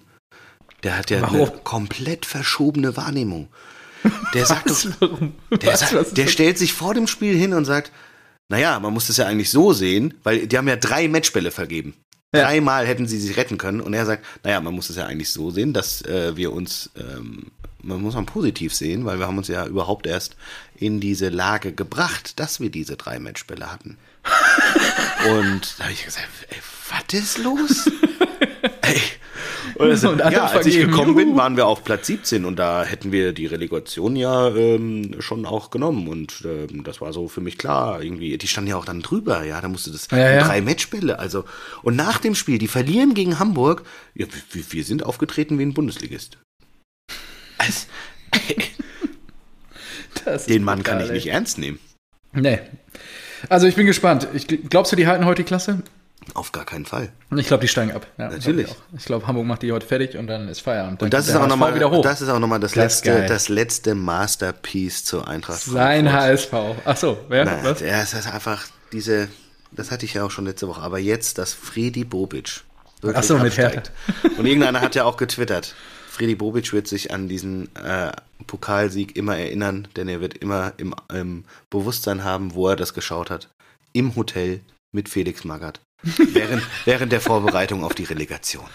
Der 0.86 1.00
hat 1.00 1.10
ja 1.10 1.18
eine 1.18 1.40
Warum? 1.40 1.64
komplett 1.64 2.28
verschobene 2.28 2.96
Wahrnehmung. 2.96 3.50
Der 4.36 4.46
sagt 4.46 4.70
doch, 4.70 4.86
Warum? 5.00 5.34
Der, 5.50 5.74
Was, 5.74 5.80
sagt, 5.80 5.96
was 5.96 6.14
der 6.14 6.28
stellt 6.28 6.60
sich 6.60 6.74
vor 6.74 6.94
dem 6.94 7.08
Spiel 7.08 7.36
hin 7.36 7.54
und 7.54 7.66
sagt, 7.66 7.92
naja, 8.50 8.80
man 8.80 8.94
muss 8.94 9.08
das 9.08 9.18
ja 9.18 9.26
eigentlich 9.26 9.50
so 9.50 9.74
sehen, 9.74 10.14
weil 10.22 10.46
die 10.46 10.58
haben 10.58 10.68
ja 10.68 10.76
drei 10.76 11.08
Matchbälle 11.08 11.50
vergeben. 11.50 11.96
Ja. 12.36 12.44
Dreimal 12.44 12.86
hätten 12.86 13.08
sie 13.08 13.20
sich 13.20 13.36
retten 13.36 13.58
können. 13.58 13.82
Und 13.82 13.96
er 13.96 14.06
sagt, 14.06 14.24
naja, 14.44 14.62
man 14.62 14.76
muss 14.76 14.92
es 14.92 14.96
ja 14.98 15.08
eigentlich 15.08 15.32
so 15.32 15.50
sehen, 15.50 15.74
dass 15.74 16.04
äh, 16.04 16.38
wir 16.38 16.54
uns, 16.54 16.92
ähm, 16.96 17.52
man 17.82 18.00
muss 18.02 18.14
man 18.14 18.28
positiv 18.28 18.76
sehen, 18.76 19.06
weil 19.06 19.18
wir 19.18 19.26
haben 19.26 19.40
uns 19.40 19.48
ja 19.48 19.66
überhaupt 19.66 20.06
erst 20.06 20.36
in 20.76 21.00
diese 21.00 21.30
Lage 21.30 21.72
gebracht, 21.72 22.40
dass 22.40 22.60
wir 22.60 22.70
diese 22.70 22.96
drei 22.96 23.18
Matchbälle 23.18 23.72
hatten. 23.72 23.98
und 25.32 25.80
da 25.80 25.86
habe 25.86 25.94
ich 25.94 26.06
gesagt, 26.06 26.28
ey, 26.50 26.58
was 26.92 27.20
ist 27.20 27.38
los? 27.40 27.90
Ey. 29.80 30.08
Und 30.08 30.20
ja, 30.20 30.46
als 30.48 30.66
ich 30.66 30.78
gekommen 30.78 31.16
bin, 31.16 31.36
waren 31.36 31.58
wir 31.58 31.68
auf 31.68 31.84
Platz 31.84 32.08
17 32.08 32.46
und 32.46 32.58
da 32.58 32.84
hätten 32.84 33.12
wir 33.12 33.34
die 33.34 33.46
Relegation 33.46 34.16
ja 34.16 34.50
ähm, 34.56 35.16
schon 35.20 35.46
auch 35.46 35.70
genommen 35.72 36.08
und 36.08 36.44
ähm, 36.46 36.84
das 36.84 37.02
war 37.02 37.14
so 37.14 37.28
für 37.28 37.42
mich 37.42 37.58
klar 37.58 38.02
irgendwie. 38.04 38.38
Die 38.38 38.48
standen 38.48 38.70
ja 38.70 38.78
auch 38.78 38.86
dann 38.86 39.02
drüber, 39.02 39.44
ja, 39.44 39.60
da 39.62 39.68
musste 39.68 39.92
das 39.92 40.08
Ja, 40.12 40.18
ja. 40.32 40.44
drei 40.48 40.62
Matchbälle, 40.62 41.20
also 41.20 41.46
und 41.84 41.96
nach 41.96 42.20
dem 42.20 42.36
Spiel, 42.36 42.58
die 42.58 42.68
verlieren 42.68 43.14
gegen 43.14 43.40
Hamburg, 43.40 43.84
ja, 44.14 44.26
wir, 44.52 44.64
wir 44.70 44.84
sind 44.84 45.06
aufgetreten 45.06 45.60
wie 45.60 45.64
ein 45.64 45.74
Bundesligist. 45.74 46.38
Also, 47.58 47.88
den 50.48 50.64
Mann 50.64 50.84
kann 50.84 51.04
ich 51.04 51.12
nicht 51.12 51.28
ernst 51.28 51.58
nehmen. 51.58 51.80
Nee. 52.34 52.60
Also 53.50 53.68
ich 53.68 53.76
bin 53.76 53.86
gespannt. 53.86 54.28
Ich, 54.34 54.46
gl- 54.46 54.68
glaubst 54.70 54.92
du, 54.92 54.96
die 54.96 55.08
halten 55.08 55.26
heute 55.26 55.44
die 55.44 55.48
Klasse? 55.48 55.82
Auf 56.34 56.52
gar 56.52 56.66
keinen 56.66 56.86
Fall. 56.86 57.12
Ich 57.36 57.48
glaube, 57.48 57.62
die 57.62 57.68
steigen 57.68 57.92
ab. 57.92 58.08
Ja, 58.18 58.30
Natürlich. 58.30 58.66
glaub 58.66 58.78
Ich, 58.94 59.00
ich 59.00 59.06
glaube, 59.06 59.28
Hamburg 59.28 59.46
macht 59.46 59.62
die 59.62 59.72
heute 59.72 59.86
fertig 59.86 60.18
und 60.18 60.26
dann 60.28 60.48
ist 60.48 60.62
Feierabend. 60.62 61.02
Dann 61.02 61.08
Und 61.08 61.14
das 61.14 61.28
ist, 61.28 61.36
auch 61.36 61.42
HSV 61.42 61.50
nochmal, 61.50 61.76
wieder 61.76 61.92
hoch. 61.92 62.02
das 62.02 62.22
ist 62.22 62.30
auch 62.30 62.40
nochmal 62.40 62.60
das, 62.60 62.72
Das 62.72 62.84
letzte, 62.84 63.10
geil. 63.12 63.26
das 63.28 63.48
letzte 63.50 63.94
Masterpiece 63.96 65.04
zur 65.04 65.28
Eintracht. 65.28 65.62
Sein. 65.62 66.12
HSV. 66.12 66.54
Ach 66.84 66.98
so, 66.98 67.18
wer? 67.30 67.46
Nein, 67.46 67.60
Was? 67.64 67.80
ja, 67.82 68.02
es 68.02 68.14
ist 68.14 68.28
einfach 68.28 68.66
diese, 68.92 69.28
das 69.72 69.92
hatte 69.92 70.06
ich 70.06 70.16
ja 70.16 70.24
auch 70.24 70.32
schon 70.32 70.46
letzte 70.46 70.68
Woche, 70.68 70.82
aber 70.82 70.98
jetzt, 70.98 71.38
dass 71.38 71.54
Fredi 71.54 72.04
Bobic 72.06 72.64
wirklich 73.02 73.18
Ach 73.20 73.24
so, 73.24 73.36
mit 73.38 73.48
absteigt. 73.60 73.92
Und 74.38 74.46
irgendeiner 74.48 74.82
hat 74.82 74.96
ja 74.96 75.04
auch 75.04 75.18
getwittert, 75.18 75.76
Fredi 76.10 76.34
Bobic 76.36 76.74
wird 76.74 76.88
sich 76.88 77.12
an 77.14 77.28
diesen 77.28 77.70
äh, 77.76 78.12
Pokalsieg 78.48 79.16
immer 79.16 79.38
erinnern, 79.38 79.88
denn 79.96 80.08
er 80.08 80.22
wird 80.22 80.36
immer 80.38 80.74
im, 80.78 80.96
im 81.14 81.44
Bewusstsein 81.70 82.24
haben, 82.24 82.56
wo 82.56 82.68
er 82.70 82.76
das 82.78 82.94
geschaut 82.96 83.30
hat. 83.30 83.50
Im 83.94 84.16
Hotel 84.16 84.62
mit 84.92 85.10
Felix 85.10 85.44
Magath. 85.44 85.82
Während, 86.34 86.64
während 86.86 87.12
der 87.12 87.22
Vorbereitung 87.22 87.84
auf 87.84 87.94
die 87.94 88.04
Relegation. 88.04 88.66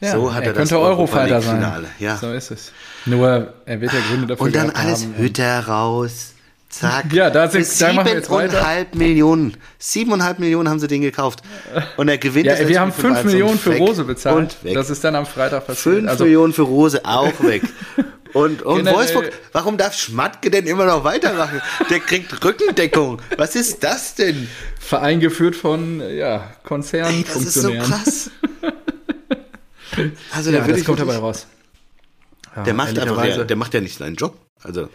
Ja, 0.00 0.12
so 0.12 0.34
hat 0.34 0.42
er, 0.42 0.48
er 0.48 0.52
das 0.54 0.68
könnte 0.70 0.80
Eurofighter 0.80 1.40
sein. 1.40 1.86
Ja. 1.98 2.16
So 2.16 2.32
ist 2.32 2.50
es. 2.50 2.72
Nur, 3.06 3.52
er 3.66 3.80
wird 3.80 3.92
ja 3.92 4.00
Gründe 4.08 4.26
dafür 4.26 4.46
Und 4.46 4.54
dann 4.56 4.70
alles 4.70 5.04
haben. 5.04 5.16
Hütte 5.16 5.66
raus. 5.66 6.32
Zack. 6.68 7.12
Ja, 7.12 7.28
da 7.30 7.48
sind-. 7.48 7.66
Siebeneinhalb 7.66 8.94
Millionen. 8.94 9.56
Siebeneinhalb 9.78 10.38
Millionen 10.38 10.68
haben 10.70 10.80
sie 10.80 10.88
den 10.88 11.02
gekauft. 11.02 11.42
Und 11.98 12.08
er 12.08 12.16
gewinnt 12.18 12.46
Ja, 12.46 12.66
wir 12.66 12.80
haben 12.80 12.88
Endspiel 12.88 13.10
5 13.10 13.18
5 13.20 13.32
Millionen 13.32 13.58
für 13.58 13.76
Rose 13.76 14.04
bezahlt. 14.04 14.36
Und 14.36 14.64
weg. 14.64 14.74
Das 14.74 14.88
ist 14.88 15.04
dann 15.04 15.14
am 15.14 15.26
Freitag 15.26 15.66
passiert. 15.66 15.96
5 15.96 16.08
Also, 16.08 16.24
Millionen 16.24 16.52
für 16.54 16.62
Rose 16.62 17.00
auch 17.04 17.40
weg. 17.42 17.62
Und, 18.32 18.62
und 18.62 18.78
Generell- 18.78 18.94
Wolfsburg, 18.94 19.32
warum 19.52 19.76
darf 19.76 19.94
Schmatke 19.94 20.50
denn 20.50 20.66
immer 20.66 20.86
noch 20.86 21.04
weitermachen? 21.04 21.60
Der 21.90 22.00
kriegt 22.00 22.44
Rückendeckung. 22.44 23.20
Was 23.36 23.56
ist 23.56 23.84
das 23.84 24.14
denn? 24.14 24.48
Verein 24.80 25.20
geführt 25.20 25.54
von 25.54 26.00
ja, 26.00 26.54
Ey, 26.68 27.24
das 27.24 27.36
ist 27.36 27.54
so 27.54 27.72
krass. 27.74 28.30
Also 30.30 30.50
ja, 30.50 30.66
das 30.66 30.84
kommt 30.84 31.00
dabei 31.00 31.16
raus. 31.18 31.46
Ja, 32.56 32.62
der 32.62 32.72
macht 32.72 32.98
einfach, 32.98 33.22
der, 33.22 33.44
der 33.44 33.56
macht 33.56 33.74
ja 33.74 33.80
nicht 33.82 33.98
seinen 33.98 34.16
Job. 34.16 34.38
Also 34.62 34.88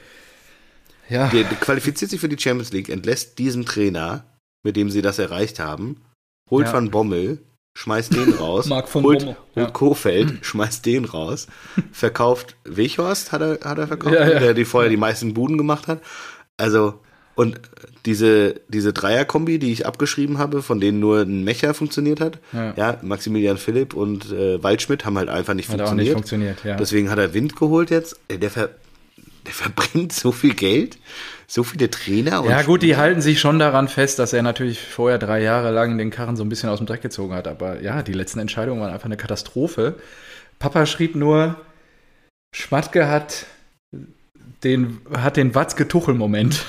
ja, 1.07 1.27
der, 1.29 1.43
der 1.43 1.57
qualifiziert 1.57 2.09
sich 2.09 2.19
für 2.19 2.29
die 2.29 2.39
Champions 2.39 2.71
League, 2.71 2.89
entlässt 2.89 3.37
diesen 3.37 3.65
Trainer, 3.65 4.25
mit 4.63 4.75
dem 4.75 4.89
sie 4.89 5.01
das 5.03 5.19
erreicht 5.19 5.59
haben, 5.59 6.01
holt 6.49 6.65
Ja. 6.67 6.73
Van 6.73 6.89
Bommel, 6.89 7.39
schmeißt 7.77 8.15
den 8.15 8.33
raus, 8.33 8.65
Marc 8.69 8.89
von 8.89 9.03
holt, 9.03 9.23
holt 9.25 9.37
ja. 9.55 9.69
Kofeld, 9.69 10.33
schmeißt 10.41 10.83
den 10.85 11.05
raus, 11.05 11.45
verkauft 11.91 12.55
Weghorst, 12.65 13.31
hat 13.31 13.41
er, 13.41 13.59
hat 13.63 13.77
er 13.77 13.87
verkauft, 13.87 14.15
Ja, 14.15 14.27
ja. 14.27 14.39
der 14.39 14.53
die 14.55 14.65
vorher 14.65 14.89
die 14.89 14.97
meisten 14.97 15.33
Buden 15.35 15.57
gemacht 15.57 15.87
hat. 15.87 16.01
Also, 16.57 16.95
und 17.35 17.59
diese, 18.07 18.61
diese 18.67 18.93
Dreier-Kombi, 18.93 19.59
die 19.59 19.71
ich 19.71 19.85
abgeschrieben 19.85 20.39
habe, 20.39 20.63
von 20.63 20.79
denen 20.79 20.99
nur 20.99 21.19
ein 21.21 21.43
Mecher 21.43 21.75
funktioniert 21.75 22.19
hat, 22.19 22.39
Ja. 22.51 22.97
Maximilian 23.03 23.57
Philipp 23.57 23.93
und 23.93 24.31
äh, 24.31 24.61
Waldschmidt 24.63 25.05
haben 25.05 25.19
halt 25.19 25.29
einfach 25.29 25.53
nicht 25.53 25.69
hat 25.69 25.75
auch 25.81 25.89
funktioniert. 25.89 26.05
nicht 26.07 26.13
funktioniert. 26.13 26.63
Ja. 26.63 26.77
Deswegen 26.77 27.11
hat 27.11 27.19
er 27.19 27.35
Wind 27.35 27.55
geholt 27.55 27.91
jetzt. 27.91 28.19
Der, 28.31 28.49
ver, 28.49 28.69
der 29.45 29.53
verbrennt 29.53 30.13
so 30.13 30.31
viel 30.31 30.55
Geld, 30.55 30.97
so 31.49 31.63
viele 31.63 31.89
Trainer. 31.89 32.43
Ja, 32.47 32.61
gut, 32.61 32.81
die 32.81 32.97
halten 32.97 33.21
sich 33.21 33.39
schon 33.39 33.57
daran 33.57 33.87
fest, 33.87 34.19
dass 34.19 34.33
er 34.33 34.43
natürlich 34.43 34.81
vorher 34.81 35.17
drei 35.17 35.41
Jahre 35.41 35.71
lang 35.71 35.97
den 35.97 36.11
Karren 36.11 36.35
so 36.35 36.43
ein 36.43 36.49
bisschen 36.49 36.69
aus 36.69 36.79
dem 36.79 36.87
Dreck 36.87 37.01
gezogen 37.01 37.33
hat. 37.33 37.47
Aber 37.47 37.81
ja, 37.81 38.03
die 38.03 38.11
letzten 38.11 38.39
Entscheidungen 38.39 38.81
waren 38.81 38.93
einfach 38.93 39.05
eine 39.05 39.17
Katastrophe. 39.17 39.95
Papa 40.59 40.85
schrieb 40.85 41.15
nur, 41.15 41.55
Schmatke 42.53 43.07
hat 43.07 43.45
den, 44.63 44.99
hat 45.15 45.37
den 45.37 45.55
Watzke-Tuchel-Moment. 45.55 46.65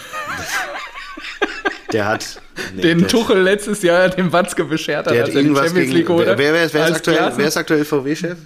Der 1.93 2.07
hat 2.07 2.41
nee, 2.75 2.83
den 2.83 3.09
Tuchel 3.09 3.41
letztes 3.41 3.83
Jahr 3.83 4.11
dem 4.11 4.33
Watzke 4.33 4.65
beschert 4.65 5.07
hat, 5.07 5.15
Der 5.15 5.23
als 5.23 5.31
hat 5.31 5.37
er 5.37 5.43
irgendwas 5.43 5.67
Champions 5.67 5.87
gegen. 5.87 5.99
League 5.99 6.09
holte. 6.09 6.39
Wer, 6.39 6.53
wer, 6.53 6.73
wer, 6.73 6.89
ist 6.89 6.97
aktuell, 6.97 7.33
wer 7.35 7.49
ist 7.49 7.57
aktuell 7.57 7.85
VW-Chef? 7.85 8.39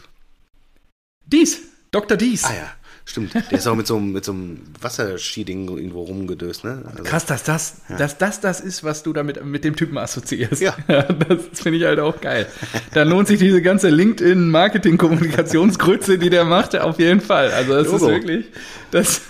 Dies, 1.27 1.61
Dr. 1.91 2.17
Dies. 2.17 2.45
Ah 2.45 2.55
ja, 2.55 2.73
stimmt. 3.05 3.35
Der 3.35 3.53
ist 3.53 3.67
auch 3.67 3.75
mit 3.77 3.87
so, 3.87 3.97
einem- 3.97 4.13
mit 4.13 4.25
so 4.25 4.33
einem 4.33 4.61
Wasserskiding 4.81 5.69
irgendwo 5.69 6.03
rumgedöst, 6.03 6.65
ne? 6.65 6.83
Also, 6.91 7.03
Krass, 7.05 7.27
dass 7.27 7.43
das, 7.43 7.77
dass 7.99 8.19
das 8.19 8.41
das 8.41 8.61
ist, 8.61 8.85
was 8.85 9.03
du 9.03 9.13
damit 9.13 9.45
mit 9.45 9.65
dem 9.65 9.77
Typen 9.77 9.99
assoziierst. 9.99 10.63
Ja. 10.63 10.75
das 10.89 11.61
finde 11.61 11.79
ich 11.79 11.85
halt 11.85 12.01
auch 12.01 12.21
geil. 12.21 12.47
Da 12.95 13.03
lohnt 13.03 13.29
sich 13.29 13.39
diese 13.39 13.61
ganze 13.63 13.91
LinkedIn-Marketing-Kommunikationsgrütze, 13.91 16.19
die 16.19 16.31
der 16.31 16.45
macht, 16.45 16.77
auf 16.77 16.99
jeden 16.99 17.21
Fall. 17.21 17.51
Also 17.53 17.75
das 17.75 17.87
Logo. 17.87 18.07
ist 18.07 18.13
wirklich 18.13 18.47
das 18.91 19.21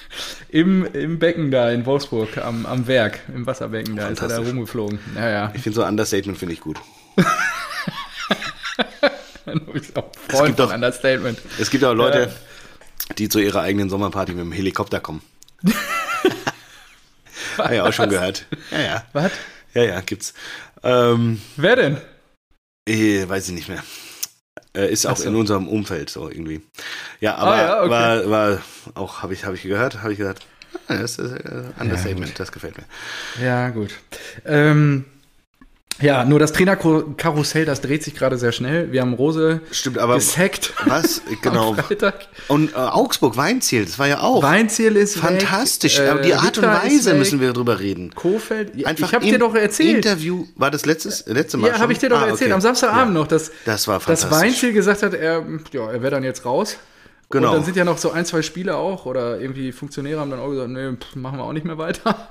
im, 0.48 0.86
im 0.94 1.18
Becken 1.18 1.50
da 1.50 1.70
in 1.70 1.84
Wolfsburg 1.86 2.38
am, 2.38 2.64
am 2.66 2.86
Werk, 2.86 3.20
im 3.34 3.46
Wasserbecken, 3.46 3.96
da 3.96 4.08
ist 4.08 4.22
er 4.22 4.28
da 4.28 4.38
rumgeflogen. 4.38 4.98
Ja, 5.16 5.28
ja. 5.28 5.52
Ich 5.54 5.62
finde 5.62 5.76
so 5.76 5.84
Understatement 5.84 6.38
finde 6.38 6.54
ich 6.54 6.60
gut. 6.60 6.78
Du 9.46 9.72
bist 9.72 9.96
auch 9.96 10.10
Freund 10.28 10.46
gibt 10.48 10.58
doch- 10.58 10.74
Understatement. 10.74 11.38
Es 11.58 11.70
gibt 11.70 11.84
auch 11.84 11.94
Leute, 11.94 12.30
die 13.18 13.28
zu 13.28 13.38
ihrer 13.38 13.62
eigenen 13.62 13.88
Sommerparty 13.90 14.32
mit 14.32 14.40
dem 14.42 14.52
Helikopter 14.52 15.00
kommen. 15.00 15.22
Hab 17.58 17.70
ich 17.72 17.80
auch 17.80 17.92
schon 17.92 18.10
gehört. 18.10 18.46
Ja, 18.70 18.80
ja. 18.80 19.06
Was? 19.12 19.32
Ja, 19.74 19.82
ja, 19.84 20.00
gibt's. 20.00 20.34
Ähm, 20.82 21.40
Wer 21.56 21.76
denn? 21.76 22.00
eh, 22.88 23.28
weiß 23.28 23.48
ich 23.48 23.54
nicht 23.54 23.68
mehr. 23.68 23.82
Äh, 24.76 24.90
ist 24.92 25.06
auch 25.06 25.16
so. 25.16 25.28
in 25.28 25.34
unserem 25.34 25.68
Umfeld 25.68 26.10
so 26.10 26.28
irgendwie. 26.28 26.60
Ja, 27.20 27.36
aber 27.36 27.52
Ah, 27.54 27.60
ja, 27.60 27.80
okay. 27.82 27.90
war, 27.90 28.30
war 28.30 28.62
auch, 28.94 29.22
habe 29.22 29.32
ich, 29.34 29.44
hab 29.44 29.54
ich 29.54 29.62
gehört, 29.62 30.02
habe 30.02 30.12
ich 30.12 30.18
gehört. 30.18 30.46
ah, 30.88 30.94
Das 30.98 31.18
ist 31.18 31.32
äh, 31.32 31.62
Understatement, 31.80 32.38
das 32.38 32.52
gefällt 32.52 32.76
mir. 32.76 32.84
Ja, 33.44 33.70
gut. 33.70 33.94
Ähm, 34.44 35.04
ja, 36.00 36.24
nur 36.24 36.38
das 36.38 36.52
Trainerkarussell, 36.52 37.64
das 37.64 37.80
dreht 37.80 38.02
sich 38.04 38.14
gerade 38.14 38.36
sehr 38.38 38.52
schnell. 38.52 38.92
Wir 38.92 39.00
haben 39.00 39.14
Rose 39.14 39.60
Stimmt, 39.72 39.98
aber 39.98 40.16
gesackt. 40.16 40.74
was? 40.84 41.22
Genau. 41.42 41.70
Am 41.76 41.76
Freitag. 41.76 42.28
Und 42.48 42.72
äh, 42.72 42.76
Augsburg, 42.76 43.36
Weinziel, 43.36 43.84
das 43.86 43.98
war 43.98 44.06
ja 44.06 44.20
auch 44.20 44.42
Weinziel 44.42 44.96
ist 44.96 45.16
fantastisch. 45.16 45.98
Weg, 45.98 46.08
aber 46.10 46.20
die 46.20 46.34
Art 46.34 46.58
und 46.58 46.64
Wittler 46.64 46.82
ist 46.84 47.06
Weise 47.06 47.14
müssen 47.14 47.40
wir 47.40 47.52
drüber 47.52 47.80
reden. 47.80 48.14
Kofeld. 48.14 48.84
Einfach 48.84 49.08
ich 49.08 49.14
habe 49.14 49.24
dir 49.24 49.38
doch 49.38 49.54
erzählt. 49.54 50.04
Interview, 50.04 50.44
war 50.56 50.70
das 50.70 50.84
letztes, 50.86 51.24
letzte 51.26 51.56
Mal 51.56 51.68
ja, 51.68 51.78
habe 51.78 51.92
ich 51.92 51.98
dir 51.98 52.08
doch 52.10 52.20
Ah, 52.20 52.26
erzählt. 52.26 52.48
okay. 52.50 52.52
Am 52.52 52.60
Samstagabend 52.60 53.14
Ja. 53.14 53.20
noch, 53.22 53.26
dass, 53.28 53.50
Das 53.64 53.88
war 53.88 53.96
dass 53.98 54.04
fantastisch. 54.22 54.30
Weinziel 54.30 54.72
gesagt 54.74 55.02
hat, 55.02 55.14
er, 55.14 55.44
ja, 55.72 55.90
er 55.90 56.02
wäre 56.02 56.10
dann 56.10 56.24
jetzt 56.24 56.44
raus. 56.44 56.76
Genau. 57.30 57.48
Und 57.48 57.54
dann 57.56 57.64
sind 57.64 57.76
ja 57.76 57.84
noch 57.84 57.98
so 57.98 58.12
ein, 58.12 58.24
zwei 58.24 58.42
Spiele 58.42 58.76
auch 58.76 59.04
oder 59.06 59.40
irgendwie 59.40 59.72
Funktionäre 59.72 60.20
haben 60.20 60.30
dann 60.30 60.38
auch 60.40 60.50
gesagt, 60.50 60.68
nee, 60.70 60.92
pff, 60.92 61.16
machen 61.16 61.38
wir 61.38 61.44
auch 61.44 61.52
nicht 61.52 61.66
mehr 61.66 61.76
weiter. 61.78 62.28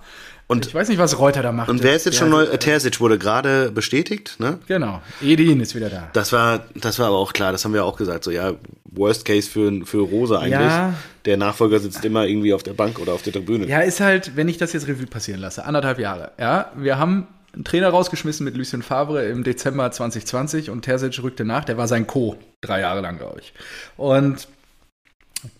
Und- 0.48 0.68
ich 0.68 0.76
weiß 0.76 0.90
nicht, 0.90 0.98
was 1.00 1.18
Reuter 1.18 1.42
da 1.42 1.52
macht. 1.52 1.70
Und 1.70 1.82
wer 1.82 1.96
ist 1.96 2.06
jetzt 2.06 2.16
Der 2.16 2.20
schon 2.20 2.30
neu? 2.30 2.44
Äh, 2.44 2.58
Terzic 2.60 3.00
wurde 3.00 3.18
gerade 3.18 3.72
bestätigt, 3.72 4.36
ne? 4.40 4.60
Genau. 4.68 5.02
Edin 5.22 5.60
ist 5.60 5.74
wieder 5.76 5.90
da. 5.90 6.10
Das 6.14 6.32
war, 6.32 6.66
das 6.76 7.00
war 7.00 7.08
aber 7.08 7.18
auch 7.18 7.34
klar, 7.34 7.52
das 7.52 7.66
haben 7.66 7.74
wir 7.74 7.84
auch 7.84 7.98
gesagt, 7.98 8.24
so 8.24 8.32
ja, 8.32 8.54
Worst 8.86 9.26
Case 9.26 9.50
für, 9.50 9.86
für 9.86 10.00
Rose 10.02 10.38
eigentlich. 10.38 10.60
Ja. 10.60 10.94
Der 11.26 11.38
Nachfolger 11.38 11.80
sitzt 11.80 12.06
immer 12.06 12.26
irgendwie 12.28 12.54
auf 12.54 12.62
der 12.64 12.74
Bank 12.74 13.00
oder 13.00 13.14
auf 13.14 13.24
der 13.24 13.34
Tribüne. 13.34 13.66
Ja, 13.68 13.80
ist 13.82 14.00
halt, 14.00 14.36
wenn 14.36 14.48
ich 14.48 14.58
das 14.58 14.74
jetzt 14.74 14.88
Revue 14.88 15.08
passieren 15.08 15.42
lasse, 15.42 15.66
anderthalb 15.66 15.98
Jahre. 16.00 16.32
Ja, 16.40 16.72
wir 16.76 17.00
haben 17.00 17.28
einen 17.54 17.64
Trainer 17.64 17.90
rausgeschmissen 17.90 18.44
mit 18.44 18.56
Lucien 18.56 18.84
Favre 18.84 19.26
im 19.26 19.44
Dezember 19.44 19.90
2020 19.90 20.70
und 20.70 20.84
Terzic 20.84 21.24
rückte 21.24 21.44
nach. 21.46 21.66
Der 21.66 21.78
war 21.78 21.88
sein 21.88 22.06
Co. 22.06 22.36
drei 22.62 22.82
Jahre 22.82 23.02
lang, 23.02 23.18
glaube 23.18 23.40
ich. 23.40 23.54
Und 23.98 24.48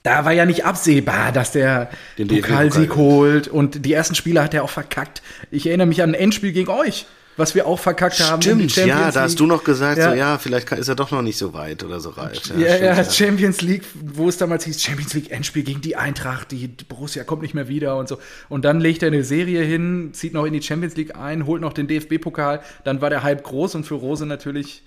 da 0.04 0.26
war 0.26 0.32
ja 0.32 0.46
nicht 0.46 0.66
absehbar, 0.66 1.32
dass 1.32 1.52
der 1.52 1.90
Den 2.18 2.28
Pokalsieg 2.28 2.90
DFB-Pokal. 2.90 2.98
holt 2.98 3.48
und 3.48 3.86
die 3.86 3.94
ersten 3.94 4.16
Spiele 4.16 4.42
hat 4.44 4.54
er 4.54 4.64
auch 4.64 4.70
verkackt. 4.70 5.22
Ich 5.52 5.68
erinnere 5.68 5.88
mich 5.88 6.02
an 6.02 6.12
ein 6.12 6.14
Endspiel 6.16 6.54
gegen 6.54 6.70
euch, 6.70 7.06
was 7.38 7.54
wir 7.54 7.68
auch 7.68 7.78
verkackt 7.80 8.20
haben. 8.22 8.42
um 8.52 8.60
die 8.60 8.70
Stimmt, 8.70 8.88
ja, 8.88 9.12
da 9.12 9.22
hast 9.22 9.40
du 9.40 9.46
noch 9.46 9.64
gesagt, 9.64 9.98
Ja. 9.98 10.10
so 10.12 10.16
ja, 10.16 10.38
vielleicht 10.40 10.68
kann, 10.68 10.80
ist 10.80 10.88
er 10.88 10.96
doch 10.96 11.12
noch 11.12 11.22
nicht 11.22 11.38
so 11.38 11.54
weit 11.54 11.84
oder 11.84 12.00
so 12.00 12.10
reif. 12.12 12.40
Ja, 12.58 12.78
ja, 12.78 12.94
stimmt, 12.96 13.14
Champions 13.14 13.62
League, 13.62 13.84
wo 13.94 14.30
es 14.30 14.38
damals 14.38 14.64
hieß, 14.64 14.82
Champions 14.82 15.14
League 15.14 15.30
Endspiel 15.32 15.64
gegen 15.64 15.82
die 15.82 15.96
Eintracht, 15.98 16.52
die 16.52 16.68
Borussia 16.68 17.24
kommt 17.24 17.42
nicht 17.44 17.54
mehr 17.54 17.68
wieder 17.68 17.98
und 17.98 18.08
so. 18.08 18.18
Und 18.50 18.66
dann 18.66 18.80
legt 18.80 19.04
er 19.04 19.08
eine 19.08 19.24
Serie 19.24 19.62
hin, 19.64 20.12
zieht 20.14 20.34
noch 20.34 20.46
in 20.46 20.54
die 20.54 20.62
Champions 20.62 20.96
League 20.96 21.16
ein, 21.16 21.46
holt 21.46 21.62
noch 21.62 21.74
den 21.74 21.88
DFB-Pokal, 21.88 22.62
dann 22.86 23.02
war 23.02 23.10
der 23.10 23.22
Hype 23.22 23.44
groß 23.44 23.76
und 23.76 23.84
für 23.86 23.96
Rose 23.96 24.26
natürlich, 24.26 24.84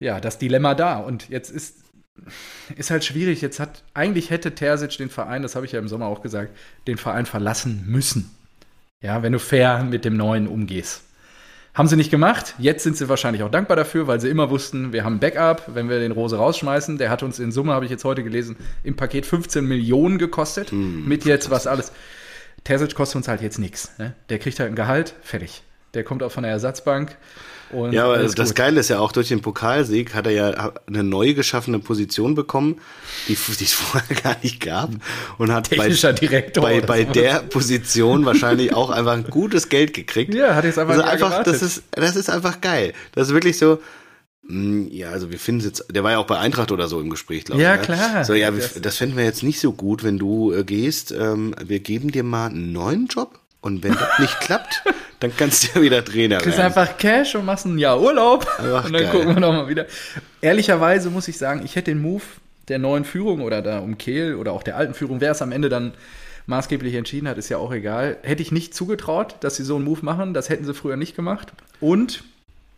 ja, 0.00 0.20
das 0.20 0.38
Dilemma 0.38 0.74
da. 0.74 0.96
Und 0.98 1.28
jetzt 1.28 1.50
ist, 1.50 1.76
ist 2.76 2.90
halt 2.90 3.04
schwierig. 3.04 3.40
Jetzt 3.40 3.60
hat, 3.60 3.82
eigentlich 3.94 4.30
hätte 4.30 4.54
Terzic 4.54 4.96
den 4.98 5.10
Verein, 5.10 5.42
das 5.42 5.54
habe 5.56 5.66
ich 5.66 5.72
ja 5.72 5.78
im 5.78 5.88
Sommer 5.88 6.06
auch 6.06 6.22
gesagt, 6.22 6.56
den 6.86 6.98
Verein 6.98 7.26
verlassen 7.26 7.84
müssen. 7.86 8.30
Ja, 9.00 9.22
wenn 9.22 9.32
du 9.32 9.38
fair 9.38 9.82
mit 9.82 10.04
dem 10.04 10.16
Neuen 10.16 10.46
umgehst. 10.46 11.02
Haben 11.74 11.88
sie 11.88 11.96
nicht 11.96 12.10
gemacht. 12.10 12.54
Jetzt 12.58 12.84
sind 12.84 12.98
sie 12.98 13.08
wahrscheinlich 13.08 13.42
auch 13.42 13.50
dankbar 13.50 13.76
dafür, 13.76 14.06
weil 14.06 14.20
sie 14.20 14.28
immer 14.28 14.50
wussten, 14.50 14.92
wir 14.92 15.04
haben 15.04 15.20
Backup, 15.20 15.74
wenn 15.74 15.88
wir 15.88 15.98
den 16.00 16.12
Rose 16.12 16.36
rausschmeißen. 16.36 16.98
Der 16.98 17.08
hat 17.08 17.22
uns 17.22 17.38
in 17.38 17.50
Summe, 17.50 17.72
habe 17.72 17.86
ich 17.86 17.90
jetzt 17.90 18.04
heute 18.04 18.22
gelesen, 18.22 18.56
im 18.84 18.94
Paket 18.94 19.24
15 19.24 19.64
Millionen 19.64 20.18
gekostet. 20.18 20.70
Hm, 20.70 21.08
mit 21.08 21.24
jetzt 21.24 21.50
was 21.50 21.66
alles. 21.66 21.92
Terzic 22.64 22.94
kostet 22.94 23.16
uns 23.16 23.28
halt 23.28 23.40
jetzt 23.40 23.58
nichts. 23.58 23.98
Ne? 23.98 24.14
Der 24.28 24.38
kriegt 24.38 24.60
halt 24.60 24.70
ein 24.70 24.76
Gehalt, 24.76 25.14
fertig. 25.22 25.62
Der 25.94 26.04
kommt 26.04 26.22
auch 26.22 26.32
von 26.32 26.42
der 26.42 26.52
Ersatzbank. 26.52 27.16
Ja, 27.90 28.04
aber 28.04 28.14
alles 28.14 28.34
das 28.34 28.50
gut. 28.50 28.56
Geile 28.56 28.80
ist 28.80 28.90
ja 28.90 28.98
auch, 28.98 29.12
durch 29.12 29.28
den 29.28 29.40
Pokalsieg 29.40 30.12
hat 30.14 30.26
er 30.26 30.32
ja 30.32 30.72
eine 30.86 31.02
neu 31.02 31.32
geschaffene 31.32 31.78
Position 31.78 32.34
bekommen, 32.34 32.78
die, 33.28 33.34
die 33.58 33.64
es 33.64 33.72
vorher 33.72 34.14
gar 34.16 34.36
nicht 34.42 34.60
gab. 34.60 34.90
Und 35.38 35.50
hat 35.52 35.70
bei, 35.70 35.76
Technischer 35.76 36.12
Direktor 36.12 36.62
bei, 36.62 36.78
oder 36.78 36.86
bei 36.86 37.04
so. 37.06 37.12
der 37.12 37.38
Position 37.38 38.26
wahrscheinlich 38.26 38.74
auch 38.74 38.90
einfach 38.90 39.12
ein 39.12 39.24
gutes 39.24 39.70
Geld 39.70 39.94
gekriegt. 39.94 40.34
Ja, 40.34 40.54
hat 40.54 40.64
jetzt 40.64 40.78
einfach 40.78 40.92
also 40.94 41.04
einfach, 41.06 41.30
gewartet. 41.30 41.54
das 41.54 41.62
ist, 41.62 41.82
das 41.92 42.14
ist 42.16 42.28
einfach 42.28 42.60
geil. 42.60 42.92
Das 43.14 43.28
ist 43.28 43.34
wirklich 43.34 43.56
so. 43.56 43.78
mh, 44.42 44.88
Ja, 44.90 45.08
also 45.10 45.30
wir 45.30 45.38
finden 45.38 45.60
es 45.60 45.66
jetzt, 45.66 45.86
der 45.90 46.04
war 46.04 46.10
ja 46.10 46.18
auch 46.18 46.26
bei 46.26 46.38
Eintracht 46.38 46.72
oder 46.72 46.88
so 46.88 47.00
im 47.00 47.08
Gespräch, 47.08 47.44
glaube 47.46 47.62
Ja, 47.62 47.76
ich. 47.80 47.88
ne? 47.88 47.94
klar. 47.96 48.24
So, 48.26 48.34
ja, 48.34 48.50
das 48.50 48.98
fänden 48.98 49.16
wir 49.16 49.24
jetzt 49.24 49.42
nicht 49.42 49.60
so 49.60 49.72
gut, 49.72 50.04
wenn 50.04 50.18
du 50.18 50.52
äh, 50.52 50.62
gehst. 50.64 51.10
Ähm, 51.12 51.54
wir 51.64 51.80
geben 51.80 52.12
dir 52.12 52.22
mal 52.22 52.48
einen 52.50 52.72
neuen 52.72 53.06
Job 53.06 53.38
und 53.62 53.82
wenn 53.82 53.94
das 53.94 54.18
nicht 54.18 54.40
klappt, 54.40 54.82
dann 55.22 55.36
kannst 55.36 55.64
du 55.64 55.68
ja 55.78 55.82
wieder 55.82 56.04
Trainer 56.04 56.38
kriegst 56.38 56.58
werden. 56.58 56.66
einfach 56.72 56.98
Cash 56.98 57.34
und 57.34 57.44
machst 57.44 57.66
ein 57.66 57.78
Jahr 57.78 58.00
Urlaub 58.00 58.46
Ach, 58.58 58.84
und 58.84 58.92
dann 58.92 59.02
geil. 59.02 59.10
gucken 59.10 59.34
wir 59.34 59.40
nochmal 59.40 59.68
wieder. 59.68 59.86
Ehrlicherweise 60.40 61.10
muss 61.10 61.28
ich 61.28 61.38
sagen, 61.38 61.62
ich 61.64 61.76
hätte 61.76 61.90
den 61.92 62.02
Move 62.02 62.22
der 62.68 62.78
neuen 62.78 63.04
Führung 63.04 63.40
oder 63.42 63.62
da 63.62 63.78
um 63.80 63.98
Kehl 63.98 64.34
oder 64.34 64.52
auch 64.52 64.62
der 64.62 64.76
alten 64.76 64.94
Führung, 64.94 65.20
wer 65.20 65.32
es 65.32 65.42
am 65.42 65.52
Ende 65.52 65.68
dann 65.68 65.92
maßgeblich 66.46 66.94
entschieden 66.94 67.28
hat, 67.28 67.38
ist 67.38 67.48
ja 67.48 67.58
auch 67.58 67.72
egal. 67.72 68.16
Hätte 68.22 68.42
ich 68.42 68.50
nicht 68.52 68.74
zugetraut, 68.74 69.36
dass 69.40 69.56
sie 69.56 69.64
so 69.64 69.76
einen 69.76 69.84
Move 69.84 70.00
machen. 70.02 70.34
Das 70.34 70.48
hätten 70.48 70.64
sie 70.64 70.74
früher 70.74 70.96
nicht 70.96 71.14
gemacht. 71.14 71.52
Und 71.80 72.24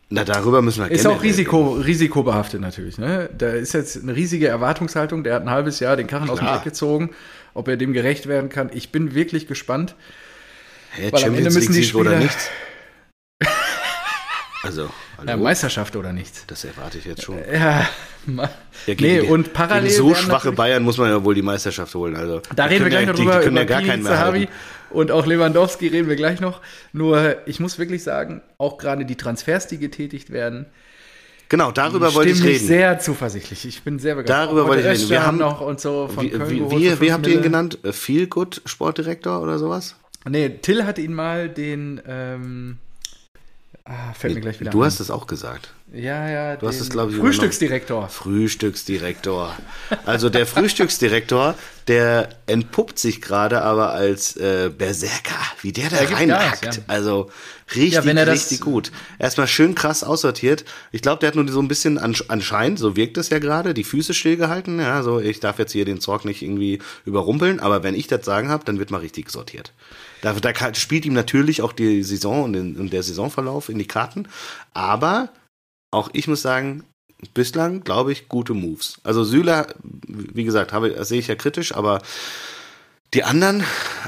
Na, 0.09 0.23
darüber 0.23 0.61
müssen 0.61 0.83
wir 0.83 0.91
ist 0.91 1.07
auch 1.07 1.23
Risiko, 1.23 1.73
risikobehaftet 1.73 2.61
natürlich. 2.61 2.97
Ne? 2.97 3.29
Da 3.35 3.49
ist 3.49 3.73
jetzt 3.73 4.01
eine 4.01 4.15
riesige 4.15 4.47
Erwartungshaltung. 4.47 5.23
Der 5.23 5.33
hat 5.33 5.41
ein 5.43 5.49
halbes 5.49 5.79
Jahr 5.79 5.95
den 5.95 6.05
Karren 6.07 6.29
aus 6.29 6.37
dem 6.37 6.45
Klar. 6.45 6.57
Dreck 6.57 6.65
gezogen. 6.65 7.09
Ob 7.55 7.67
er 7.67 7.77
dem 7.77 7.93
gerecht 7.93 8.27
werden 8.27 8.49
kann, 8.49 8.69
ich 8.73 8.91
bin 8.91 9.15
wirklich 9.15 9.47
gespannt. 9.47 9.95
Hä, 10.95 11.09
Weil 11.11 11.23
am 11.25 11.35
Ende 11.35 11.51
müssen 11.51 11.73
die 11.73 11.83
Sieg 11.83 11.95
oder 11.95 12.11
Spieler- 12.11 12.23
nichts? 12.23 12.49
Also? 14.63 14.89
Ja, 15.27 15.37
Meisterschaft 15.37 15.95
oder 15.95 16.11
nichts. 16.11 16.43
das 16.47 16.63
erwarte 16.65 16.97
ich 16.97 17.05
jetzt 17.05 17.21
schon. 17.23 17.37
Ja, 17.51 17.87
Ja, 18.87 18.95
nee, 18.99 19.19
und 19.21 19.53
parallel. 19.53 19.91
so 19.91 20.15
schwache 20.15 20.51
Bayern 20.51 20.81
muss 20.81 20.97
man 20.97 21.09
ja 21.11 21.23
wohl 21.23 21.35
die 21.35 21.43
Meisterschaft 21.43 21.93
holen. 21.93 22.15
Also, 22.15 22.41
Da 22.55 22.67
die 22.67 22.73
reden 22.73 22.85
wir 22.85 22.89
gleich 22.89 23.01
ja, 23.01 23.07
noch 23.09 23.15
die, 23.15 23.21
drüber. 23.21 23.37
Die 23.37 23.43
können 23.43 23.57
ja 23.57 23.63
gar 23.65 23.77
Pini 23.79 23.89
keinen 23.91 24.03
mehr 24.03 24.11
Zahavi 24.13 24.47
und 24.89 25.11
auch 25.11 25.27
Lewandowski 25.27 25.87
reden 25.87 26.09
wir 26.09 26.15
gleich 26.15 26.39
noch. 26.41 26.61
Nur, 26.93 27.35
ich 27.45 27.59
muss 27.59 27.77
wirklich 27.77 28.01
sagen, 28.03 28.41
auch 28.57 28.79
gerade 28.79 29.05
die 29.05 29.15
Transfers, 29.15 29.67
die 29.67 29.77
getätigt 29.77 30.31
werden, 30.31 30.65
Genau, 31.47 31.71
darüber 31.71 32.15
wollte 32.15 32.31
ich 32.31 32.37
stimmen 32.37 32.53
mich 32.53 32.61
reden. 32.61 32.67
sehr 32.67 32.99
zuversichtlich. 32.99 33.65
Ich 33.67 33.83
bin 33.83 33.99
sehr 33.99 34.15
begeistert. 34.15 34.47
Darüber 34.47 34.67
wollte 34.67 34.81
ich 34.81 34.87
reden. 35.01 35.09
Wir 35.11 35.27
haben- 35.27 35.37
noch 35.37 35.61
und 35.61 35.79
so 35.79 36.07
von 36.07 36.25
Wie, 36.25 36.29
Köln 36.31 36.49
wie, 36.49 36.71
wie, 36.71 37.01
wie 37.01 37.13
habt 37.13 37.27
ihr 37.27 37.35
ihn 37.35 37.43
genannt? 37.43 37.77
Äh, 37.83 37.93
Feel 37.93 38.25
Good 38.25 38.63
Sportdirektor 38.65 39.39
oder 39.43 39.59
sowas? 39.59 39.95
Nee, 40.27 40.49
Till 40.61 40.85
hat 40.85 40.97
ihn 40.97 41.13
mal 41.13 41.49
den. 41.49 42.01
Ähm, 42.07 42.77
ah, 43.83 44.13
fällt 44.13 44.33
mir 44.33 44.41
gleich 44.41 44.59
wieder 44.59 44.71
Du 44.71 44.81
ein. 44.81 44.85
hast 44.85 44.99
es 44.99 45.11
auch 45.11 45.27
gesagt. 45.27 45.74
Ja, 45.93 46.27
ja. 46.27 46.55
Du 46.57 46.67
hast 46.67 46.79
es, 46.81 46.89
glaub 46.89 47.09
ich, 47.11 47.15
Frühstücksdirektor. 47.15 48.09
Frühstücksdirektor. 48.09 49.55
Also 50.05 50.29
der 50.29 50.45
Frühstücksdirektor, 50.47 51.53
der 51.87 52.29
entpuppt 52.47 52.97
sich 52.97 53.21
gerade 53.21 53.61
aber 53.61 53.91
als 53.93 54.35
äh, 54.35 54.71
Berserker, 54.75 55.35
wie 55.61 55.71
der 55.71 55.89
da 55.91 55.97
reinhackt. 55.97 56.61
Gas, 56.63 56.75
ja. 56.77 56.81
Also 56.87 57.29
richtig, 57.75 57.93
Ja, 57.93 58.01
er 58.03 58.25
das- 58.25 58.33
richtig 58.35 58.61
gut. 58.61 58.91
Erstmal 59.19 59.47
schön 59.47 59.75
krass 59.75 60.03
aussortiert. 60.03 60.65
Ich 60.91 61.01
glaube, 61.03 61.19
der 61.19 61.27
hat 61.27 61.35
nur 61.35 61.47
so 61.49 61.61
ein 61.61 61.67
bisschen 61.67 61.99
ansch- 61.99 62.25
anscheinend, 62.29 62.79
so 62.79 62.95
wirkt 62.97 63.17
es 63.17 63.29
ja 63.29 63.37
gerade, 63.39 63.73
die 63.75 63.83
Füße 63.83 64.15
stillgehalten. 64.15 64.79
Ja, 64.79 65.03
so 65.03 65.19
ich 65.19 65.39
darf 65.39 65.59
jetzt 65.59 65.71
hier 65.71 65.85
den 65.85 66.01
Zorg 66.01 66.25
nicht 66.25 66.41
irgendwie 66.41 66.79
überrumpeln, 67.05 67.59
aber 67.59 67.83
wenn 67.83 67.93
ich 67.95 68.07
das 68.07 68.25
sagen 68.25 68.49
habe, 68.49 68.65
dann 68.65 68.79
wird 68.79 68.89
mal 68.89 69.01
richtig 69.01 69.29
sortiert. 69.29 69.71
Da, 70.21 70.33
da 70.33 70.51
spielt 70.73 71.05
ihm 71.05 71.13
natürlich 71.13 71.61
auch 71.61 71.71
die 71.73 72.01
Saison 72.03 72.43
und, 72.43 72.53
den, 72.53 72.75
und 72.75 72.91
der 72.91 73.03
Saisonverlauf 73.03 73.69
in 73.69 73.77
die 73.77 73.87
Karten, 73.87 74.27
aber 74.73 75.29
auch 75.95 76.09
ich 76.13 76.27
muss 76.27 76.41
sagen, 76.41 76.83
bislang, 77.33 77.83
glaube 77.83 78.11
ich, 78.11 78.27
gute 78.29 78.53
Moves. 78.53 78.99
Also 79.03 79.23
Süle, 79.23 79.67
wie 80.07 80.43
gesagt, 80.43 80.73
habe, 80.73 80.89
das 80.91 81.07
sehe 81.07 81.19
ich 81.19 81.27
ja 81.27 81.35
kritisch, 81.35 81.73
aber 81.75 82.01
die 83.13 83.23
anderen, 83.23 83.63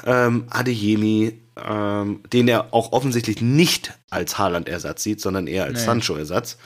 ähm, 0.05 0.45
Adeyemi, 0.49 1.39
ähm, 1.67 2.19
den 2.33 2.47
er 2.47 2.73
auch 2.73 2.91
offensichtlich 2.91 3.41
nicht 3.41 3.93
als 4.09 4.37
Haaland-Ersatz 4.37 5.03
sieht, 5.03 5.21
sondern 5.21 5.47
eher 5.47 5.63
als 5.63 5.79
Nee. 5.79 5.85
Sancho-Ersatz. 5.85 6.57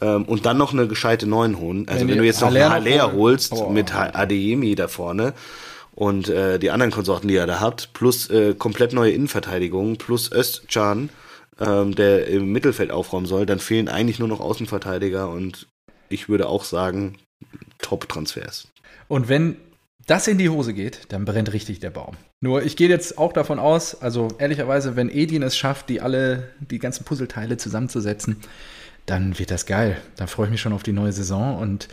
Ähm, 0.00 0.24
und 0.24 0.44
dann 0.44 0.58
noch 0.58 0.72
eine 0.72 0.88
gescheite 0.88 1.26
Neuen 1.28 1.58
holen. 1.58 1.86
Also 1.88 2.00
Wenn 2.00 2.08
wenn, 2.08 2.18
du 2.18 2.24
jetzt 2.24 2.40
noch 2.40 2.48
Haller 2.48 2.72
einen 2.72 2.84
Haller 2.84 3.12
holst 3.12 3.52
Oh. 3.52 3.70
mit 3.70 3.94
Adeyemi 3.94 4.74
da 4.74 4.88
vorne 4.88 5.34
und 5.94 6.28
äh, 6.28 6.58
die 6.58 6.72
anderen 6.72 6.90
Konsorten, 6.90 7.28
die 7.28 7.36
er 7.36 7.46
da 7.46 7.60
hat, 7.60 7.90
plus 7.92 8.28
äh, 8.28 8.54
komplett 8.54 8.92
neue 8.92 9.12
Innenverteidigung, 9.12 9.96
plus 9.96 10.32
Özcan, 10.32 11.10
ähm, 11.60 11.94
der 11.94 12.26
im 12.26 12.52
Mittelfeld 12.52 12.90
aufräumen 12.90 13.26
soll, 13.26 13.46
dann 13.46 13.58
fehlen 13.58 13.88
eigentlich 13.88 14.18
nur 14.18 14.28
noch 14.28 14.40
Außenverteidiger 14.40 15.28
und 15.28 15.68
ich 16.08 16.28
würde 16.28 16.48
auch 16.48 16.64
sagen, 16.64 17.16
Top-Transfers. 17.78 18.68
Und 19.08 19.28
wenn 19.28 19.56
das 20.06 20.28
in 20.28 20.38
die 20.38 20.50
Hose 20.50 20.74
geht, 20.74 21.12
dann 21.12 21.24
brennt 21.24 21.52
richtig 21.52 21.80
der 21.80 21.90
Baum. 21.90 22.16
Nur 22.40 22.62
ich 22.62 22.76
gehe 22.76 22.88
jetzt 22.88 23.16
auch 23.16 23.32
davon 23.32 23.58
aus, 23.58 24.00
also 24.02 24.28
ehrlicherweise, 24.38 24.96
wenn 24.96 25.08
Edin 25.08 25.42
es 25.42 25.56
schafft, 25.56 25.88
die 25.88 26.00
alle, 26.00 26.50
die 26.60 26.78
ganzen 26.78 27.04
Puzzleteile 27.04 27.56
zusammenzusetzen, 27.56 28.36
dann 29.06 29.38
wird 29.38 29.50
das 29.50 29.66
geil. 29.66 29.96
Dann 30.16 30.28
freue 30.28 30.46
ich 30.46 30.52
mich 30.52 30.60
schon 30.60 30.72
auf 30.72 30.82
die 30.82 30.92
neue 30.92 31.12
Saison 31.12 31.58
und 31.58 31.88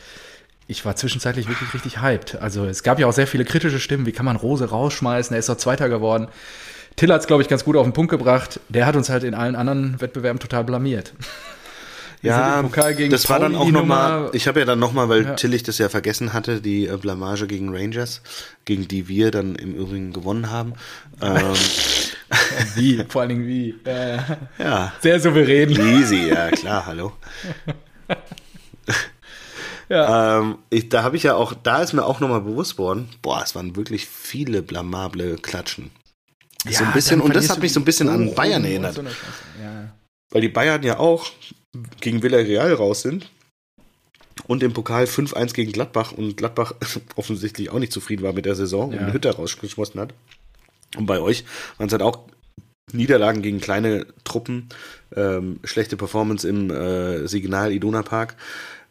ich 0.67 0.85
war 0.85 0.95
zwischenzeitlich 0.95 1.47
wirklich 1.47 1.73
richtig 1.73 2.01
hyped. 2.01 2.35
Also 2.35 2.65
es 2.65 2.83
gab 2.83 2.99
ja 2.99 3.07
auch 3.07 3.13
sehr 3.13 3.27
viele 3.27 3.45
kritische 3.45 3.79
Stimmen, 3.79 4.05
wie 4.05 4.13
kann 4.13 4.25
man 4.25 4.37
Rose 4.37 4.69
rausschmeißen, 4.69 5.33
er 5.33 5.39
ist 5.39 5.49
doch 5.49 5.57
Zweiter 5.57 5.89
geworden. 5.89 6.27
Till 6.95 7.11
hat 7.11 7.21
es, 7.21 7.27
glaube 7.27 7.41
ich, 7.41 7.49
ganz 7.49 7.63
gut 7.63 7.75
auf 7.75 7.85
den 7.85 7.93
Punkt 7.93 8.11
gebracht. 8.11 8.59
Der 8.69 8.85
hat 8.85 8.95
uns 8.95 9.09
halt 9.09 9.23
in 9.23 9.33
allen 9.33 9.55
anderen 9.55 9.99
Wettbewerben 10.01 10.39
total 10.39 10.63
blamiert. 10.63 11.13
Wir 12.21 12.29
Ja, 12.29 12.61
das 13.09 13.29
war 13.31 13.39
dann 13.39 13.55
auch 13.55 13.71
nochmal, 13.71 14.29
ich 14.33 14.47
habe 14.47 14.59
ja 14.59 14.65
dann 14.67 14.77
nochmal, 14.77 15.09
weil 15.09 15.23
Ja. 15.23 15.33
Tillich 15.33 15.63
das 15.63 15.79
ja 15.79 15.89
vergessen 15.89 16.33
hatte, 16.33 16.61
die 16.61 16.85
äh, 16.85 16.95
Blamage 16.95 17.47
gegen 17.47 17.75
Rangers, 17.75 18.21
gegen 18.63 18.87
die 18.87 19.07
wir 19.07 19.31
dann 19.31 19.55
im 19.55 19.73
Übrigen 19.73 20.13
gewonnen 20.13 20.51
haben. 20.51 20.73
Ähm, 21.19 21.41
Wie? 22.75 23.03
Vor 23.09 23.21
allen 23.21 23.29
Dingen 23.29 23.47
wie? 23.47 23.75
Äh, 23.85 24.19
ja, 24.59 24.93
sehr 25.01 25.19
souverän. 25.19 25.71
easy, 25.71 26.29
ja 26.29 26.51
klar, 26.51 26.85
hallo. 26.85 27.13
Ja. 29.89 30.39
Ähm, 30.39 30.57
ich, 30.69 30.87
da 30.87 31.03
habe 31.03 31.17
ich 31.17 31.23
ja 31.23 31.35
auch, 31.35 31.51
da 31.51 31.81
ist 31.81 31.91
mir 31.91 32.05
auch 32.05 32.21
nochmal 32.21 32.39
bewusst 32.39 32.77
worden, 32.77 33.09
boah, 33.21 33.41
es 33.43 33.55
waren 33.55 33.75
wirklich 33.75 34.07
viele 34.07 34.61
blamable 34.61 35.35
Klatschen. 35.35 35.91
So 36.69 36.83
ein 36.83 36.93
bisschen, 36.93 37.21
und 37.21 37.35
das 37.35 37.49
hat 37.49 37.59
mich 37.59 37.73
so 37.73 37.79
ein 37.79 37.85
bisschen 37.85 38.09
an 38.09 38.25
Bochum 38.25 38.35
Bayern 38.35 38.61
und 38.63 38.67
erinnert. 38.69 38.95
so. 38.95 39.01
Ja. 39.03 39.93
weil 40.31 40.41
die 40.41 40.49
Bayern 40.49 40.83
ja 40.83 40.99
auch 40.99 41.31
gegen 42.01 42.21
Villarreal 42.21 42.73
raus 42.73 43.01
sind 43.01 43.29
und 44.47 44.61
im 44.63 44.73
Pokal 44.73 45.05
5-1 45.05 45.53
gegen 45.53 45.71
Gladbach 45.71 46.11
und 46.11 46.37
Gladbach 46.37 46.73
offensichtlich 47.15 47.69
auch 47.69 47.79
nicht 47.79 47.91
zufrieden 47.93 48.23
war 48.23 48.33
mit 48.33 48.45
der 48.45 48.55
Saison 48.55 48.91
Ja. 48.91 48.97
und 48.97 49.03
eine 49.05 49.13
Hütte 49.13 49.29
rausgeschmissen 49.35 49.99
hat. 49.99 50.13
Und 50.97 51.05
bei 51.05 51.19
euch 51.19 51.45
waren 51.77 51.87
es 51.87 51.93
halt 51.93 52.01
auch 52.01 52.27
Niederlagen 52.91 53.41
gegen 53.41 53.61
kleine 53.61 54.05
Truppen, 54.25 54.67
ähm, 55.15 55.59
schlechte 55.63 55.95
Performance 55.95 56.47
im 56.47 56.69
äh, 56.69 57.25
Signal 57.27 57.71
Iduna 57.71 58.03
Park 58.03 58.35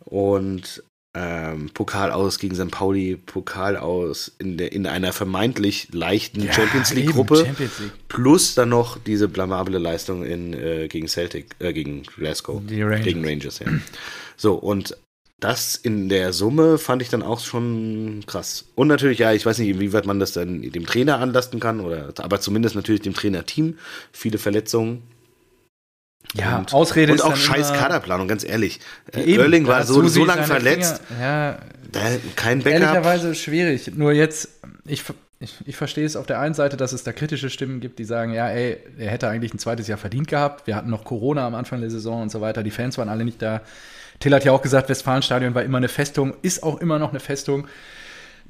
und 0.06 0.82
ähm, 1.12 1.70
Pokal 1.74 2.12
aus 2.12 2.38
gegen 2.38 2.54
St. 2.54 2.70
Pauli, 2.70 3.16
Pokal 3.16 3.76
aus 3.76 4.32
in, 4.38 4.58
der, 4.58 4.72
in 4.72 4.86
einer 4.86 5.12
vermeintlich 5.12 5.88
leichten 5.92 6.44
Ja, 6.44 6.52
Champions 6.52 6.94
League 6.94 7.10
Gruppe. 7.10 7.44
Champions 7.44 7.78
League. 7.80 7.92
Plus 8.08 8.54
dann 8.54 8.68
noch 8.68 8.96
diese 8.96 9.28
blamable 9.28 9.78
Leistung 9.78 10.24
in, 10.24 10.52
äh, 10.52 10.86
gegen 10.88 11.08
Celtic, 11.08 11.56
äh, 11.58 11.72
gegen 11.72 12.04
Glasgow. 12.04 12.62
Rangers. 12.70 13.04
Gegen 13.04 13.24
Rangers, 13.24 13.58
ja. 13.58 13.66
So, 14.36 14.54
und 14.54 14.96
das 15.40 15.74
in 15.74 16.08
der 16.08 16.32
Summe 16.32 16.78
fand 16.78 17.02
ich 17.02 17.08
dann 17.08 17.22
auch 17.22 17.40
schon 17.40 18.22
krass. 18.26 18.66
Und 18.74 18.88
natürlich, 18.88 19.18
ja, 19.18 19.32
ich 19.32 19.44
weiß 19.44 19.58
nicht, 19.58 19.70
inwieweit 19.70 20.06
man 20.06 20.20
das 20.20 20.32
dann 20.32 20.62
dem 20.62 20.86
Trainer 20.86 21.18
anlasten 21.18 21.58
kann, 21.60 21.80
oder 21.80 22.12
aber 22.18 22.40
zumindest 22.40 22.76
natürlich 22.76 23.00
dem 23.00 23.14
Trainerteam. 23.14 23.78
Viele 24.12 24.38
Verletzungen. 24.38 25.02
Ja, 26.34 26.58
und, 26.58 26.72
Ausrede 26.72 27.12
und 27.12 27.18
ist 27.18 27.24
auch 27.24 27.36
scheiß 27.36 27.72
Kaderplanung, 27.72 28.28
ganz 28.28 28.44
ehrlich. 28.44 28.80
Äh, 29.12 29.22
Eben, 29.22 29.40
Erling 29.42 29.66
war 29.66 29.84
so, 29.84 30.06
so 30.06 30.24
lange 30.24 30.44
verletzt, 30.44 31.02
Finger, 31.08 31.20
ja, 31.20 31.58
da, 31.90 32.00
kein 32.36 32.62
Backup. 32.62 32.80
ehrlicherweise 32.80 33.34
schwierig. 33.34 33.90
Nur 33.96 34.12
jetzt, 34.12 34.48
ich, 34.86 35.02
ich, 35.40 35.56
ich 35.66 35.76
verstehe 35.76 36.04
es 36.04 36.14
auf 36.14 36.26
der 36.26 36.38
einen 36.38 36.54
Seite, 36.54 36.76
dass 36.76 36.92
es 36.92 37.02
da 37.02 37.12
kritische 37.12 37.50
Stimmen 37.50 37.80
gibt, 37.80 37.98
die 37.98 38.04
sagen, 38.04 38.32
ja, 38.32 38.48
ey, 38.48 38.76
er 38.98 39.10
hätte 39.10 39.28
eigentlich 39.28 39.52
ein 39.54 39.58
zweites 39.58 39.88
Jahr 39.88 39.98
verdient 39.98 40.28
gehabt. 40.28 40.66
Wir 40.66 40.76
hatten 40.76 40.90
noch 40.90 41.04
Corona 41.04 41.46
am 41.46 41.54
Anfang 41.54 41.80
der 41.80 41.90
Saison 41.90 42.22
und 42.22 42.30
so 42.30 42.40
weiter. 42.40 42.62
Die 42.62 42.70
Fans 42.70 42.96
waren 42.98 43.08
alle 43.08 43.24
nicht 43.24 43.42
da. 43.42 43.62
Till 44.20 44.34
hat 44.34 44.44
ja 44.44 44.52
auch 44.52 44.62
gesagt, 44.62 44.88
Westfalenstadion 44.88 45.54
war 45.54 45.62
immer 45.62 45.78
eine 45.78 45.88
Festung, 45.88 46.34
ist 46.42 46.62
auch 46.62 46.80
immer 46.80 46.98
noch 46.98 47.10
eine 47.10 47.20
Festung. 47.20 47.66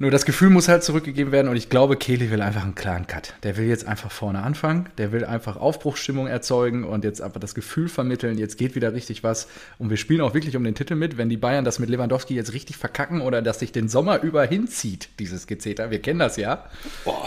Nur 0.01 0.09
das 0.09 0.25
Gefühl 0.25 0.49
muss 0.49 0.67
halt 0.67 0.83
zurückgegeben 0.83 1.31
werden 1.31 1.47
und 1.47 1.55
ich 1.55 1.69
glaube, 1.69 1.95
Kelly 1.95 2.31
will 2.31 2.41
einfach 2.41 2.63
einen 2.63 2.73
klaren 2.73 3.05
Cut. 3.05 3.35
Der 3.43 3.55
will 3.55 3.67
jetzt 3.67 3.85
einfach 3.85 4.09
vorne 4.11 4.41
anfangen, 4.41 4.89
der 4.97 5.11
will 5.11 5.23
einfach 5.23 5.57
Aufbruchsstimmung 5.57 6.25
erzeugen 6.25 6.85
und 6.85 7.03
jetzt 7.03 7.21
einfach 7.21 7.39
das 7.39 7.53
Gefühl 7.53 7.87
vermitteln, 7.87 8.39
jetzt 8.39 8.57
geht 8.57 8.73
wieder 8.73 8.95
richtig 8.95 9.23
was 9.23 9.47
und 9.77 9.91
wir 9.91 9.97
spielen 9.97 10.21
auch 10.21 10.33
wirklich 10.33 10.55
um 10.55 10.63
den 10.63 10.73
Titel 10.73 10.95
mit. 10.95 11.19
Wenn 11.19 11.29
die 11.29 11.37
Bayern 11.37 11.65
das 11.65 11.77
mit 11.77 11.87
Lewandowski 11.87 12.33
jetzt 12.33 12.51
richtig 12.53 12.77
verkacken 12.77 13.21
oder 13.21 13.43
dass 13.43 13.59
sich 13.59 13.73
den 13.73 13.89
Sommer 13.89 14.23
über 14.23 14.43
hinzieht, 14.43 15.09
dieses 15.19 15.45
Gezeter, 15.45 15.91
wir 15.91 16.01
kennen 16.01 16.17
das 16.17 16.35
ja, 16.35 16.65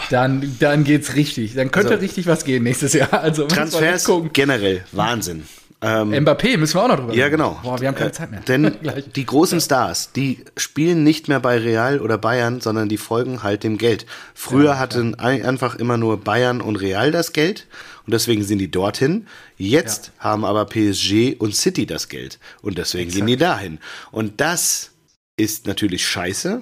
dann, 0.09 0.57
dann 0.59 0.83
geht's 0.83 1.15
richtig. 1.15 1.53
Dann 1.55 1.71
könnte 1.71 1.91
Also- 1.91 2.01
richtig 2.01 2.27
was 2.27 2.43
gehen 2.43 2.63
nächstes 2.63 2.91
Jahr. 2.91 3.13
Also 3.13 3.47
Transfers 3.47 4.05
generell, 4.33 4.83
Wahnsinn. 4.91 5.43
Ähm, 5.85 6.11
Mbappé 6.25 6.57
müssen 6.57 6.75
wir 6.75 6.83
auch 6.83 6.87
noch 6.87 6.95
drüber 6.97 7.13
Ja, 7.13 7.25
reden. 7.25 7.37
genau. 7.37 7.59
Boah, 7.61 7.79
wir 7.79 7.87
haben 7.87 7.95
keine 7.95 8.09
Äh, 8.09 8.13
Zeit 8.13 8.31
mehr. 8.31 8.39
Denn 8.41 8.75
die 9.15 9.25
großen 9.25 9.61
Stars, 9.61 10.11
die 10.13 10.43
spielen 10.57 11.03
nicht 11.03 11.27
mehr 11.27 11.39
bei 11.39 11.57
Real 11.57 11.99
oder 11.99 12.17
Bayern, 12.17 12.59
sondern 12.61 12.89
die 12.89 12.97
folgen 12.97 13.43
halt 13.43 13.63
dem 13.63 13.77
Geld. 13.77 14.05
Früher 14.33 14.79
hatten 14.79 15.15
ein- 15.15 15.45
einfach 15.45 15.75
immer 15.75 15.97
nur 15.97 16.19
Bayern 16.21 16.61
und 16.61 16.77
Real 16.77 17.11
das 17.11 17.33
Geld 17.33 17.67
und 18.05 18.13
deswegen 18.13 18.43
sind 18.43 18.57
die 18.59 18.71
dorthin. 18.71 19.27
Jetzt 19.57 20.11
haben 20.19 20.43
aber 20.45 20.65
PSG 20.65 21.35
und 21.37 21.55
City 21.55 21.85
das 21.85 22.09
Geld 22.09 22.39
und 22.61 22.77
deswegen 22.77 23.11
gehen 23.11 23.27
die 23.27 23.37
dahin. 23.37 23.79
Und 24.11 24.41
das 24.41 24.91
ist 25.37 25.67
natürlich 25.67 26.07
scheiße, 26.07 26.61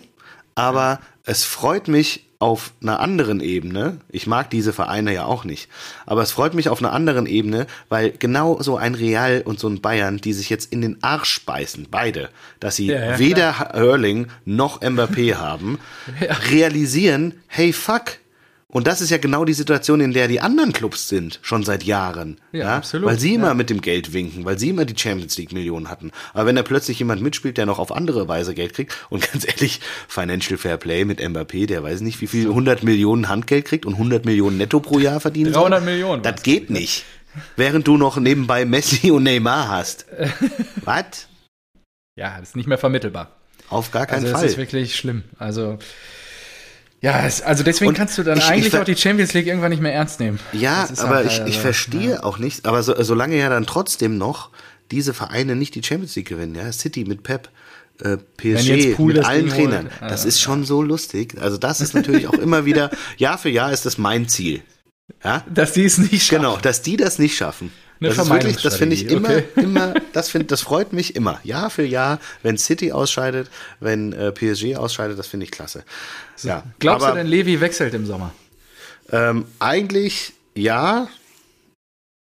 aber 0.55 0.99
es 1.25 1.43
freut 1.45 1.87
mich 1.87 2.27
auf 2.43 2.73
einer 2.81 2.99
anderen 2.99 3.39
Ebene. 3.39 4.01
Ich 4.09 4.27
mag 4.27 4.49
diese 4.49 4.73
Vereine 4.73 5.13
ja 5.13 5.23
auch 5.23 5.45
nicht, 5.45 5.69
aber 6.05 6.23
es 6.23 6.33
freut 6.33 6.53
mich 6.53 6.67
auf 6.67 6.79
einer 6.79 6.91
anderen 6.91 7.25
Ebene, 7.25 7.67
weil 7.87 8.11
genau 8.11 8.61
so 8.61 8.75
ein 8.75 8.95
Real 8.95 9.43
und 9.45 9.61
so 9.61 9.69
ein 9.69 9.79
Bayern, 9.79 10.17
die 10.17 10.33
sich 10.33 10.49
jetzt 10.49 10.73
in 10.73 10.81
den 10.81 11.01
Arsch 11.01 11.45
beißen, 11.45 11.87
beide, 11.89 12.29
dass 12.59 12.75
sie 12.75 12.87
Ja, 12.87 13.11
ja, 13.11 13.19
weder 13.19 13.51
Erling 13.73 14.27
noch 14.43 14.81
Mbappé 14.81 15.35
haben, 15.35 15.79
realisieren, 16.51 17.35
hey 17.47 17.71
fuck. 17.71 18.17
Und 18.73 18.87
das 18.87 19.01
ist 19.01 19.11
ja 19.11 19.19
genau 19.19 19.45
die 19.45 19.53
Situation, 19.53 20.01
in 20.01 20.13
der 20.13 20.27
die 20.27 20.41
anderen 20.41 20.73
Clubs 20.73 21.07
sind, 21.07 21.39
schon 21.43 21.63
seit 21.63 21.83
Jahren. 21.83 22.41
Ja, 22.51 22.77
absolut, 22.77 23.07
Weil 23.07 23.19
sie 23.19 23.35
immer 23.35 23.49
ja. 23.49 23.53
mit 23.53 23.69
dem 23.69 23.81
Geld 23.81 24.13
winken, 24.13 24.45
weil 24.45 24.57
sie 24.57 24.69
immer 24.69 24.83
die 24.83 24.99
Champions 24.99 25.37
League 25.37 25.53
Millionen 25.53 25.89
hatten. 25.89 26.11
Aber 26.33 26.47
wenn 26.47 26.55
da 26.55 26.63
plötzlich 26.63 26.97
jemand 26.97 27.21
mitspielt, 27.21 27.57
der 27.57 27.67
noch 27.67 27.77
auf 27.77 27.91
andere 27.91 28.27
Weise 28.27 28.55
Geld 28.55 28.73
kriegt, 28.73 28.97
und 29.11 29.31
ganz 29.31 29.47
ehrlich, 29.47 29.79
Financial 30.07 30.57
Fair 30.57 30.77
Play 30.77 31.05
mit 31.05 31.21
Mbappé, 31.21 31.67
der 31.67 31.83
weiß 31.83 32.01
nicht, 32.01 32.19
wie 32.19 32.27
viel 32.27 32.47
100 32.47 32.83
Millionen 32.83 33.29
Handgeld 33.29 33.65
kriegt 33.65 33.85
und 33.85 33.93
100 33.93 34.25
Millionen 34.25 34.57
netto 34.57 34.79
pro 34.79 34.97
Jahr 34.97 35.19
verdienen 35.19 35.53
300 35.53 35.79
soll. 35.79 35.85
Millionen 35.91 36.23
Das 36.23 36.41
geht 36.41 36.71
nicht. 36.71 37.05
während 37.55 37.87
du 37.87 37.97
noch 37.97 38.17
nebenbei 38.17 38.65
Messi 38.65 39.11
und 39.11 39.21
Neymar 39.21 39.69
hast. 39.69 40.07
Was? 40.83 41.27
Ja, 42.15 42.39
das 42.39 42.49
ist 42.49 42.55
nicht 42.55 42.67
mehr 42.67 42.79
vermittelbar. 42.79 43.35
Auf 43.69 43.91
gar 43.91 44.07
keinen 44.07 44.23
also 44.23 44.33
Fall. 44.33 44.41
Das 44.43 44.51
ist 44.53 44.57
wirklich 44.57 44.95
schlimm. 44.95 45.23
Also, 45.37 45.77
ja, 47.03 47.19
also 47.45 47.63
deswegen 47.63 47.89
Und 47.89 47.97
kannst 47.97 48.17
du 48.17 48.23
dann 48.23 48.37
ich- 48.39 48.43
ich 48.45 48.49
eigentlich 48.49 48.69
ver- 48.71 48.81
auch 48.81 48.85
die 48.85 48.95
Champions 48.95 49.33
League 49.33 49.45
irgendwann 49.47 49.69
nicht 49.71 49.81
mehr 49.81 49.93
ernst 49.93 50.19
nehmen. 50.19 50.39
Ja, 50.53 50.87
aber 50.97 51.17
halt 51.17 51.27
ich, 51.27 51.39
ich 51.45 51.55
so. 51.55 51.61
verstehe 51.61 52.11
Ja. 52.13 52.23
auch 52.23 52.39
nicht, 52.39 52.65
aber 52.65 52.81
so, 52.81 52.95
solange 53.03 53.37
ja 53.37 53.49
dann 53.49 53.65
trotzdem 53.67 54.17
noch 54.17 54.49
diese 54.89 55.13
Vereine 55.13 55.55
nicht 55.55 55.75
die 55.75 55.83
Champions 55.83 56.15
League 56.15 56.29
gewinnen, 56.29 56.55
ja, 56.55 56.71
City 56.71 57.03
mit 57.05 57.21
Pep, 57.23 57.49
äh, 58.01 58.17
PSG 58.37 58.95
mit 58.97 59.23
allen 59.23 59.45
Ding 59.45 59.53
Trainern, 59.53 59.89
holt, 60.01 60.11
das 60.11 60.25
äh, 60.25 60.29
ist 60.29 60.41
schon 60.41 60.63
so 60.65 60.81
lustig. 60.81 61.35
Also 61.39 61.57
das 61.57 61.79
ist 61.81 61.93
natürlich 61.93 62.27
auch 62.27 62.33
immer 62.33 62.65
wieder, 62.65 62.89
Jahr 63.17 63.37
für 63.37 63.49
Jahr 63.49 63.71
ist 63.71 63.85
das 63.85 63.97
mein 63.99 64.27
Ziel. 64.27 64.61
Ja, 65.23 65.43
Dass 65.53 65.73
die 65.73 65.83
es 65.85 65.97
nicht 65.97 66.25
schaffen. 66.25 66.41
genau, 66.43 66.57
dass 66.57 66.81
die 66.81 66.95
das 66.97 67.19
nicht 67.19 67.35
schaffen. 67.37 67.71
Das 68.09 68.17
ist 68.17 68.29
wirklich, 68.29 68.57
das 68.61 68.75
finde 68.75 68.95
ich 68.95 69.07
immer, 69.09 69.29
Vermeidungsstrategie, 69.29 69.61
immer, 69.77 69.93
das 70.13 70.29
finde, 70.29 70.47
das 70.47 70.61
freut 70.61 70.93
mich 70.93 71.15
immer. 71.15 71.39
Jahr 71.43 71.69
für 71.69 71.83
Jahr, 71.85 72.19
wenn 72.41 72.57
City 72.57 72.91
ausscheidet, 72.91 73.49
wenn 73.79 74.13
äh, 74.13 74.31
PSG 74.31 74.75
ausscheidet, 74.75 75.17
das 75.19 75.27
finde 75.27 75.45
ich 75.45 75.51
klasse. 75.51 75.83
Ja, 76.41 76.63
Glaubst 76.79 77.05
aber- 77.05 77.15
du 77.15 77.23
denn, 77.23 77.27
Levi 77.27 77.59
wechselt 77.61 77.93
im 77.93 78.05
Sommer? 78.05 78.33
Ähm, 79.11 79.45
eigentlich 79.59 80.33
ja, 80.55 81.07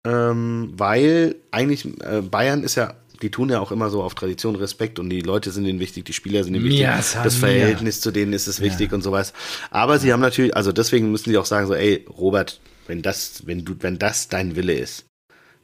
ähm, 0.06 0.72
weil 0.76 1.36
eigentlich 1.50 1.84
äh, 2.02 2.22
Bayern 2.22 2.62
ist 2.62 2.74
ja, 2.76 2.94
die 3.22 3.30
tun 3.30 3.50
ja 3.50 3.60
auch 3.60 3.70
immer 3.70 3.90
so 3.90 4.02
auf 4.02 4.14
Tradition, 4.14 4.56
Respekt 4.56 4.98
und 4.98 5.10
die 5.10 5.20
Leute 5.20 5.50
sind 5.50 5.66
ihnen 5.66 5.78
wichtig, 5.78 6.06
die 6.06 6.14
Spieler 6.14 6.42
sind 6.42 6.54
ihnen 6.54 6.64
wichtig, 6.64 6.86
San 7.02 7.24
das. 7.24 7.34
Verhältnis 7.36 8.00
zu 8.00 8.10
denen 8.10 8.32
ist 8.32 8.46
es 8.46 8.60
wichtig 8.60 8.92
und 8.92 9.02
sowas. 9.02 9.34
Aber 9.70 9.98
sie 9.98 10.12
haben 10.12 10.20
natürlich, 10.20 10.56
also 10.56 10.72
deswegen 10.72 11.10
müssen 11.10 11.28
sie 11.30 11.36
auch 11.36 11.44
sagen 11.44 11.66
so, 11.66 11.74
ey 11.74 12.06
Robert, 12.08 12.60
wenn 12.86 13.02
das, 13.02 13.42
wenn 13.46 13.64
du, 13.64 13.74
wenn 13.80 13.98
das 13.98 14.28
dein 14.28 14.56
Wille 14.56 14.72
ist, 14.72 15.04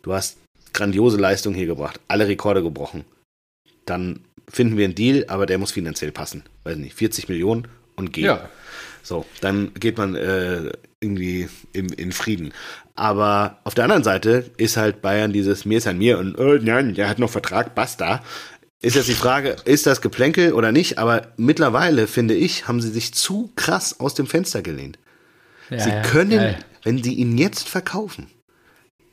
du 0.06 0.14
hast 0.14 0.38
grandiose 0.72 1.16
Leistung 1.18 1.52
hier 1.52 1.66
gebracht, 1.66 2.00
alle 2.08 2.28
Rekorde 2.28 2.62
gebrochen, 2.62 3.04
dann 3.84 4.20
finden 4.48 4.76
wir 4.76 4.84
einen 4.84 4.94
Deal, 4.94 5.24
aber 5.28 5.46
der 5.46 5.58
muss 5.58 5.72
finanziell 5.72 6.12
passen. 6.12 6.44
Weiß 6.64 6.76
nicht, 6.76 6.94
40 6.94 7.28
Millionen 7.28 7.66
und 7.96 8.12
geht. 8.12 8.24
Ja. 8.24 8.48
So, 9.02 9.26
dann 9.40 9.72
geht 9.74 9.98
man 9.98 10.14
äh, 10.14 10.70
irgendwie 11.00 11.48
im, 11.72 11.92
in 11.92 12.12
Frieden. 12.12 12.52
Aber 12.94 13.58
auf 13.64 13.74
der 13.74 13.84
anderen 13.84 14.04
Seite 14.04 14.50
ist 14.56 14.76
halt 14.76 15.02
Bayern 15.02 15.32
dieses 15.32 15.64
Mir 15.64 15.78
ist 15.78 15.86
an 15.86 15.98
mir 15.98 16.18
und 16.18 16.38
äh, 16.38 16.60
nein, 16.62 16.94
der 16.94 17.08
hat 17.08 17.18
noch 17.18 17.30
Vertrag, 17.30 17.74
basta. 17.74 18.22
Ist 18.80 18.94
jetzt 18.94 19.08
die 19.08 19.14
Frage, 19.14 19.56
ist 19.64 19.86
das 19.86 20.00
Geplänkel 20.00 20.52
oder 20.52 20.70
nicht? 20.70 20.98
Aber 20.98 21.32
mittlerweile, 21.36 22.06
finde 22.06 22.34
ich, 22.34 22.68
haben 22.68 22.80
sie 22.80 22.90
sich 22.90 23.14
zu 23.14 23.50
krass 23.56 23.98
aus 23.98 24.14
dem 24.14 24.26
Fenster 24.26 24.62
gelehnt. 24.62 24.98
Ja, 25.70 25.80
sie 25.80 25.90
ja, 25.90 26.02
können, 26.02 26.38
geil. 26.38 26.58
wenn 26.84 27.02
sie 27.02 27.14
ihn 27.14 27.38
jetzt 27.38 27.68
verkaufen, 27.68 28.28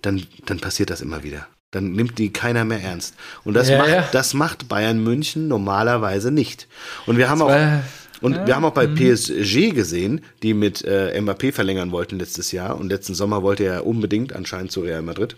dann, 0.03 0.23
dann 0.45 0.59
passiert 0.59 0.89
das 0.91 1.01
immer 1.01 1.23
wieder. 1.23 1.47
Dann 1.71 1.93
nimmt 1.93 2.19
die 2.19 2.31
keiner 2.31 2.65
mehr 2.65 2.81
ernst. 2.81 3.15
Und 3.43 3.55
das, 3.55 3.67
Ja, 3.69 3.79
macht, 3.79 3.89
ja. 3.89 4.07
das 4.11 4.35
macht 4.35 4.67
Bayern 4.69 5.03
München 5.03 5.47
normalerweise 5.47 6.29
nicht. 6.29 6.67
Und 7.07 7.17
wir 7.17 7.29
haben 7.29 7.41
auch, 7.41 7.49
war- 7.49 7.81
und 8.21 8.35
ja, 8.35 8.47
wir 8.47 8.55
haben 8.55 8.65
auch 8.65 8.73
bei 8.73 8.87
mhm. 8.87 8.95
PSG 8.95 9.71
gesehen, 9.73 10.21
die 10.43 10.53
mit 10.53 10.83
äh, 10.85 11.19
Mbappé 11.19 11.51
verlängern 11.51 11.91
wollten 11.91 12.19
letztes 12.19 12.51
Jahr. 12.51 12.77
Und 12.77 12.89
letzten 12.89 13.15
Sommer 13.15 13.41
wollte 13.41 13.63
er 13.63 13.87
unbedingt 13.87 14.33
anscheinend 14.33 14.71
zu 14.71 14.81
Real 14.81 15.01
Madrid. 15.01 15.35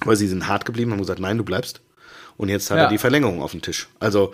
Aber 0.00 0.16
sie 0.16 0.26
sind 0.28 0.48
hart 0.48 0.64
geblieben, 0.64 0.92
haben 0.92 0.98
gesagt, 1.00 1.20
nein, 1.20 1.36
du 1.38 1.44
bleibst. 1.44 1.82
Und 2.38 2.48
jetzt 2.48 2.70
hat 2.70 2.78
Ja. 2.78 2.84
er 2.84 2.90
die 2.90 2.98
Verlängerung 2.98 3.42
auf 3.42 3.52
dem 3.52 3.62
Tisch. 3.62 3.88
Also, 4.00 4.32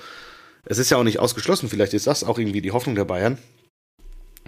es 0.65 0.79
ist 0.79 0.91
ja 0.91 0.97
auch 0.97 1.03
nicht 1.05 1.19
ausgeschlossen. 1.19 1.69
Vielleicht 1.69 1.93
ist 1.93 2.07
das 2.07 2.23
auch 2.25 2.39
irgendwie 2.39 2.61
die 2.63 2.71
Hoffnung 2.73 2.95
der 2.95 3.05
Bayern. 3.05 3.39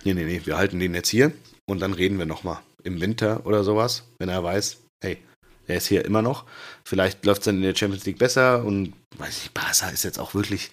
Nee, 0.05 0.15
nee, 0.15 0.25
nee, 0.25 0.41
wir 0.45 0.57
halten 0.57 0.79
den 0.79 0.95
jetzt 0.95 1.09
hier 1.09 1.33
und 1.67 1.81
dann 1.81 1.93
reden 1.93 2.19
wir 2.19 2.27
nochmal 2.27 2.59
im 2.83 3.01
Winter 3.01 3.47
oder 3.47 3.65
sowas, 3.65 4.05
wenn 4.19 4.29
er 4.29 4.43
weiß, 4.45 4.79
hey, 5.05 5.19
er 5.67 5.77
ist 5.77 5.87
hier 5.87 6.05
immer 6.05 6.23
noch. 6.23 6.45
Vielleicht 6.85 7.25
läuft 7.25 7.43
es 7.43 7.45
dann 7.47 7.57
in 7.57 7.63
der 7.63 7.75
Champions 7.75 8.05
League 8.05 8.19
besser 8.19 8.65
und 8.65 8.93
weiß 9.17 9.39
ich, 9.45 9.53
Barca 9.53 9.89
ist 9.89 10.05
jetzt 10.05 10.19
auch 10.19 10.35
wirklich, 10.35 10.71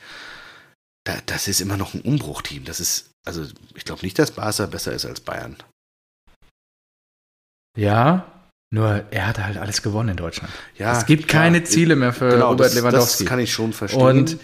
da, 1.06 1.18
das 1.26 1.48
ist 1.48 1.62
immer 1.62 1.78
noch 1.78 1.94
ein 1.94 2.02
Umbruchteam. 2.02 2.66
Das 2.66 2.80
ist, 2.80 3.12
also 3.26 3.46
ich 3.76 3.86
glaube 3.86 4.02
nicht, 4.04 4.18
dass 4.20 4.32
Barca 4.32 4.66
besser 4.66 4.94
ist 4.94 5.06
als 5.06 5.22
Bayern. 5.22 5.56
Ja, 7.78 8.26
nur 8.74 9.06
er 9.12 9.28
hat 9.28 9.40
halt 9.40 9.58
alles 9.58 9.82
gewonnen 9.82 10.10
in 10.10 10.18
Deutschland. 10.18 10.52
Ja, 10.78 10.98
es 10.98 11.06
gibt 11.06 11.28
klar. 11.28 11.44
keine 11.44 11.64
Ziele 11.64 11.96
mehr 11.96 12.14
für 12.14 12.30
Genau, 12.30 12.50
Robert 12.50 12.68
das, 12.68 12.76
Lewandowski. 12.76 13.24
das 13.24 13.30
kann 13.30 13.40
ich 13.40 13.52
schon 13.52 13.74
verstehen. 13.74 14.02
Und 14.02 14.40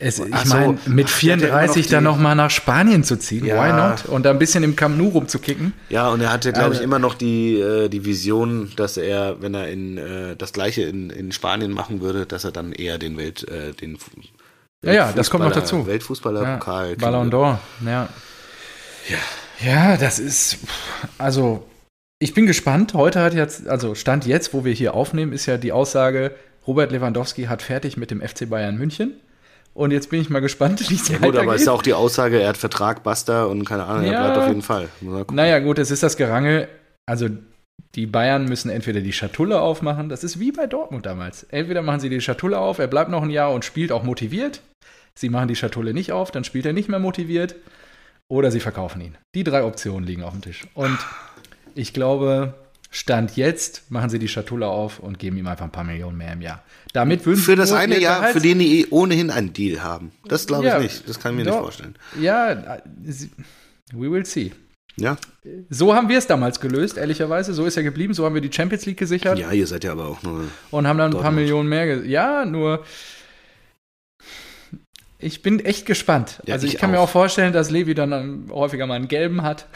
es, 0.00 0.18
ich 0.20 0.34
so. 0.44 0.54
meine, 0.56 0.78
mit 0.86 1.08
Ach, 1.10 1.20
der 1.20 1.32
hat 1.32 1.40
ja 1.40 1.48
immer 1.48 1.58
34 1.72 1.84
noch 1.86 1.90
dann 1.90 2.04
nochmal 2.04 2.36
nach 2.36 2.50
Spanien 2.50 3.02
zu 3.02 3.16
ziehen, 3.16 3.44
Ja. 3.44 3.56
why 3.62 3.72
not? 3.72 4.04
Und 4.06 4.24
da 4.24 4.30
ein 4.30 4.38
bisschen 4.38 4.62
im 4.62 4.76
Camp 4.76 4.96
Nou 4.96 5.08
rumzukicken. 5.08 5.72
Ja, 5.88 6.08
und 6.10 6.20
er 6.20 6.32
hatte, 6.32 6.52
glaube 6.52 6.68
ich, 6.68 6.78
Also- 6.78 6.84
immer 6.84 6.98
noch 7.00 7.14
die, 7.14 7.58
äh, 7.58 7.88
die 7.88 8.04
Vision, 8.04 8.70
dass 8.76 8.96
er, 8.96 9.42
wenn 9.42 9.54
er 9.54 9.68
in 9.68 9.98
äh, 9.98 10.36
das 10.36 10.52
Gleiche 10.52 10.82
in, 10.82 11.10
in 11.10 11.32
Spanien 11.32 11.72
machen 11.72 12.00
würde, 12.00 12.26
dass 12.26 12.44
er 12.44 12.52
dann 12.52 12.72
eher 12.72 12.98
den 12.98 13.16
Welt, 13.16 13.48
äh, 13.48 13.72
den 13.72 13.98
Ja, 14.84 14.92
ja, 14.92 15.12
das 15.12 15.30
kommt 15.30 15.42
noch 15.42 15.52
dazu. 15.52 15.86
Weltfußballerpokal. 15.88 16.90
Ja, 16.90 16.96
Ballon 16.96 17.30
d'Or, 17.32 17.58
ja. 17.84 18.08
Ja, 19.64 19.96
das 19.96 20.18
ist, 20.20 20.58
also, 21.16 21.66
ich 22.20 22.34
bin 22.34 22.46
gespannt. 22.46 22.94
Heute 22.94 23.20
hat 23.20 23.34
jetzt, 23.34 23.66
also 23.66 23.94
Stand 23.96 24.26
jetzt, 24.26 24.54
wo 24.54 24.64
wir 24.64 24.72
hier 24.72 24.94
aufnehmen, 24.94 25.32
ist 25.32 25.46
ja 25.46 25.56
die 25.56 25.72
Aussage, 25.72 26.32
Robert 26.66 26.92
Lewandowski 26.92 27.44
hat 27.44 27.62
fertig 27.62 27.96
mit 27.96 28.10
dem 28.12 28.20
FC 28.20 28.48
Bayern 28.48 28.76
München. 28.76 29.14
Und 29.78 29.92
jetzt 29.92 30.10
bin 30.10 30.20
ich 30.20 30.28
mal 30.28 30.40
gespannt, 30.40 30.90
wie 30.90 30.96
es 30.96 31.06
Ja, 31.06 31.18
gut, 31.18 31.36
aber 31.36 31.54
ist 31.54 31.68
auch 31.68 31.82
die 31.82 31.94
Aussage, 31.94 32.40
er 32.40 32.48
hat 32.48 32.56
Vertrag, 32.56 33.04
basta 33.04 33.44
und 33.44 33.64
keine 33.64 33.84
Ahnung, 33.84 34.06
er 34.06 34.10
Ja. 34.14 34.18
bleibt 34.22 34.36
auf 34.38 34.48
jeden 34.48 34.62
Fall. 34.62 34.88
Naja, 35.30 35.60
gut, 35.60 35.78
es 35.78 35.92
ist 35.92 36.02
das 36.02 36.16
Gerangel. 36.16 36.66
Also, 37.06 37.28
die 37.94 38.06
Bayern 38.06 38.46
müssen 38.46 38.70
entweder 38.70 39.00
die 39.00 39.12
Schatulle 39.12 39.60
aufmachen, 39.60 40.08
das 40.08 40.24
ist 40.24 40.40
wie 40.40 40.50
bei 40.50 40.66
Dortmund 40.66 41.06
damals. 41.06 41.44
Entweder 41.44 41.82
machen 41.82 42.00
sie 42.00 42.08
die 42.08 42.20
Schatulle 42.20 42.58
auf, 42.58 42.80
er 42.80 42.88
bleibt 42.88 43.08
noch 43.08 43.22
ein 43.22 43.30
Jahr 43.30 43.52
und 43.52 43.64
spielt 43.64 43.92
auch 43.92 44.02
motiviert. 44.02 44.62
Sie 45.14 45.28
machen 45.28 45.46
die 45.46 45.54
Schatulle 45.54 45.94
nicht 45.94 46.10
auf, 46.10 46.32
dann 46.32 46.42
spielt 46.42 46.66
er 46.66 46.72
nicht 46.72 46.88
mehr 46.88 46.98
motiviert. 46.98 47.54
Oder 48.26 48.50
sie 48.50 48.58
verkaufen 48.60 49.00
ihn. 49.00 49.16
Die 49.36 49.44
drei 49.44 49.62
Optionen 49.62 50.04
liegen 50.04 50.24
auf 50.24 50.32
dem 50.32 50.42
Tisch. 50.42 50.66
Und 50.74 50.98
ich 51.76 51.92
glaube, 51.94 52.54
Stand 52.90 53.36
jetzt 53.36 53.90
machen 53.90 54.08
sie 54.08 54.18
die 54.18 54.28
Schatulle 54.28 54.66
auf 54.66 54.98
und 54.98 55.18
geben 55.18 55.36
ihm 55.36 55.46
einfach 55.46 55.64
ein 55.66 55.72
paar 55.72 55.84
Millionen 55.84 56.16
mehr 56.16 56.32
im 56.32 56.40
Jahr. 56.40 56.62
Damit 56.94 57.26
würden 57.26 57.38
Für 57.40 57.54
das 57.54 57.70
eine 57.72 57.98
Jahr, 57.98 58.20
Gehalts- 58.20 58.32
für 58.32 58.40
den 58.40 58.58
die 58.58 58.80
eh 58.80 58.86
ohnehin 58.90 59.30
einen 59.30 59.52
Deal 59.52 59.82
haben. 59.82 60.10
Das 60.26 60.46
glaube 60.46 60.64
ich 60.66 60.72
Ja, 60.72 60.78
nicht. 60.78 61.06
Das 61.08 61.20
kann 61.20 61.32
ich 61.32 61.38
mir 61.38 61.44
doch. 61.44 61.52
nicht 61.52 61.60
vorstellen. 61.62 61.96
Ja, 62.18 62.50
äh, 62.76 62.80
we 63.92 64.10
will 64.10 64.24
see. 64.24 64.52
Ja? 64.96 65.16
So 65.70 65.94
haben 65.94 66.08
wir 66.08 66.18
es 66.18 66.26
damals 66.26 66.60
gelöst, 66.60 66.96
ehrlicherweise. 66.96 67.52
So 67.52 67.66
ist 67.66 67.76
er 67.76 67.82
geblieben. 67.82 68.14
So 68.14 68.24
haben 68.24 68.34
wir 68.34 68.40
die 68.42 68.52
Champions 68.52 68.84
League 68.86 68.96
gesichert. 68.98 69.38
Ja, 69.38 69.52
ihr 69.52 69.66
seid 69.66 69.84
ja 69.84 69.92
aber 69.92 70.06
auch 70.06 70.22
nur. 70.22 70.44
und 70.70 70.86
haben 70.88 70.98
dann 70.98 71.14
ein 71.14 71.20
paar. 71.22 71.30
Millionen 71.30 71.68
mehr. 71.68 72.04
Ja, 72.06 72.44
nur 72.46 72.84
ich 75.20 75.42
bin 75.42 75.60
echt 75.60 75.84
gespannt. 75.86 76.40
Ja, 76.46 76.54
also 76.54 76.66
ich, 76.66 76.74
ich 76.74 76.80
kann 76.80 76.90
mir 76.90 76.98
auch. 77.00 77.04
auch 77.04 77.10
vorstellen, 77.10 77.52
dass 77.52 77.70
Levi 77.70 77.94
dann 77.94 78.12
ähm, 78.12 78.46
häufiger 78.50 78.86
mal 78.86 78.94
einen 78.94 79.08
gelben 79.08 79.42
hat. 79.42 79.66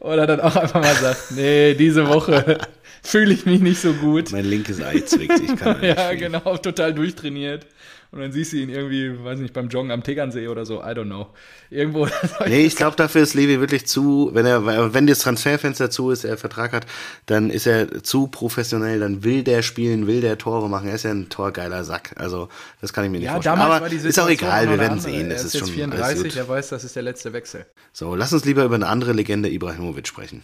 Oder 0.00 0.26
dann 0.26 0.40
auch 0.40 0.54
einfach 0.56 0.80
mal 0.80 0.94
sagt, 0.94 1.32
nee, 1.32 1.74
diese 1.74 2.08
Woche 2.08 2.58
fühle 3.02 3.32
ich 3.32 3.46
mich 3.46 3.60
nicht 3.60 3.80
so 3.80 3.92
gut. 3.92 4.30
Mein 4.32 4.44
linkes 4.44 4.80
Ei 4.80 5.00
zwickt. 5.00 5.40
Ich 5.40 5.56
kann 5.56 5.80
nicht 5.80 5.96
Ja, 5.96 6.14
genau, 6.14 6.56
total 6.56 6.94
durchtrainiert. 6.94 7.66
Und 8.10 8.20
dann 8.20 8.32
siehst 8.32 8.54
du 8.54 8.56
ihn 8.56 8.70
irgendwie, 8.70 9.22
weiß 9.22 9.38
nicht, 9.38 9.52
beim 9.52 9.68
Joggen 9.68 9.90
am 9.90 10.02
Tegernsee 10.02 10.48
oder 10.48 10.64
so, 10.64 10.80
I 10.80 10.88
don't 10.94 11.04
know. 11.04 11.28
Irgendwo. 11.68 12.08
Nee, 12.46 12.64
ich 12.64 12.76
glaube, 12.76 12.96
dafür 12.96 13.22
ist 13.22 13.34
Levi 13.34 13.60
wirklich 13.60 13.86
zu, 13.86 14.30
wenn 14.32 14.46
er, 14.46 14.94
wenn 14.94 15.06
das 15.06 15.18
Transferfenster 15.18 15.90
zu 15.90 16.10
ist, 16.10 16.24
er 16.24 16.38
Vertrag 16.38 16.72
hat, 16.72 16.86
dann 17.26 17.50
ist 17.50 17.66
er 17.66 18.02
zu 18.02 18.28
professionell, 18.28 19.00
dann 19.00 19.24
will 19.24 19.42
der 19.42 19.62
spielen, 19.62 20.06
will 20.06 20.22
der 20.22 20.38
Tore 20.38 20.70
machen. 20.70 20.88
Er 20.88 20.94
ist 20.94 21.02
ja 21.02 21.10
ein 21.10 21.28
torgeiler 21.28 21.84
Sack. 21.84 22.14
Also, 22.16 22.48
das 22.80 22.92
kann 22.92 23.04
ich 23.04 23.10
mir 23.10 23.18
nicht 23.18 23.26
ja, 23.26 23.34
vorstellen. 23.34 23.58
Aber 23.58 23.86
ist 23.92 24.18
auch 24.18 24.30
egal, 24.30 24.70
wir 24.70 24.78
werden 24.78 25.00
sehen. 25.00 25.30
Er 25.30 25.34
Das 25.34 25.44
ist 25.44 25.54
ist 25.54 25.60
jetzt 25.60 25.74
schon 25.74 25.92
alles 25.92 26.06
34, 26.08 26.22
gut. 26.24 26.36
er 26.36 26.48
weiß, 26.48 26.68
das 26.70 26.84
ist 26.84 26.96
der 26.96 27.02
letzte 27.02 27.32
Wechsel. 27.34 27.66
So, 27.92 28.14
lass 28.14 28.32
uns 28.32 28.44
lieber 28.44 28.64
über 28.64 28.76
eine 28.76 28.86
andere 28.86 29.12
Legende 29.12 29.50
Ibrahimovic 29.50 30.08
sprechen. 30.08 30.42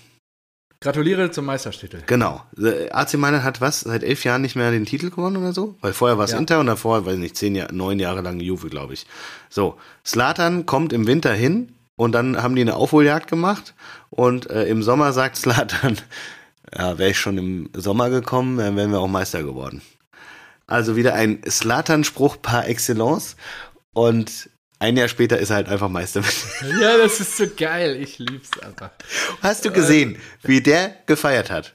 Gratuliere 0.85 1.31
zum 1.31 1.47
Meistertitel. 1.47 2.03
Genau. 2.07 2.43
Äh, 2.59 2.91
AC 2.91 3.15
Mailand 3.15 3.43
hat 3.43 3.63
was? 3.63 3.81
Seit 3.81 4.03
elf 4.03 4.23
Jahren 4.25 4.43
nicht 4.43 4.55
mehr 4.55 4.71
den 4.71 4.85
Titel 4.85 5.09
gewonnen 5.09 5.39
oder 5.39 5.55
so? 5.55 5.77
Weil 5.81 5.95
vorher 5.95 6.19
war 6.19 6.27
es 6.27 6.33
Ja. 6.33 6.39
Inter 6.39 6.61
und 6.61 6.67
davor, 6.67 7.07
weiß 7.07 7.15
ich 7.15 7.21
nicht, 7.21 7.39
zehn 7.39 7.55
Jahre, 7.55 7.75
neun 7.75 7.99
Jahre 7.99 8.21
lang 8.21 8.39
Juve, 8.39 8.69
glaube 8.69 8.93
ich. 8.93 9.07
So. 9.49 9.79
Slatan 10.05 10.67
kommt 10.67 10.93
im 10.93 11.07
Winter 11.07 11.33
hin 11.33 11.73
und 11.97 12.13
dann 12.13 12.43
haben 12.43 12.55
die 12.55 12.61
eine 12.61 12.77
Aufholjagd 12.77 13.31
gemacht 13.31 13.73
und 14.11 14.51
äh, 14.51 14.67
im 14.67 14.83
Sommer 14.83 15.15
sagt 15.15 15.37
Slatan, 15.39 15.97
ja, 16.77 16.99
wäre 16.99 17.11
ich 17.13 17.19
schon 17.19 17.39
im 17.39 17.71
Sommer 17.75 18.11
gekommen, 18.11 18.59
dann 18.59 18.77
wären 18.77 18.93
wir 18.93 19.01
auch 19.01 19.09
Meister 19.09 19.43
geworden. 19.43 19.81
Also 20.67 20.97
wieder 20.97 21.15
ein 21.15 21.41
Slatan-Spruch 21.49 22.43
par 22.43 22.69
excellence 22.69 23.37
und 23.95 24.51
ein 24.85 24.97
Jahr 24.97 25.09
später 25.09 25.39
ist 25.39 25.51
er 25.51 25.57
halt 25.57 25.69
einfach 25.69 25.89
Meister. 25.89 26.23
Ja, 26.81 26.99
das 26.99 27.19
ist 27.21 27.37
so 27.37 27.47
geil. 27.57 27.97
Ich 28.01 28.19
lieb's 28.19 28.51
einfach. 28.61 28.91
Hast 29.43 29.65
du 29.65 29.71
gesehen, 29.71 30.19
wie 30.43 30.61
der 30.61 30.95
gefeiert 31.07 31.51
hat? 31.51 31.73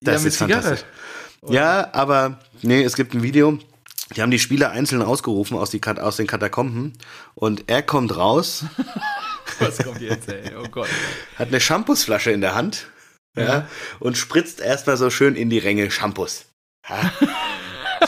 Das 0.00 0.22
mit 0.22 0.32
ist 0.32 0.38
Zigarre. 0.38 0.62
fantastisch. 0.62 0.88
Ja, 1.48 1.92
aber 1.92 2.40
nee, 2.62 2.82
es 2.82 2.96
gibt 2.96 3.14
ein 3.14 3.22
Video. 3.22 3.58
Die 4.16 4.22
haben 4.22 4.30
die 4.30 4.38
Spieler 4.38 4.70
einzeln 4.70 5.02
ausgerufen 5.02 5.58
aus, 5.58 5.70
die, 5.70 5.80
aus 5.82 6.16
den 6.16 6.26
Katakomben 6.26 6.92
und 7.34 7.64
er 7.68 7.82
kommt 7.82 8.16
raus, 8.16 8.64
Was 9.58 9.78
kommt 9.78 10.00
jetzt, 10.00 10.28
ey? 10.28 10.52
Oh 10.56 10.68
Gott. 10.68 10.88
hat 11.36 11.48
eine 11.48 11.60
Shampoosflasche 11.60 12.30
in 12.30 12.40
der 12.40 12.54
Hand 12.54 12.86
ja, 13.36 13.68
und 14.00 14.16
spritzt 14.16 14.60
erstmal 14.60 14.96
so 14.96 15.10
schön 15.10 15.34
in 15.36 15.50
die 15.50 15.58
Ränge 15.58 15.90
Shampoos. 15.90 16.46
Ja. 16.88 17.12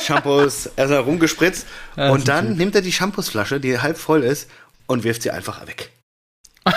Shampoos 0.01 0.71
erstmal 0.77 1.01
rumgespritzt 1.01 1.67
Ja, 1.97 2.11
und 2.11 2.29
dann 2.29 2.57
nimmt 2.57 2.75
er 2.75 2.83
die 2.83 2.93
Shampoosflasche, 2.93 3.61
die 3.61 3.79
halb 3.79 3.99
voll 3.99 4.23
ist, 4.23 4.49
und 4.87 5.05
wirft 5.05 5.23
sie 5.23 5.31
einfach 5.31 5.67
weg. 5.67 5.91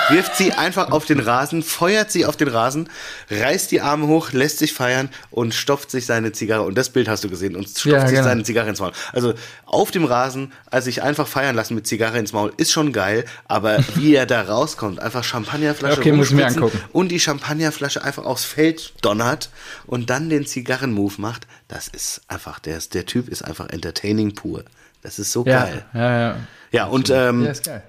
Wirft 0.09 0.35
sie 0.35 0.51
einfach 0.53 0.91
auf 0.91 1.05
den 1.05 1.19
Rasen, 1.19 1.63
feuert 1.63 2.11
sie 2.11 2.25
auf 2.25 2.37
den 2.37 2.47
Rasen, 2.47 2.89
reißt 3.31 3.71
die 3.71 3.81
Arme 3.81 4.07
hoch, 4.07 4.31
lässt 4.31 4.59
sich 4.59 4.73
feiern 4.73 5.09
und 5.31 5.53
stopft 5.53 5.89
sich 5.91 6.05
seine 6.05 6.31
Zigarre. 6.31 6.63
Und 6.63 6.77
das 6.77 6.89
Bild 6.89 7.07
hast 7.07 7.23
du 7.23 7.29
gesehen 7.29 7.55
und 7.55 7.67
stopft 7.67 7.85
Ja, 7.87 8.01
sich 8.01 8.11
genau. 8.17 8.23
seine 8.27 8.43
Zigarre 8.43 8.69
ins 8.69 8.79
Maul. 8.79 8.91
Also 9.13 9.33
auf 9.65 9.91
dem 9.91 10.05
Rasen, 10.05 10.51
als 10.69 10.85
sich 10.85 11.01
einfach 11.01 11.27
feiern 11.27 11.55
lassen 11.55 11.75
mit 11.75 11.87
Zigarre 11.87 12.19
ins 12.19 12.33
Maul, 12.33 12.53
ist 12.57 12.71
schon 12.71 12.93
geil. 12.93 13.25
Aber 13.47 13.79
wie 13.95 14.13
er 14.15 14.25
da 14.25 14.41
rauskommt, 14.43 14.99
einfach 14.99 15.23
Champagnerflasche 15.23 15.99
Okay, 15.99 16.11
muss 16.11 16.31
mir 16.31 16.45
angucken. 16.47 16.79
und 16.93 17.09
die 17.09 17.19
Champagnerflasche 17.19 18.03
einfach 18.03 18.25
aufs 18.25 18.45
Feld 18.45 18.93
donnert 19.01 19.49
und 19.87 20.09
dann 20.09 20.29
den 20.29 20.45
Zigarrenmove 20.45 21.17
macht, 21.17 21.47
das 21.67 21.87
ist 21.87 22.21
einfach, 22.27 22.59
der, 22.59 22.79
der 22.93 23.05
Typ 23.05 23.27
ist 23.27 23.41
einfach 23.43 23.69
entertaining 23.69 24.35
pur. 24.35 24.63
Das 25.01 25.17
ist 25.17 25.31
so 25.31 25.45
Ja, 25.45 25.63
geil. 25.63 25.85
ja, 25.93 26.19
ja. 26.19 26.35
Ja, 26.71 26.85
und 26.85 27.09
ähm, 27.09 27.45
ja, 27.45 27.51
ist 27.51 27.63
geil. 27.65 27.81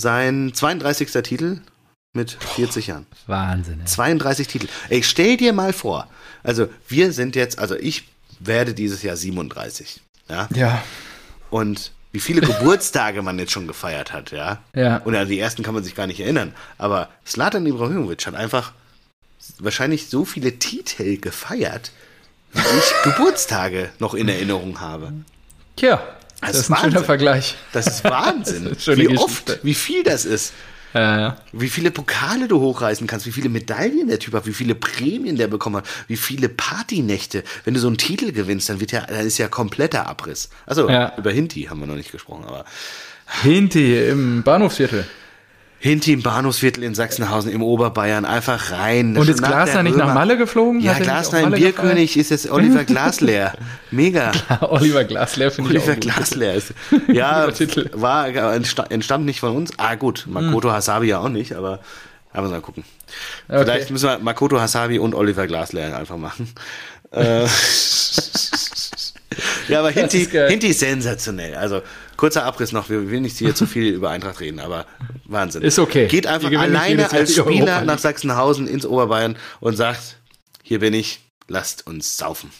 Sein 0.00 0.52
32. 0.54 1.10
Titel 1.22 1.60
mit 2.12 2.32
40 2.32 2.88
Jahren. 2.88 3.06
Wahnsinn. 3.26 3.80
Ey. 3.80 3.86
32 3.86 4.48
Titel. 4.48 4.68
Ey, 4.88 5.02
stell 5.02 5.36
dir 5.36 5.52
mal 5.52 5.72
vor, 5.72 6.08
also 6.42 6.68
wir 6.88 7.12
sind 7.12 7.36
jetzt, 7.36 7.58
also 7.58 7.76
ich 7.76 8.08
werde 8.40 8.74
dieses 8.74 9.02
Jahr 9.02 9.16
37. 9.16 10.00
Ja. 10.28 10.48
Ja, 10.54 10.82
Und 11.50 11.92
wie 12.12 12.20
viele 12.20 12.40
Geburtstage 12.40 13.22
man 13.22 13.38
jetzt 13.38 13.52
schon 13.52 13.68
gefeiert 13.68 14.12
hat, 14.12 14.32
ja. 14.32 14.58
ja. 14.74 14.98
Und 14.98 15.14
an 15.14 15.28
die 15.28 15.38
ersten 15.38 15.62
kann 15.62 15.74
man 15.74 15.84
sich 15.84 15.94
gar 15.94 16.06
nicht 16.06 16.20
erinnern. 16.20 16.54
Aber 16.78 17.08
Slatan 17.26 17.66
Ibrahimovic 17.66 18.26
hat 18.26 18.34
einfach 18.34 18.72
wahrscheinlich 19.58 20.08
so 20.08 20.24
viele 20.24 20.58
Titel 20.58 21.18
gefeiert, 21.18 21.92
wie 22.52 22.60
ich 22.60 22.92
Geburtstage 23.04 23.90
noch 24.00 24.14
in 24.14 24.28
Erinnerung 24.28 24.80
habe. 24.80 25.12
Tja, 25.76 26.02
Das 26.40 26.52
das, 26.52 26.60
ist 26.62 26.70
ein 26.70 26.76
schöner 26.76 26.84
Wahnsinn. 26.94 27.04
Vergleich. 27.04 27.54
Das 27.72 27.86
ist 27.86 28.04
Wahnsinn. 28.04 28.64
Das 28.70 28.78
ist 28.78 28.86
wie 28.96 29.04
schöne 29.04 29.18
oft, 29.20 29.46
Geschichte. 29.46 29.64
wie 29.66 29.74
viel 29.74 30.02
das 30.02 30.24
ist. 30.24 30.52
Ja, 30.92 31.20
ja. 31.20 31.36
Wie 31.52 31.68
viele 31.68 31.92
Pokale 31.92 32.48
du 32.48 32.58
hochreißen 32.60 33.06
kannst, 33.06 33.24
wie 33.24 33.30
viele 33.30 33.48
Medaillen 33.48 34.08
der 34.08 34.18
Typ 34.18 34.34
hat, 34.34 34.46
wie 34.46 34.52
viele 34.52 34.74
Prämien 34.74 35.36
der 35.36 35.46
bekommen 35.46 35.76
hat, 35.76 35.86
wie 36.08 36.16
viele 36.16 36.48
Partynächte. 36.48 37.44
Wenn 37.64 37.74
du 37.74 37.80
so 37.80 37.86
einen 37.86 37.96
Titel 37.96 38.32
gewinnst, 38.32 38.68
dann 38.68 38.80
wird 38.80 38.90
ja, 38.90 39.02
dann 39.06 39.24
ist 39.24 39.38
ja 39.38 39.46
kompletter 39.48 40.08
Abriss. 40.08 40.48
Also 40.66 40.88
Ja. 40.88 41.12
über 41.16 41.30
Hinti 41.30 41.62
haben 41.70 41.78
wir 41.78 41.86
noch 41.86 41.94
nicht 41.94 42.10
gesprochen, 42.10 42.44
aber 42.44 42.64
Hinti 43.42 44.08
im 44.08 44.42
Bahnhofsviertel. 44.42 45.06
Hinti 45.82 46.12
im 46.12 46.22
Bahnhofsviertel 46.22 46.84
in 46.84 46.94
Sachsenhausen 46.94 47.50
im 47.50 47.62
Oberbayern 47.62 48.26
einfach 48.26 48.70
rein. 48.70 49.16
Und 49.16 49.26
ist 49.30 49.42
Glasner 49.42 49.82
nicht 49.82 49.96
nach 49.96 50.12
Malle 50.12 50.36
geflogen? 50.36 50.80
Ja, 50.80 50.92
er 50.92 51.00
Glasner 51.00 51.40
im 51.40 51.52
Bierkönig 51.52 52.18
ist 52.18 52.30
jetzt 52.30 52.50
Oliver 52.50 52.84
Glasleer. 52.84 53.54
Mega. 53.90 54.30
Oliver 54.60 55.04
Glasleer 55.04 55.50
finde 55.50 55.70
ich 55.70 55.78
Oliver 55.78 55.94
gut. 55.94 56.02
Glasleer 56.02 56.54
ist. 56.54 56.74
Ja, 57.08 57.48
war 57.92 58.26
entsta- 58.26 58.90
entstammt 58.90 59.24
nicht 59.24 59.40
von 59.40 59.56
uns. 59.56 59.70
Ah, 59.78 59.94
gut, 59.94 60.26
Makoto 60.28 60.70
Hasabi 60.70 61.06
ja 61.06 61.18
auch 61.20 61.30
nicht, 61.30 61.54
aber 61.54 61.80
aber 62.32 62.48
mal 62.48 62.60
gucken. 62.60 62.84
Okay. 63.48 63.64
Vielleicht 63.64 63.90
müssen 63.90 64.06
wir 64.08 64.18
Makoto 64.18 64.60
Hasabi 64.60 64.98
und 64.98 65.14
Oliver 65.14 65.46
Glasleer 65.46 65.96
einfach 65.96 66.18
machen. 66.18 66.52
Äh, 67.10 67.46
ja, 69.68 69.78
aber 69.80 69.90
Hinti, 69.90 70.18
ist. 70.22 70.32
Hinti 70.32 70.68
ist 70.68 70.80
sensationell. 70.80 71.54
Also 71.54 71.80
kurzer 72.20 72.44
Abriss 72.44 72.72
noch, 72.72 72.90
wir 72.90 73.10
will 73.10 73.22
nicht 73.22 73.38
hier 73.38 73.54
zu 73.54 73.64
viel 73.64 73.94
über 73.94 74.10
Eintracht 74.10 74.40
reden, 74.40 74.60
aber 74.60 74.84
Wahnsinn. 75.24 75.62
Ist 75.62 75.78
okay. 75.78 76.06
Geht 76.06 76.26
einfach 76.26 76.52
alleine 76.52 77.10
als 77.10 77.34
Spieler 77.34 77.80
nach 77.80 77.98
Sachsenhausen 77.98 78.66
ins 78.66 78.84
Oberbayern 78.84 79.38
und 79.60 79.76
sagt, 79.76 80.16
hier 80.62 80.80
bin 80.80 80.92
ich, 80.92 81.20
lasst 81.50 81.86
uns 81.86 82.16
saufen. 82.16 82.50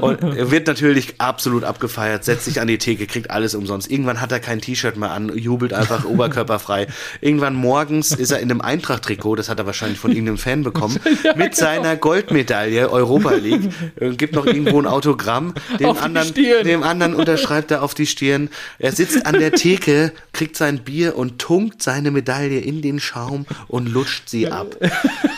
Und 0.00 0.22
er 0.22 0.50
wird 0.50 0.68
natürlich 0.68 1.20
absolut 1.20 1.64
abgefeiert, 1.64 2.24
setzt 2.24 2.44
sich 2.44 2.60
an 2.60 2.68
die 2.68 2.78
Theke, 2.78 3.06
kriegt 3.06 3.30
alles 3.30 3.54
umsonst. 3.54 3.90
Irgendwann 3.90 4.20
hat 4.20 4.30
er 4.30 4.38
kein 4.38 4.60
T-Shirt 4.60 4.96
mehr 4.96 5.10
an, 5.10 5.36
jubelt 5.36 5.74
einfach 5.74 6.04
oberkörperfrei. 6.04 6.86
Irgendwann 7.20 7.54
morgens 7.54 8.12
ist 8.12 8.30
er 8.30 8.38
in 8.38 8.50
einem 8.50 8.60
Eintracht-Trikot, 8.60 9.36
das 9.36 9.48
hat 9.48 9.58
er 9.58 9.66
wahrscheinlich 9.66 9.98
von 9.98 10.12
irgendeinem 10.12 10.38
Fan 10.38 10.62
bekommen, 10.62 11.00
mit 11.04 11.24
genau. 11.24 11.54
seiner 11.54 11.96
Goldmedaille 11.96 12.90
Europa 12.90 13.32
League. 13.32 13.70
Äh, 13.96 14.10
Gibt 14.10 14.34
noch 14.34 14.46
irgendwo 14.46 14.78
ein 14.78 14.86
Autogramm. 14.86 15.54
Dem 15.80 15.96
anderen, 15.96 16.32
dem 16.34 16.82
anderen 16.84 17.14
unterschreibt 17.14 17.72
er 17.72 17.82
auf 17.82 17.94
die 17.94 18.06
Stirn. 18.06 18.50
Er 18.78 18.92
sitzt 18.92 19.26
an 19.26 19.38
der 19.38 19.52
Theke, 19.52 20.12
kriegt 20.32 20.56
sein 20.56 20.84
Bier 20.84 21.16
und 21.16 21.40
tunkt 21.40 21.82
seine 21.82 22.12
Medaille 22.12 22.60
in 22.60 22.82
den 22.82 23.00
Schaum 23.00 23.46
und 23.66 23.88
lutscht 23.88 24.28
sie 24.28 24.48
ab. 24.48 24.76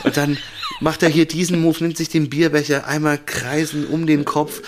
Und 0.04 0.16
dann 0.16 0.36
macht 0.80 1.02
er 1.02 1.08
hier 1.08 1.26
diesen 1.26 1.60
Move, 1.60 1.82
nimmt 1.82 1.96
sich 1.96 2.08
den 2.08 2.28
Bierbecher, 2.28 2.73
einmal 2.82 3.18
kreisen 3.24 3.86
um 3.86 4.06
den 4.06 4.24
Kopf, 4.24 4.60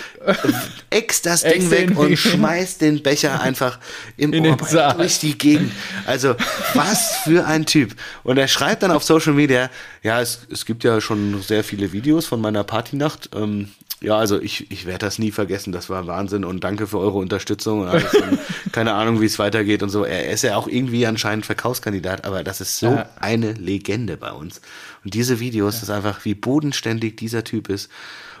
ex 0.89 1.21
das 1.21 1.41
Ding 1.43 1.69
weg 1.71 1.97
und 1.97 2.15
schmeißt 2.17 2.81
den 2.81 3.03
Becher 3.03 3.41
einfach 3.41 3.79
im 4.17 4.33
In 4.33 4.57
Saal. 4.65 4.95
durch 4.97 5.19
die 5.19 5.37
Gegend. 5.37 5.71
Also, 6.05 6.35
was 6.73 7.17
für 7.23 7.45
ein 7.45 7.65
Typ. 7.65 7.95
Und 8.23 8.37
er 8.37 8.47
schreibt 8.47 8.83
dann 8.83 8.91
auf 8.91 9.03
Social 9.03 9.33
Media, 9.33 9.69
ja, 10.03 10.21
es, 10.21 10.39
es 10.51 10.65
gibt 10.65 10.83
ja 10.83 11.01
schon 11.01 11.41
sehr 11.41 11.63
viele 11.63 11.91
Videos 11.91 12.25
von 12.25 12.39
meiner 12.41 12.63
Partynacht. 12.63 13.29
Ähm, 13.35 13.69
ja, 13.99 14.15
also 14.15 14.39
ich, 14.39 14.69
ich 14.69 14.85
werde 14.85 14.99
das 14.99 15.17
nie 15.17 15.31
vergessen. 15.31 15.71
Das 15.71 15.89
war 15.89 16.05
Wahnsinn 16.05 16.45
und 16.45 16.63
danke 16.63 16.85
für 16.85 16.99
eure 16.99 17.17
Unterstützung 17.17 17.81
und 17.81 17.87
alles. 17.87 18.13
Und 18.13 18.37
keine 18.71 18.93
Ahnung, 18.93 19.21
wie 19.21 19.25
es 19.25 19.39
weitergeht 19.39 19.81
und 19.81 19.89
so. 19.89 20.03
Er 20.03 20.29
ist 20.29 20.43
ja 20.43 20.55
auch 20.55 20.67
irgendwie 20.67 21.07
anscheinend 21.07 21.47
Verkaufskandidat, 21.47 22.23
aber 22.25 22.43
das 22.43 22.61
ist 22.61 22.77
so 22.77 22.87
Ja. 22.87 23.09
eine 23.19 23.53
Legende 23.53 24.15
bei 24.17 24.31
uns. 24.31 24.61
Und 25.07 25.13
diese 25.13 25.39
Videos, 25.39 25.75
das 25.75 25.83
ist 25.83 25.89
einfach, 25.89 26.25
wie 26.25 26.35
bodenständig 26.35 27.15
dieser 27.15 27.45
Typ 27.45 27.69
ist. 27.69 27.89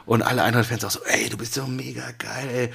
Und 0.05 0.21
alle 0.21 0.43
Eintracht-Fans 0.43 0.83
auch 0.83 0.91
so, 0.91 0.99
ey, 1.05 1.29
du 1.29 1.37
bist 1.37 1.53
so 1.53 1.65
mega 1.65 2.03
geil, 2.17 2.49
ey. 2.53 2.69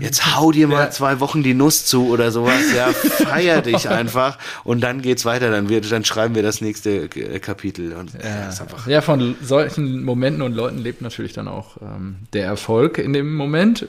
Jetzt 0.00 0.34
hau 0.34 0.50
dir 0.50 0.66
mal 0.66 0.86
Ja. 0.86 0.90
zwei 0.90 1.20
Wochen 1.20 1.44
die 1.44 1.54
Nuss 1.54 1.86
zu 1.86 2.08
oder 2.08 2.32
sowas. 2.32 2.60
Ja, 2.76 2.88
feier 2.92 3.62
dich 3.62 3.88
einfach. 3.88 4.36
Und 4.64 4.80
dann 4.80 5.00
geht's 5.00 5.24
weiter. 5.24 5.48
Dann, 5.52 5.68
wird, 5.68 5.92
dann 5.92 6.04
schreiben 6.04 6.34
wir 6.34 6.42
das 6.42 6.60
nächste 6.60 7.04
äh, 7.04 7.38
Kapitel. 7.38 7.92
Und 7.92 8.14
ja. 8.14 8.48
einfach. 8.48 8.88
Ja, 8.88 9.00
von 9.00 9.36
solchen 9.40 10.02
Momenten 10.02 10.42
und 10.42 10.54
Leuten 10.54 10.78
lebt 10.78 11.02
natürlich 11.02 11.34
dann 11.34 11.46
auch 11.46 11.76
ähm, 11.80 12.16
der 12.32 12.46
Erfolg 12.46 12.98
in 12.98 13.12
dem 13.12 13.36
Moment. 13.36 13.86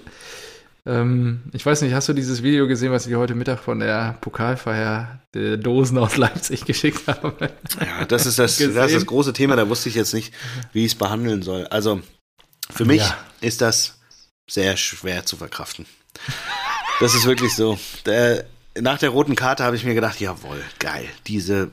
Ähm, 0.86 1.44
ich 1.54 1.66
weiß 1.66 1.82
nicht, 1.84 1.94
hast 1.94 2.10
du 2.10 2.14
dieses 2.14 2.42
Video 2.42 2.68
gesehen, 2.68 2.92
was 2.92 3.06
ich 3.06 3.16
heute 3.16 3.36
Mittag 3.36 3.60
von 3.60 3.80
der 3.80 4.18
Pokalfeier 4.22 5.22
der 5.34 5.58
Dosen 5.58 5.98
aus 5.98 6.18
Leipzig 6.18 6.66
geschickt 6.66 7.08
habe? 7.08 7.36
Ja, 7.80 8.06
das 8.06 8.26
ist 8.26 8.40
das, 8.40 8.58
das 8.58 8.68
ist 8.88 8.96
das 8.96 9.06
große 9.06 9.34
Thema. 9.34 9.56
Da 9.56 9.70
wusste 9.70 9.90
ich 9.90 9.96
jetzt 9.96 10.14
nicht, 10.14 10.34
wie 10.74 10.86
ich 10.86 10.94
es 10.94 10.98
behandeln 10.98 11.44
soll. 11.44 11.68
Also, 11.68 12.02
für 12.72 12.86
mich 12.86 13.02
Ja. 13.02 13.18
ist 13.42 13.62
das 13.62 14.00
sehr 14.50 14.76
schwer 14.76 15.26
zu 15.26 15.38
verkraften. 15.38 15.86
Das 17.00 17.14
ist 17.14 17.26
wirklich 17.26 17.56
so. 17.56 17.80
Der, 18.06 18.46
nach 18.80 18.98
der 18.98 19.10
roten 19.10 19.36
Karte 19.36 19.64
habe 19.64 19.76
ich 19.76 19.84
mir 19.86 19.94
gedacht, 19.94 20.20
jawohl, 20.20 20.62
geil. 20.80 21.06
Diese 21.28 21.70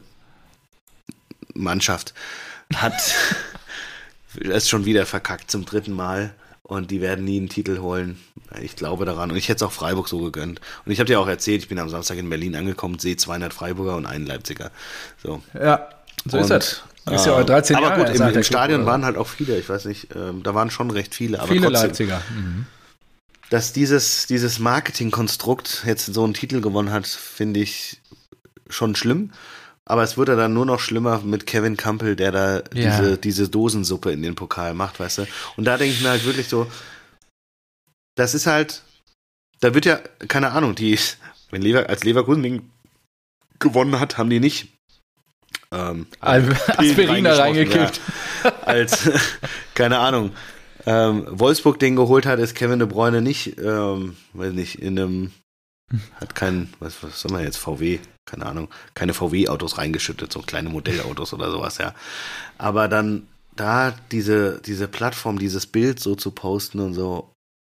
Mannschaft 1.54 2.12
hat 2.74 2.94
es 4.40 4.68
schon 4.68 4.84
wieder 4.84 5.06
verkackt 5.06 5.50
zum 5.50 5.64
dritten 5.64 5.92
Mal 5.92 6.34
und 6.68 6.90
die 6.90 7.00
werden 7.00 7.24
nie 7.24 7.38
einen 7.38 7.48
Titel 7.48 7.80
holen. 7.80 8.18
Ich 8.60 8.76
glaube 8.76 9.06
daran 9.06 9.30
und 9.30 9.36
ich 9.36 9.48
hätte 9.48 9.64
es 9.64 9.68
auch 9.68 9.72
Freiburg 9.72 10.06
so 10.06 10.20
gegönnt. 10.20 10.60
Und 10.84 10.92
ich 10.92 11.00
habe 11.00 11.06
dir 11.06 11.18
auch 11.18 11.26
erzählt, 11.26 11.62
ich 11.62 11.68
bin 11.68 11.78
am 11.78 11.88
Samstag 11.88 12.18
in 12.18 12.28
Berlin 12.28 12.54
angekommen, 12.54 12.98
sehe 12.98 13.16
200 13.16 13.52
Freiburger 13.54 13.96
und 13.96 14.06
einen 14.06 14.26
Leipziger. 14.26 14.70
So. 15.20 15.42
Ja, 15.54 15.88
so 16.26 16.36
ist 16.36 16.44
Und, 16.44 16.50
das. 16.50 16.82
Ist 17.10 17.24
ja 17.24 17.36
auch 17.36 17.40
äh, 17.40 17.44
13 17.46 17.76
aber 17.76 17.86
Jahre 17.86 18.00
gut, 18.00 18.08
erst 18.08 18.20
im, 18.20 18.36
im 18.36 18.42
Stadion 18.42 18.84
waren 18.84 19.06
halt 19.06 19.16
auch 19.16 19.26
viele, 19.26 19.58
ich 19.58 19.66
weiß 19.66 19.86
nicht, 19.86 20.14
ähm, 20.14 20.42
da 20.42 20.54
waren 20.54 20.70
schon 20.70 20.90
recht 20.90 21.14
viele, 21.14 21.40
aber 21.40 21.48
viele 21.48 21.68
trotzdem, 21.68 21.82
Leipziger. 21.88 22.22
Mhm. 22.34 22.66
dass 23.48 23.72
dieses, 23.72 24.26
dieses 24.26 24.58
Marketingkonstrukt 24.58 25.84
jetzt 25.86 26.12
so 26.12 26.22
einen 26.22 26.34
Titel 26.34 26.60
gewonnen 26.60 26.92
hat, 26.92 27.06
finde 27.06 27.60
ich 27.60 28.02
schon 28.68 28.94
schlimm. 28.94 29.30
Aber 29.89 30.03
es 30.03 30.18
wurde 30.18 30.36
dann 30.36 30.53
nur 30.53 30.66
noch 30.66 30.80
schlimmer 30.80 31.20
mit 31.24 31.47
Kevin 31.47 31.78
Campbell, 31.78 32.14
der 32.14 32.30
da 32.30 32.57
Ja. 32.74 33.01
diese, 33.01 33.16
diese 33.16 33.49
Dosensuppe 33.49 34.12
in 34.12 34.22
den 34.22 34.34
Pokal 34.34 34.74
macht, 34.74 35.01
weißt 35.01 35.18
du. 35.18 35.26
Und 35.57 35.64
da 35.64 35.78
denke 35.78 35.95
ich 35.95 36.03
mir 36.03 36.11
halt 36.11 36.24
wirklich 36.26 36.47
so, 36.49 36.70
das 38.14 38.34
ist 38.34 38.47
halt, 38.47 38.82
da 39.61 39.74
wird 39.74 39.86
ja, 39.86 39.97
keine 40.28 40.51
Ahnung, 40.53 40.74
die, 40.74 40.99
wenn 41.51 41.62
Lever, 41.62 41.89
als 41.89 42.05
Leverkusen 42.05 42.43
den 42.43 42.70
gewonnen 43.61 43.99
hat, 43.99 44.18
haben 44.18 44.28
die 44.28 44.41
nicht 44.41 44.68
ähm, 45.72 46.07
Aspirin 46.20 47.24
da 47.24 47.36
reingekippt. 47.36 48.01
ja. 48.45 48.53
Als, 48.62 49.11
keine 49.74 50.01
Ahnung, 50.01 50.32
ähm, 50.84 51.26
Wolfsburg 51.30 51.78
den 51.78 51.97
geholt 51.97 52.26
hat, 52.26 52.39
ist 52.41 52.55
Kevin 52.55 52.78
de 52.78 52.89
Bruyne 52.89 53.22
nicht, 53.22 53.59
ähm, 53.59 54.16
weiß 54.34 54.53
nicht, 54.53 54.80
in 54.80 54.99
einem, 54.99 55.32
hat 56.20 56.34
kein, 56.34 56.72
was, 56.80 57.03
was 57.03 57.20
soll 57.20 57.32
man 57.32 57.45
jetzt, 57.45 57.57
VW, 57.57 57.99
keine 58.26 58.47
Ahnung, 58.47 58.68
keine 58.95 59.14
VW-Autos 59.14 59.78
reingeschüttet, 59.78 60.32
so 60.32 60.41
kleine 60.41 60.68
Modellautos 60.68 61.32
oder 61.32 61.51
sowas, 61.51 61.78
ja. 61.78 61.95
Aber 62.59 62.89
dann 62.89 63.26
da 63.57 63.93
diese, 64.12 64.61
diese 64.61 64.89
Plattform, 64.89 65.39
dieses 65.39 65.66
Bild 65.66 66.01
so 66.01 66.14
zu 66.14 66.30
posten 66.30 66.80
und 66.80 66.95
so, 66.95 67.32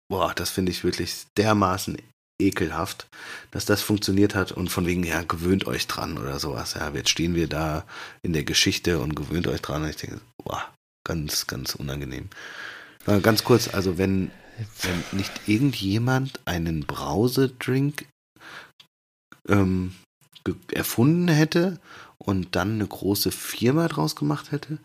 boah, 0.08 0.32
das 0.34 0.50
finde 0.50 0.72
ich 0.72 0.84
wirklich 0.84 1.26
dermaßen 1.36 1.96
ekelhaft, 2.40 3.08
dass 3.50 3.64
das 3.64 3.82
funktioniert 3.82 4.34
hat 4.34 4.52
und 4.52 4.68
von 4.68 4.86
wegen, 4.86 5.04
ja, 5.04 5.22
gewöhnt 5.22 5.66
euch 5.66 5.86
dran 5.86 6.18
oder 6.18 6.38
sowas. 6.38 6.74
Ja, 6.74 6.90
jetzt 6.90 7.10
stehen 7.10 7.34
wir 7.34 7.48
da 7.48 7.84
in 8.22 8.32
der 8.32 8.44
Geschichte 8.44 8.98
und 8.98 9.14
gewöhnt 9.14 9.46
euch 9.46 9.62
dran. 9.62 9.82
Und 9.82 9.90
ich 9.90 9.96
denke, 9.96 10.20
boah, 10.42 10.72
Ganz, 11.04 11.46
ganz 11.48 11.74
unangenehm. 11.74 12.28
Äh, 13.06 13.20
ganz 13.20 13.42
kurz, 13.42 13.72
also 13.72 13.98
wenn, 13.98 14.30
wenn 14.82 15.18
nicht 15.18 15.32
irgendjemand 15.46 16.40
einen 16.44 16.86
Brausedrink 16.86 18.06
ähm, 19.48 19.94
erfunden 20.72 21.28
hätte 21.28 21.78
und 22.18 22.54
dann 22.54 22.74
eine 22.74 22.86
große 22.86 23.30
Firma 23.30 23.88
draus 23.88 24.16
gemacht 24.16 24.52
hätte, 24.52 24.78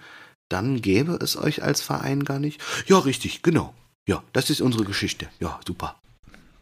dann 0.49 0.82
gäbe 0.82 1.20
es 1.22 1.38
euch 1.38 1.63
als 1.63 1.82
Verein 1.82 2.24
gar 2.24 2.39
nicht. 2.39 2.61
Ja, 2.88 2.99
richtig, 2.99 3.41
genau. 3.41 3.74
Ja, 4.07 4.24
das 4.34 4.49
ist 4.49 4.61
unsere 4.61 4.86
Geschichte. 4.86 5.28
Ja, 5.39 5.59
super. 5.68 5.95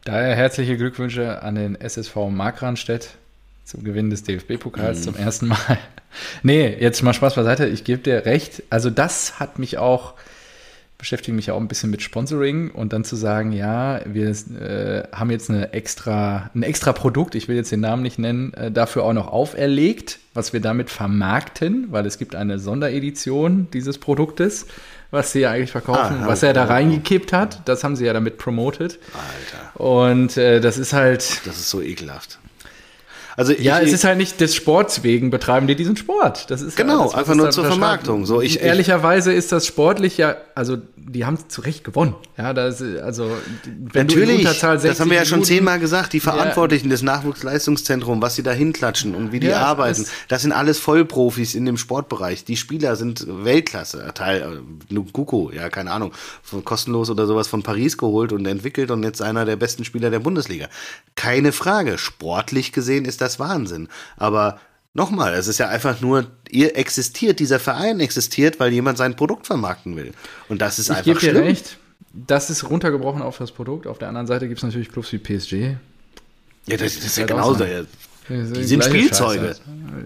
Daher 0.04 0.34
herzliche 0.34 0.76
Glückwünsche 0.76 1.42
an 1.42 1.54
den 1.54 1.74
SSV 1.80 2.16
Markranstädt 2.30 3.16
zum 3.64 3.84
Gewinn 3.84 4.10
des 4.10 4.22
DFB-Pokals 4.22 5.00
mhm. 5.00 5.02
zum 5.02 5.16
ersten 5.16 5.48
Mal. 5.48 5.78
nee, 6.42 6.68
jetzt 6.80 7.02
mal 7.02 7.12
Spaß 7.12 7.34
beiseite. 7.34 7.66
Ich 7.66 7.84
gebe 7.84 8.02
dir 8.02 8.24
recht. 8.24 8.62
Also 8.70 8.90
das 8.90 9.40
hat 9.40 9.58
mich 9.58 9.78
auch 9.78 10.14
beschäftige 10.98 11.34
mich 11.34 11.50
auch 11.50 11.60
ein 11.60 11.68
bisschen 11.68 11.90
mit 11.90 12.02
Sponsoring 12.02 12.70
und 12.70 12.92
dann 12.92 13.04
zu 13.04 13.16
sagen, 13.16 13.52
ja, 13.52 14.00
wir 14.06 14.28
äh, 14.28 15.04
haben 15.12 15.30
jetzt 15.30 15.50
eine 15.50 15.72
extra, 15.72 16.50
ein 16.54 16.62
extra 16.62 16.92
Produkt, 16.92 17.34
ich 17.34 17.48
will 17.48 17.56
jetzt 17.56 17.70
den 17.70 17.80
Namen 17.80 18.02
nicht 18.02 18.18
nennen, 18.18 18.54
äh, 18.54 18.70
dafür 18.70 19.04
auch 19.04 19.12
noch 19.12 19.28
auferlegt, 19.28 20.18
was 20.32 20.52
wir 20.52 20.60
damit 20.60 20.90
vermarkten, 20.90 21.88
weil 21.90 22.06
es 22.06 22.18
gibt 22.18 22.34
eine 22.34 22.58
Sonderedition 22.58 23.68
dieses 23.72 23.98
Produktes, 23.98 24.66
was 25.10 25.32
sie 25.32 25.40
ja 25.40 25.50
eigentlich 25.50 25.70
verkaufen, 25.70 26.18
ah, 26.22 26.26
was 26.26 26.42
er 26.42 26.52
da 26.52 26.64
reingekippt 26.64 27.32
hat, 27.32 27.68
das 27.68 27.84
haben 27.84 27.96
sie 27.96 28.06
ja 28.06 28.12
damit 28.12 28.38
promotet. 28.38 28.98
Alter. 29.12 29.80
Und 29.80 30.36
äh, 30.36 30.60
das 30.60 30.78
ist 30.78 30.92
halt. 30.92 31.46
Das 31.46 31.56
ist 31.56 31.70
so 31.70 31.80
ekelhaft. 31.80 32.38
Also 33.36 33.52
ja, 33.52 33.80
ich, 33.80 33.88
es 33.88 33.92
ist 33.92 34.04
halt 34.04 34.16
nicht 34.16 34.40
des 34.40 34.54
Sports 34.54 35.02
wegen 35.02 35.30
betreiben 35.30 35.66
die 35.66 35.76
diesen 35.76 35.96
Sport. 35.96 36.50
Das 36.50 36.62
ist 36.62 36.76
genau, 36.76 37.10
ja, 37.10 37.18
einfach 37.18 37.34
nur 37.34 37.50
zur 37.50 37.66
Vermarktung. 37.66 38.24
So, 38.24 38.40
ich, 38.40 38.60
ehrlicherweise 38.62 39.32
ist 39.32 39.52
das 39.52 39.66
sportlich 39.66 40.16
ja, 40.16 40.36
also 40.54 40.78
die 40.96 41.24
haben 41.24 41.38
zu 41.48 41.60
Recht 41.60 41.84
gewonnen. 41.84 42.14
Ja, 42.36 42.52
das, 42.52 42.82
also 42.82 43.30
wenn 43.64 44.06
natürlich, 44.06 44.38
du 44.38 44.44
das 44.44 44.62
haben 45.00 45.10
wir 45.10 45.18
ja 45.18 45.24
schon 45.24 45.44
zehnmal 45.44 45.78
gesagt. 45.78 46.12
Die 46.12 46.20
Verantwortlichen 46.20 46.86
ja, 46.86 46.92
des 46.92 47.02
Nachwuchsleistungszentrums, 47.02 48.22
was 48.22 48.34
sie 48.34 48.42
da 48.42 48.52
hinklatschen 48.52 49.14
und 49.14 49.32
wie 49.32 49.40
die 49.40 49.48
ja, 49.48 49.60
arbeiten, 49.60 50.06
das 50.28 50.42
sind 50.42 50.52
alles 50.52 50.78
Vollprofis 50.78 51.54
in 51.54 51.64
dem 51.66 51.76
Sportbereich. 51.76 52.44
Die 52.44 52.56
Spieler 52.56 52.96
sind 52.96 53.26
Weltklasse. 53.28 54.10
Teil 54.14 54.60
Nukuko, 54.88 55.50
ja 55.52 55.68
keine 55.68 55.92
Ahnung, 55.92 56.12
kostenlos 56.64 57.10
oder 57.10 57.26
sowas 57.26 57.48
von 57.48 57.62
Paris 57.62 57.98
geholt 57.98 58.32
und 58.32 58.46
entwickelt 58.46 58.90
und 58.90 59.02
jetzt 59.02 59.22
einer 59.22 59.44
der 59.44 59.56
besten 59.56 59.84
Spieler 59.84 60.10
der 60.10 60.20
Bundesliga. 60.20 60.68
Keine 61.14 61.52
Frage. 61.52 61.98
Sportlich 61.98 62.72
gesehen 62.72 63.04
ist 63.04 63.20
das 63.20 63.25
das 63.26 63.38
Wahnsinn. 63.38 63.88
Aber 64.16 64.58
nochmal, 64.94 65.34
es 65.34 65.46
ist 65.46 65.58
ja 65.58 65.68
einfach 65.68 66.00
nur, 66.00 66.26
ihr 66.48 66.76
existiert, 66.76 67.38
dieser 67.38 67.60
Verein 67.60 68.00
existiert, 68.00 68.58
weil 68.58 68.72
jemand 68.72 68.98
sein 68.98 69.14
Produkt 69.14 69.46
vermarkten 69.46 69.96
will. 69.96 70.12
Und 70.48 70.62
das 70.62 70.78
ist 70.78 70.90
ich 70.90 70.96
einfach 70.96 71.20
schlimm. 71.20 71.34
Dir 71.34 71.42
recht. 71.42 71.78
Das 72.12 72.48
ist 72.48 72.70
runtergebrochen 72.70 73.20
auf 73.20 73.36
das 73.38 73.52
Produkt. 73.52 73.86
Auf 73.86 73.98
der 73.98 74.08
anderen 74.08 74.26
Seite 74.26 74.48
gibt 74.48 74.58
es 74.58 74.64
natürlich 74.64 74.90
Clubs 74.90 75.12
wie 75.12 75.18
PSG. 75.18 75.76
Ja, 76.66 76.76
das, 76.76 76.94
das 76.94 77.04
ist 77.04 77.18
ja 77.18 77.26
genauso. 77.26 77.64
Ja. 77.64 77.82
Die 78.28 78.64
sind 78.64 78.82
Spielzeuge. 78.82 79.54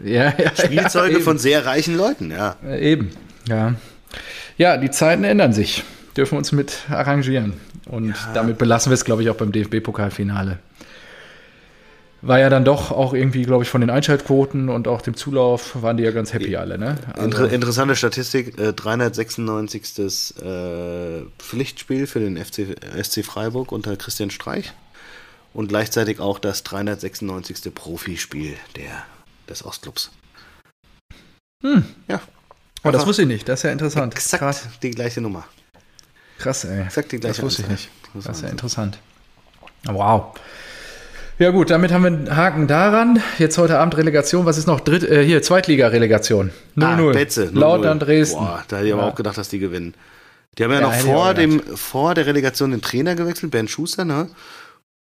Ja, 0.04 0.34
ja, 0.36 0.54
Spielzeuge 0.54 1.18
ja, 1.18 1.20
von 1.20 1.38
sehr 1.38 1.64
reichen 1.64 1.96
Leuten, 1.96 2.30
ja. 2.30 2.56
Eben, 2.78 3.12
ja. 3.48 3.74
Ja, 4.58 4.76
die 4.76 4.90
Zeiten 4.90 5.24
ändern 5.24 5.54
sich. 5.54 5.84
Dürfen 6.16 6.32
wir 6.32 6.38
uns 6.38 6.52
mit 6.52 6.80
arrangieren. 6.90 7.54
Und 7.86 8.08
ja. 8.08 8.32
damit 8.34 8.58
belassen 8.58 8.90
wir 8.90 8.94
es, 8.94 9.04
glaube 9.04 9.22
ich, 9.22 9.30
auch 9.30 9.36
beim 9.36 9.52
DFB-Pokalfinale 9.52 10.58
war 12.22 12.38
ja 12.38 12.50
dann 12.50 12.64
doch 12.64 12.90
auch 12.90 13.14
irgendwie, 13.14 13.42
glaube 13.42 13.64
ich, 13.64 13.70
von 13.70 13.80
den 13.80 13.90
Einschaltquoten 13.90 14.68
und 14.68 14.88
auch 14.88 15.00
dem 15.00 15.14
Zulauf 15.14 15.82
waren 15.82 15.96
die 15.96 16.02
ja 16.02 16.10
ganz 16.10 16.32
happy 16.32 16.56
alle. 16.56 16.76
Ne? 16.76 16.98
Also 17.12 17.24
Inter 17.24 17.50
interessante 17.50 17.96
Statistik, 17.96 18.58
äh, 18.58 18.72
396. 18.72 20.34
Äh, 20.42 21.22
Pflichtspiel 21.38 22.06
für 22.06 22.20
den 22.20 22.36
FC, 22.36 22.76
SC 23.02 23.24
Freiburg 23.24 23.72
unter 23.72 23.96
Christian 23.96 24.30
Streich 24.30 24.72
und 25.54 25.68
gleichzeitig 25.68 26.20
auch 26.20 26.38
das 26.38 26.62
396. 26.62 27.74
Profispiel 27.74 28.56
der, 28.76 29.04
des 29.48 29.64
Ostclubs. 29.64 30.10
Hm. 31.62 31.84
Ja. 32.08 32.20
Oh, 32.84 32.90
das 32.90 33.06
wusste 33.06 33.22
ich 33.22 33.28
nicht, 33.28 33.48
das 33.48 33.60
ist 33.60 33.64
ja 33.64 33.72
interessant. 33.72 34.14
Exakt 34.14 34.42
Krass. 34.42 34.68
die 34.82 34.90
gleiche 34.90 35.20
Nummer. 35.20 35.44
Krass, 36.38 36.64
ey. 36.64 36.82
Exakt 36.82 37.12
die 37.12 37.20
gleiche 37.20 37.36
Das 37.36 37.42
wusste 37.42 37.62
ich 37.62 37.68
nicht. 37.68 37.88
Das 38.14 38.26
ist 38.26 38.42
ja 38.42 38.48
interessant. 38.48 38.98
Wow. 39.84 40.34
Ja 41.40 41.52
gut, 41.52 41.70
damit 41.70 41.90
haben 41.90 42.02
wir 42.02 42.08
einen 42.08 42.36
Haken 42.36 42.66
daran. 42.66 43.22
Jetzt 43.38 43.56
heute 43.56 43.78
Abend 43.78 43.96
Relegation. 43.96 44.44
Was 44.44 44.58
ist 44.58 44.66
noch? 44.66 44.78
Dritt, 44.80 45.04
äh, 45.04 45.24
hier, 45.24 45.40
Zweitliga-Relegation. 45.40 46.50
0-0. 46.76 46.84
Ah, 46.84 47.12
Betze. 47.14 47.50
Laut 47.54 47.86
an 47.86 47.98
Dresden. 47.98 48.40
Boah, 48.40 48.62
da 48.68 48.76
hätte 48.76 48.88
ich 48.88 48.92
aber 48.92 49.04
auch 49.04 49.14
gedacht, 49.14 49.38
dass 49.38 49.48
die 49.48 49.58
gewinnen. 49.58 49.94
Die 50.58 50.64
haben 50.64 50.70
ja, 50.72 50.80
ja 50.80 50.86
noch 50.86 50.92
vor, 50.92 51.32
dem, 51.32 51.60
vor 51.62 52.14
der 52.14 52.26
Relegation 52.26 52.72
den 52.72 52.82
Trainer 52.82 53.14
gewechselt, 53.14 53.52
Ben 53.52 53.68
Schuster, 53.68 54.04
ne? 54.04 54.28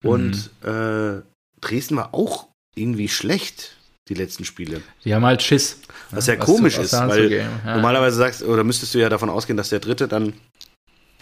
Und 0.04 0.52
mhm. 0.64 0.70
äh, 0.70 1.22
Dresden 1.60 1.96
war 1.96 2.14
auch 2.14 2.46
irgendwie 2.76 3.08
schlecht, 3.08 3.76
die 4.08 4.14
letzten 4.14 4.46
Spiele. 4.46 4.82
Die 5.06 5.16
haben 5.16 5.26
halt 5.26 5.42
Schiss. 5.42 5.80
Was 6.12 6.28
ja 6.28 6.38
was 6.38 6.46
komisch 6.46 6.76
zu, 6.76 6.82
ist, 6.82 6.94
weil 6.94 7.32
ja. 7.32 7.48
normalerweise 7.66 8.16
sagst, 8.16 8.44
oder 8.44 8.64
müsstest 8.64 8.94
du 8.94 9.00
ja 9.00 9.10
davon 9.10 9.32
ausgehen, 9.32 9.58
dass 9.58 9.70
der 9.70 9.80
Dritte 9.80 10.08
dann 10.08 10.34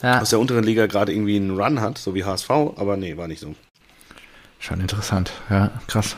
ja. 0.03 0.19
aus 0.19 0.31
der 0.31 0.39
unteren 0.39 0.65
Liga 0.65 0.87
gerade 0.87 1.13
irgendwie 1.13 1.37
einen 1.37 1.57
Run 1.57 1.79
hat, 1.79 1.99
so 1.99 2.13
wie 2.15 2.25
HSV, 2.25 2.49
aber 2.49 2.97
nee, 2.97 3.15
war 3.15 3.29
nicht 3.29 3.39
so. 3.39 3.55
Schon 4.65 4.81
interessant, 4.81 5.31
ja, 5.51 5.69
krass. 5.85 6.15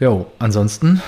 Jo, 0.00 0.26
ansonsten. 0.40 1.00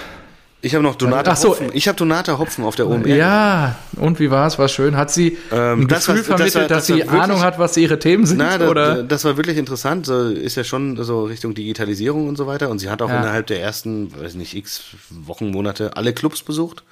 Ich 0.61 0.72
habe 0.76 0.84
noch 0.84 0.94
Donata 0.94 1.34
so, 1.34 1.48
Hopfen. 1.48 1.70
Ich 1.72 1.88
habe 1.88 1.98
Donata 1.98 2.38
Hopfen 2.38 2.64
auf 2.64 2.76
der 2.76 2.88
OMR. 2.88 3.09
Ja, 3.09 3.74
und 3.96 4.20
wie 4.20 4.30
war 4.30 4.46
es? 4.46 4.57
War 4.57 4.68
schön? 4.68 4.96
Hat 4.96 5.11
sie 5.11 5.36
ähm, 5.50 5.80
ein 5.80 5.88
Gefühl 5.88 5.88
das 5.88 6.09
war, 6.09 6.16
vermittelt, 6.16 6.40
das 6.40 6.55
war, 6.55 6.62
das 6.62 6.68
dass 6.68 6.86
sie 6.86 6.94
wirklich, 6.98 7.11
Ahnung 7.20 7.42
hat, 7.42 7.59
was 7.59 7.76
ihre 7.76 7.98
Themen 7.98 8.24
sind? 8.24 8.38
Na, 8.38 8.68
oder? 8.68 9.02
Das, 9.02 9.24
war 9.24 9.36
wirklich 9.36 9.59
interessant. 9.59 10.07
So, 10.07 10.28
ist 10.28 10.55
ja 10.57 10.62
schon 10.62 10.96
so 11.02 11.24
Richtung 11.24 11.55
Digitalisierung 11.55 12.28
und 12.28 12.36
so 12.36 12.46
weiter. 12.46 12.70
Und 12.70 12.78
sie 12.78 12.88
hat 12.88 13.02
auch 13.02 13.09
ja. 13.09 13.18
innerhalb 13.18 13.48
der 13.48 13.61
ersten, 13.61 14.16
weiß 14.16 14.36
nicht, 14.36 14.55
x 14.55 14.84
Wochen, 15.11 15.50
Monate 15.50 15.96
alle 15.96 16.12
Clubs 16.12 16.42
besucht. 16.42 16.84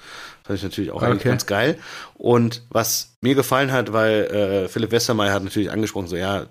Fand 0.45 0.59
ich 0.59 0.65
natürlich 0.65 0.91
auch 0.91 1.03
okay. 1.03 1.29
ganz 1.29 1.47
geil. 1.47 1.79
Und 2.15 2.63
was 2.71 3.13
mir 3.21 3.35
gefallen 3.35 3.71
hat, 3.71 3.93
weil 3.93 4.25
äh, 4.25 4.69
Philipp 4.69 4.91
Westermeier 4.91 5.33
hat 5.33 5.45
natürlich 5.45 5.71
angesprochen, 5.71 6.09
so 6.09 6.17
ja, 6.17 6.47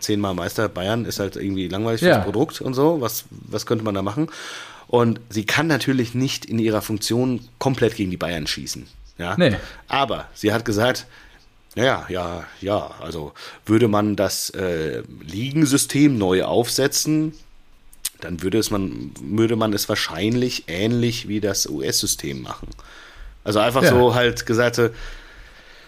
zehnmal 0.00 0.34
Meister 0.34 0.68
Bayern 0.68 1.06
ist 1.06 1.18
halt 1.18 1.36
irgendwie 1.36 1.68
langweilig 1.68 2.00
fürs 2.00 2.16
ja. 2.16 2.22
Produkt 2.22 2.60
und 2.60 2.74
so. 2.74 3.00
Was, 3.00 3.24
was 3.30 3.64
könnte 3.64 3.84
man 3.84 3.94
da 3.94 4.02
machen? 4.02 4.28
Und 4.86 5.20
sie 5.30 5.46
kann 5.46 5.66
natürlich 5.66 6.14
nicht 6.14 6.44
in 6.44 6.58
ihrer 6.58 6.82
Funktion 6.82 7.48
komplett 7.58 7.96
gegen 7.96 8.10
die 8.10 8.18
Bayern 8.18 8.46
schießen. 8.46 8.86
Ja? 9.16 9.34
Nee. 9.38 9.56
Aber 9.88 10.28
sie 10.34 10.52
hat 10.52 10.66
gesagt, 10.66 11.06
ja, 11.74 12.04
ja, 12.10 12.44
ja, 12.60 12.90
also 13.00 13.32
würde 13.64 13.88
man 13.88 14.16
das 14.16 14.50
äh, 14.50 15.02
Ligensystem 15.22 16.18
neu 16.18 16.44
aufsetzen, 16.44 17.32
dann 18.20 18.42
würde, 18.42 18.58
es 18.58 18.70
man, 18.70 19.12
würde 19.22 19.56
man 19.56 19.72
es 19.72 19.88
wahrscheinlich 19.88 20.64
ähnlich 20.66 21.28
wie 21.28 21.40
das 21.40 21.66
US-System 21.66 22.42
machen. 22.42 22.68
Also 23.44 23.58
einfach 23.58 23.82
ja. 23.82 23.90
so 23.90 24.14
halt 24.14 24.46
gesagt, 24.46 24.76
so, 24.76 24.90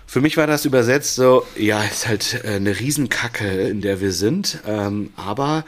für 0.06 0.20
mich 0.20 0.36
war 0.36 0.46
das 0.46 0.64
übersetzt 0.64 1.14
so, 1.14 1.46
ja, 1.56 1.82
ist 1.82 2.06
halt 2.06 2.44
äh, 2.44 2.56
eine 2.56 2.78
Riesenkacke, 2.78 3.68
in 3.68 3.80
der 3.80 4.00
wir 4.00 4.12
sind, 4.12 4.58
ähm, 4.66 5.10
aber 5.16 5.64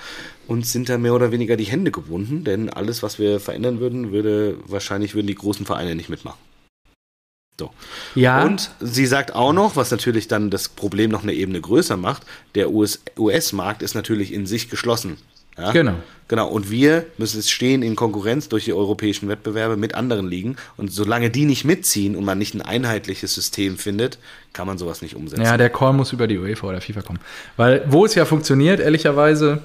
uns 0.47 0.73
sind 0.73 0.89
da 0.89 0.99
mehr 0.99 1.15
oder 1.15 1.33
weniger 1.33 1.57
die 1.57 1.65
Hände 1.65 1.91
gebunden, 1.91 2.45
denn 2.45 2.71
alles, 2.71 3.03
was 3.03 3.19
wir 3.19 3.41
verändern 3.41 3.81
würden, 3.81 4.13
würde 4.13 4.59
wahrscheinlich 4.67 5.15
würden 5.15 5.27
die 5.27 5.35
großen 5.35 5.67
Vereine 5.67 5.95
nicht 5.95 6.09
mitmachen. 6.09 6.39
So. 7.59 7.71
Ja. 8.15 8.45
Und 8.45 8.71
sie 8.81 9.07
sagt 9.07 9.35
auch 9.35 9.53
noch, 9.53 9.77
was 9.77 9.91
natürlich 9.91 10.29
dann 10.29 10.51
das 10.51 10.69
Problem 10.69 11.11
noch 11.11 11.23
eine 11.23 11.33
Ebene 11.33 11.61
größer 11.61 11.97
macht, 11.97 12.23
der 12.55 12.71
US-Markt 12.71 13.83
ist 13.83 13.95
natürlich 13.95 14.33
in 14.33 14.47
sich 14.47 14.69
geschlossen. 14.69 15.17
Ja? 15.59 15.73
Genau. 15.73 15.95
Genau. 16.29 16.49
Und 16.49 16.71
wir 16.71 17.07
müssen 17.19 17.39
es 17.39 17.51
stehen 17.51 17.83
in 17.83 17.95
Konkurrenz 17.95 18.49
durch 18.49 18.65
die 18.65 18.73
europäischen 18.73 19.29
Wettbewerbe 19.29 19.77
mit 19.77 19.95
anderen 19.95 20.29
Ligen. 20.29 20.57
Und 20.77 20.93
solange 20.93 21.31
die 21.31 21.45
nicht 21.45 21.65
mitziehen 21.65 22.17
und 22.17 22.25
man 22.25 22.39
nicht 22.39 22.55
ein 22.55 22.63
einheitliches 22.63 23.35
System 23.35 23.79
findet, 23.79 24.19
kann 24.53 24.67
man 24.67 24.77
sowas 24.79 25.03
nicht 25.03 25.15
umsetzen. 25.15 25.45
Ja, 25.45 25.57
der 25.57 25.71
Call 25.71 25.93
muss 25.93 26.13
über 26.13 26.27
die 26.27 26.39
UEFA 26.39 26.67
oder 26.69 26.81
FIFA 26.81 27.03
kommen. 27.03 27.21
Weil, 27.57 27.85
wo 27.89 28.05
es 28.05 28.15
ja 28.15 28.25
funktioniert, 28.25 28.81
ehrlicherweise, 28.81 29.63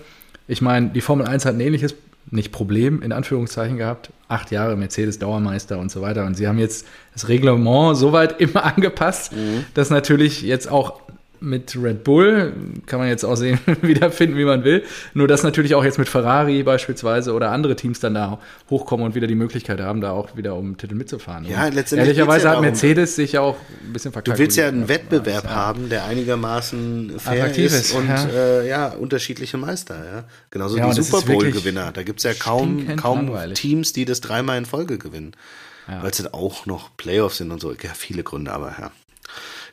ich 0.47 0.61
meine, 0.61 0.89
die 0.89 1.01
Formel 1.01 1.25
1 1.25 1.45
hat 1.45 1.55
ein 1.55 1.61
ähnliches, 1.61 1.95
nicht 2.29 2.51
Problem, 2.51 3.01
in 3.01 3.11
Anführungszeichen 3.11 3.77
gehabt. 3.77 4.11
Acht 4.27 4.51
Jahre 4.51 4.77
Mercedes 4.77 5.17
Dauermeister 5.17 5.79
und 5.79 5.91
so 5.91 6.01
weiter. 6.01 6.25
Und 6.25 6.35
sie 6.35 6.47
haben 6.47 6.59
jetzt 6.59 6.85
das 7.13 7.27
Reglement 7.27 7.97
soweit 7.97 8.39
immer 8.39 8.63
angepasst, 8.63 9.33
mhm. 9.33 9.65
dass 9.73 9.89
natürlich 9.89 10.43
jetzt 10.43 10.69
auch 10.69 11.01
mit 11.41 11.75
Red 11.75 12.03
Bull, 12.03 12.53
kann 12.85 12.99
man 12.99 13.09
jetzt 13.09 13.23
auch 13.23 13.35
sehen, 13.35 13.59
wiederfinden, 13.81 14.37
wie 14.37 14.45
man 14.45 14.63
will. 14.63 14.83
Nur 15.15 15.27
dass 15.27 15.41
natürlich 15.41 15.73
auch 15.73 15.83
jetzt 15.83 15.97
mit 15.97 16.07
Ferrari 16.07 16.61
beispielsweise 16.61 17.33
oder 17.33 17.51
andere 17.51 17.75
Teams 17.75 17.99
dann 17.99 18.13
da 18.13 18.39
hochkommen 18.69 19.07
und 19.07 19.15
wieder 19.15 19.25
die 19.25 19.35
Möglichkeit 19.35 19.81
haben, 19.81 20.01
da 20.01 20.11
auch 20.11 20.37
wieder 20.37 20.55
um 20.55 20.77
Titel 20.77 20.93
mitzufahren. 20.93 21.45
Ja, 21.45 21.65
letztendlich 21.67 22.09
Ehrlicherweise 22.09 22.45
ja 22.45 22.51
hat 22.51 22.61
Mercedes 22.61 23.15
sich 23.15 23.33
ja 23.33 23.41
auch 23.41 23.57
ein 23.83 23.91
bisschen 23.91 24.11
verkackt. 24.11 24.37
Du 24.37 24.39
willst 24.39 24.55
ja 24.55 24.67
einen 24.67 24.87
Wettbewerb 24.87 25.45
ja. 25.45 25.49
haben, 25.49 25.89
der 25.89 26.05
einigermaßen 26.05 27.19
fair 27.19 27.43
Attraktiv 27.43 27.65
ist, 27.65 27.93
und 27.93 28.07
ja. 28.07 28.25
Äh, 28.25 28.69
ja. 28.69 28.87
unterschiedliche 28.89 29.57
Meister. 29.57 29.95
Ja? 29.95 30.23
Genauso 30.51 30.77
ja, 30.77 30.93
die 30.93 31.01
Super 31.01 31.25
Bowl-Gewinner. 31.25 31.91
Da 31.91 32.03
gibt 32.03 32.19
es 32.19 32.23
ja 32.23 32.33
kaum, 32.35 32.95
kaum 32.97 33.31
Teams, 33.55 33.93
die 33.93 34.05
das 34.05 34.21
dreimal 34.21 34.59
in 34.59 34.65
Folge 34.65 34.97
gewinnen. 34.97 35.35
Weil 35.87 36.11
es 36.11 36.17
dann 36.17 36.33
auch 36.33 36.65
noch 36.65 36.95
Playoffs 36.95 37.37
sind 37.37 37.51
und 37.51 37.59
so. 37.59 37.73
Ja, 37.73 37.93
viele 37.93 38.23
Gründe, 38.23 38.53
aber 38.53 38.75
ja. 38.79 38.91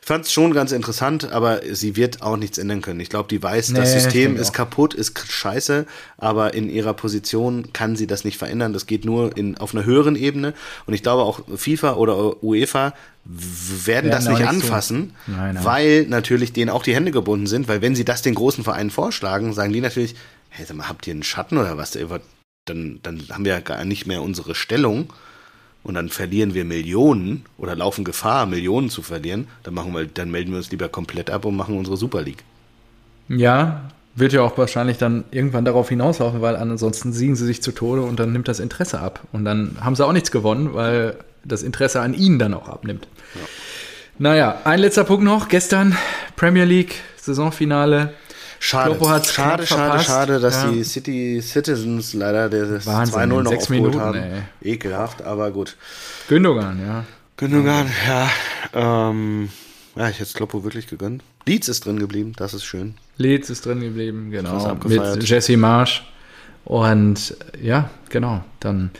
Ich 0.01 0.07
fand 0.07 0.25
es 0.25 0.31
schon 0.31 0.53
ganz 0.53 0.71
interessant, 0.71 1.31
aber 1.31 1.61
sie 1.71 1.95
wird 1.95 2.21
auch 2.21 2.37
nichts 2.37 2.57
ändern 2.57 2.81
können. 2.81 2.99
Ich 2.99 3.09
glaube, 3.09 3.29
die 3.29 3.43
weiß, 3.43 3.69
Nee, 3.69 3.79
das 3.79 3.93
System 3.93 4.37
ist 4.37 4.49
auch. 4.49 4.53
kaputt, 4.53 4.93
ist 4.93 5.19
scheiße, 5.29 5.85
aber 6.17 6.53
in 6.53 6.69
ihrer 6.69 6.93
Position 6.93 7.73
kann 7.73 7.95
sie 7.95 8.07
das 8.07 8.23
nicht 8.23 8.37
verändern. 8.37 8.73
Das 8.73 8.85
geht 8.87 9.05
nur 9.05 9.35
in, 9.37 9.57
auf 9.57 9.75
einer 9.75 9.85
höheren 9.85 10.15
Ebene. 10.15 10.53
Und 10.85 10.93
ich 10.93 11.03
glaube 11.03 11.23
auch 11.23 11.41
FIFA 11.55 11.93
oder 11.95 12.41
UEFA 12.43 12.93
werden 13.25 13.85
Werden 13.85 14.11
das 14.11 14.27
nicht 14.27 14.47
anfassen, 14.47 15.13
Nein, 15.27 15.55
nein. 15.55 15.65
weil 15.65 16.05
natürlich 16.07 16.53
denen 16.53 16.69
auch 16.71 16.81
die 16.81 16.95
Hände 16.95 17.11
gebunden 17.11 17.45
sind, 17.45 17.67
weil 17.67 17.81
wenn 17.81 17.95
sie 17.95 18.05
das 18.05 18.21
den 18.23 18.33
großen 18.33 18.63
Vereinen 18.63 18.89
vorschlagen, 18.89 19.53
sagen 19.53 19.71
die 19.73 19.81
natürlich, 19.81 20.15
hey, 20.49 20.65
sag 20.65 20.77
mal, 20.77 20.89
habt 20.89 21.05
ihr 21.05 21.13
einen 21.13 21.21
Schatten 21.23 21.57
oder 21.57 21.77
was? 21.77 21.95
Dann, 22.65 22.99
dann 23.03 23.21
haben 23.29 23.45
wir 23.45 23.53
ja 23.53 23.59
gar 23.59 23.85
nicht 23.85 24.07
mehr 24.07 24.21
unsere 24.21 24.55
Stellung 24.55 25.13
und 25.83 25.95
dann 25.95 26.09
verlieren 26.09 26.53
wir 26.53 26.65
Millionen 26.65 27.45
oder 27.57 27.75
laufen 27.75 28.03
Gefahr, 28.03 28.45
Millionen 28.45 28.89
zu 28.89 29.01
verlieren, 29.01 29.47
dann 29.63 29.73
machen 29.73 29.93
wir, 29.93 30.05
dann 30.05 30.29
melden 30.31 30.51
wir 30.51 30.57
uns 30.57 30.71
lieber 30.71 30.89
komplett 30.89 31.29
ab 31.29 31.45
und 31.45 31.55
machen 31.55 31.77
unsere 31.77 31.97
Super 31.97 32.21
League. 32.21 32.43
Ja, 33.29 33.89
wird 34.15 34.33
ja 34.33 34.41
auch 34.41 34.57
wahrscheinlich 34.57 34.97
dann 34.97 35.23
irgendwann 35.31 35.65
darauf 35.65 35.89
hinauslaufen, 35.89 36.41
weil 36.41 36.55
ansonsten 36.55 37.13
siegen 37.13 37.35
sie 37.35 37.45
sich 37.45 37.61
zu 37.61 37.71
Tode 37.71 38.01
und 38.01 38.19
dann 38.19 38.33
nimmt 38.33 38.47
das 38.47 38.59
Interesse 38.59 38.99
ab. 38.99 39.21
Und 39.31 39.45
dann 39.45 39.77
haben 39.79 39.95
sie 39.95 40.05
auch 40.05 40.13
nichts 40.13 40.31
gewonnen, 40.31 40.73
weil 40.73 41.15
das 41.45 41.63
Interesse 41.63 42.01
an 42.01 42.13
ihnen 42.13 42.39
dann 42.39 42.53
auch 42.53 42.67
abnimmt. 42.67 43.07
Naja, 44.17 44.61
ein 44.65 44.79
letzter 44.79 45.05
Punkt 45.05 45.23
noch. 45.23 45.47
Gestern 45.47 45.95
Premier 46.35 46.65
League, 46.65 46.95
Saisonfinale. 47.15 48.13
Schade, 48.59 48.95
schade, 48.99 49.23
schade, 49.25 49.65
verpasst. 49.65 50.05
schade, 50.07 50.39
dass 50.39 50.63
Ja. 50.63 50.71
die 50.71 50.83
City 50.83 51.41
Citizens 51.41 52.13
leider 52.13 52.49
das 52.49 52.85
Wahnsinn, 52.85 53.15
2-0 53.15 53.23
in 53.23 53.43
noch 53.43 53.51
sechs 53.51 53.63
aufgeholt 53.63 53.93
Minuten, 53.93 53.99
haben. 54.05 54.17
ey. 54.61 54.71
Ekelhaft, 54.73 55.21
aber 55.21 55.51
gut. 55.51 55.77
Gündogan, 56.27 56.79
ja. 56.85 57.05
Gündogan, 57.37 57.87
ja. 58.07 58.29
Ähm, 58.73 59.49
ja, 59.95 60.09
ich 60.09 60.19
hätte 60.19 60.33
Kloppo 60.33 60.63
wirklich 60.63 60.87
gegönnt. 60.87 61.23
Leeds 61.45 61.69
ist 61.69 61.85
drin 61.85 61.99
geblieben, 61.99 62.33
das 62.35 62.53
ist 62.53 62.65
schön. 62.65 62.95
Leeds 63.17 63.49
ist 63.49 63.65
drin 63.65 63.79
geblieben, 63.79 64.29
genau. 64.29 64.75
Mit 64.85 65.23
Jesse 65.23 65.57
Marsch. 65.57 66.05
Und 66.65 67.35
ja, 67.61 67.89
genau. 68.09 68.43
Dann 68.59 68.91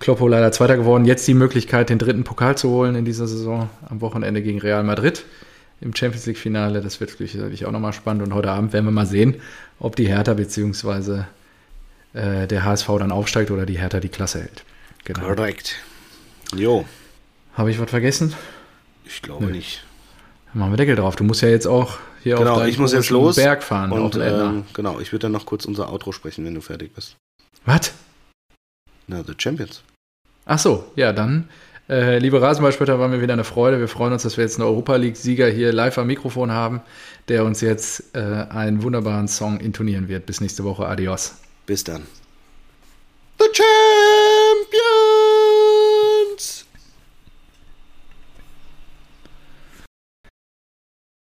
Kloppo 0.00 0.26
leider 0.26 0.50
Zweiter 0.52 0.76
geworden. 0.76 1.04
Jetzt 1.04 1.28
die 1.28 1.34
Möglichkeit, 1.34 1.90
den 1.90 1.98
dritten 1.98 2.24
Pokal 2.24 2.56
zu 2.56 2.70
holen 2.70 2.96
in 2.96 3.04
dieser 3.04 3.28
Saison 3.28 3.68
am 3.88 4.00
Wochenende 4.00 4.42
gegen 4.42 4.58
Real 4.58 4.82
Madrid 4.82 5.24
im 5.82 5.94
Champions 5.94 6.26
League-Finale. 6.26 6.80
Das 6.80 7.00
wird 7.00 7.10
sicherlich 7.10 7.66
auch 7.66 7.72
nochmal 7.72 7.92
spannend. 7.92 8.22
Und 8.22 8.34
heute 8.34 8.50
Abend 8.50 8.72
werden 8.72 8.84
wir 8.86 8.92
mal 8.92 9.06
sehen, 9.06 9.36
ob 9.78 9.96
die 9.96 10.06
Hertha 10.08 10.34
bzw. 10.34 11.24
Äh, 12.14 12.46
der 12.46 12.64
HSV 12.64 12.86
dann 12.98 13.10
aufsteigt 13.12 13.50
oder 13.50 13.66
die 13.66 13.78
Hertha 13.78 14.00
die 14.00 14.08
Klasse 14.08 14.40
hält. 14.40 14.64
Genau. 15.04 15.20
Korrekt. 15.26 15.76
Jo, 16.54 16.84
Habe 17.54 17.70
ich 17.70 17.80
was 17.80 17.90
vergessen? 17.90 18.34
ich 19.04 19.20
glaube 19.22 19.46
nicht. 19.46 19.84
Dann 20.52 20.60
machen 20.60 20.72
wir 20.72 20.76
Deckel 20.76 20.96
drauf. 20.96 21.16
Du 21.16 21.24
musst 21.24 21.42
ja 21.42 21.48
jetzt 21.48 21.66
auch 21.66 21.98
hier 22.22 22.36
Genau, 22.36 22.52
auf 22.52 22.58
deinen 22.58 22.68
ich 22.68 22.78
muss 22.78 22.92
jetzt 22.92 23.10
los. 23.10 23.36
Berg 23.36 23.62
fahren. 23.62 23.90
Und 23.90 24.16
ähm, 24.16 24.64
genau, 24.74 25.00
ich 25.00 25.10
würde 25.12 25.22
dann 25.22 25.32
noch 25.32 25.46
kurz 25.46 25.64
unser 25.64 25.90
Outro 25.90 26.12
sprechen, 26.12 26.44
wenn 26.44 26.54
du 26.54 26.60
fertig 26.60 26.94
bist. 26.94 27.16
Was? 27.64 27.92
Na, 29.06 29.22
The 29.26 29.34
Champions. 29.36 29.82
Ach 30.44 30.58
so, 30.58 30.90
ja, 30.96 31.12
dann, 31.12 31.48
äh, 31.92 32.18
liebe 32.18 32.40
Rasenballspötter, 32.40 32.98
war 32.98 33.08
mir 33.08 33.20
wieder 33.20 33.34
eine 33.34 33.44
Freude. 33.44 33.78
Wir 33.78 33.88
freuen 33.88 34.14
uns, 34.14 34.22
dass 34.22 34.38
wir 34.38 34.44
jetzt 34.44 34.58
einen 34.58 34.66
Europa 34.66 34.96
League-Sieger 34.96 35.48
hier 35.48 35.72
live 35.72 35.98
am 35.98 36.06
Mikrofon 36.06 36.50
haben, 36.50 36.80
der 37.28 37.44
uns 37.44 37.60
jetzt 37.60 38.16
äh, 38.16 38.18
einen 38.18 38.82
wunderbaren 38.82 39.28
Song 39.28 39.60
intonieren 39.60 40.08
wird. 40.08 40.24
Bis 40.24 40.40
nächste 40.40 40.64
Woche. 40.64 40.86
Adios. 40.86 41.36
Bis 41.66 41.84
dann. 41.84 42.02
The 43.38 43.46
Champions! 43.52 45.31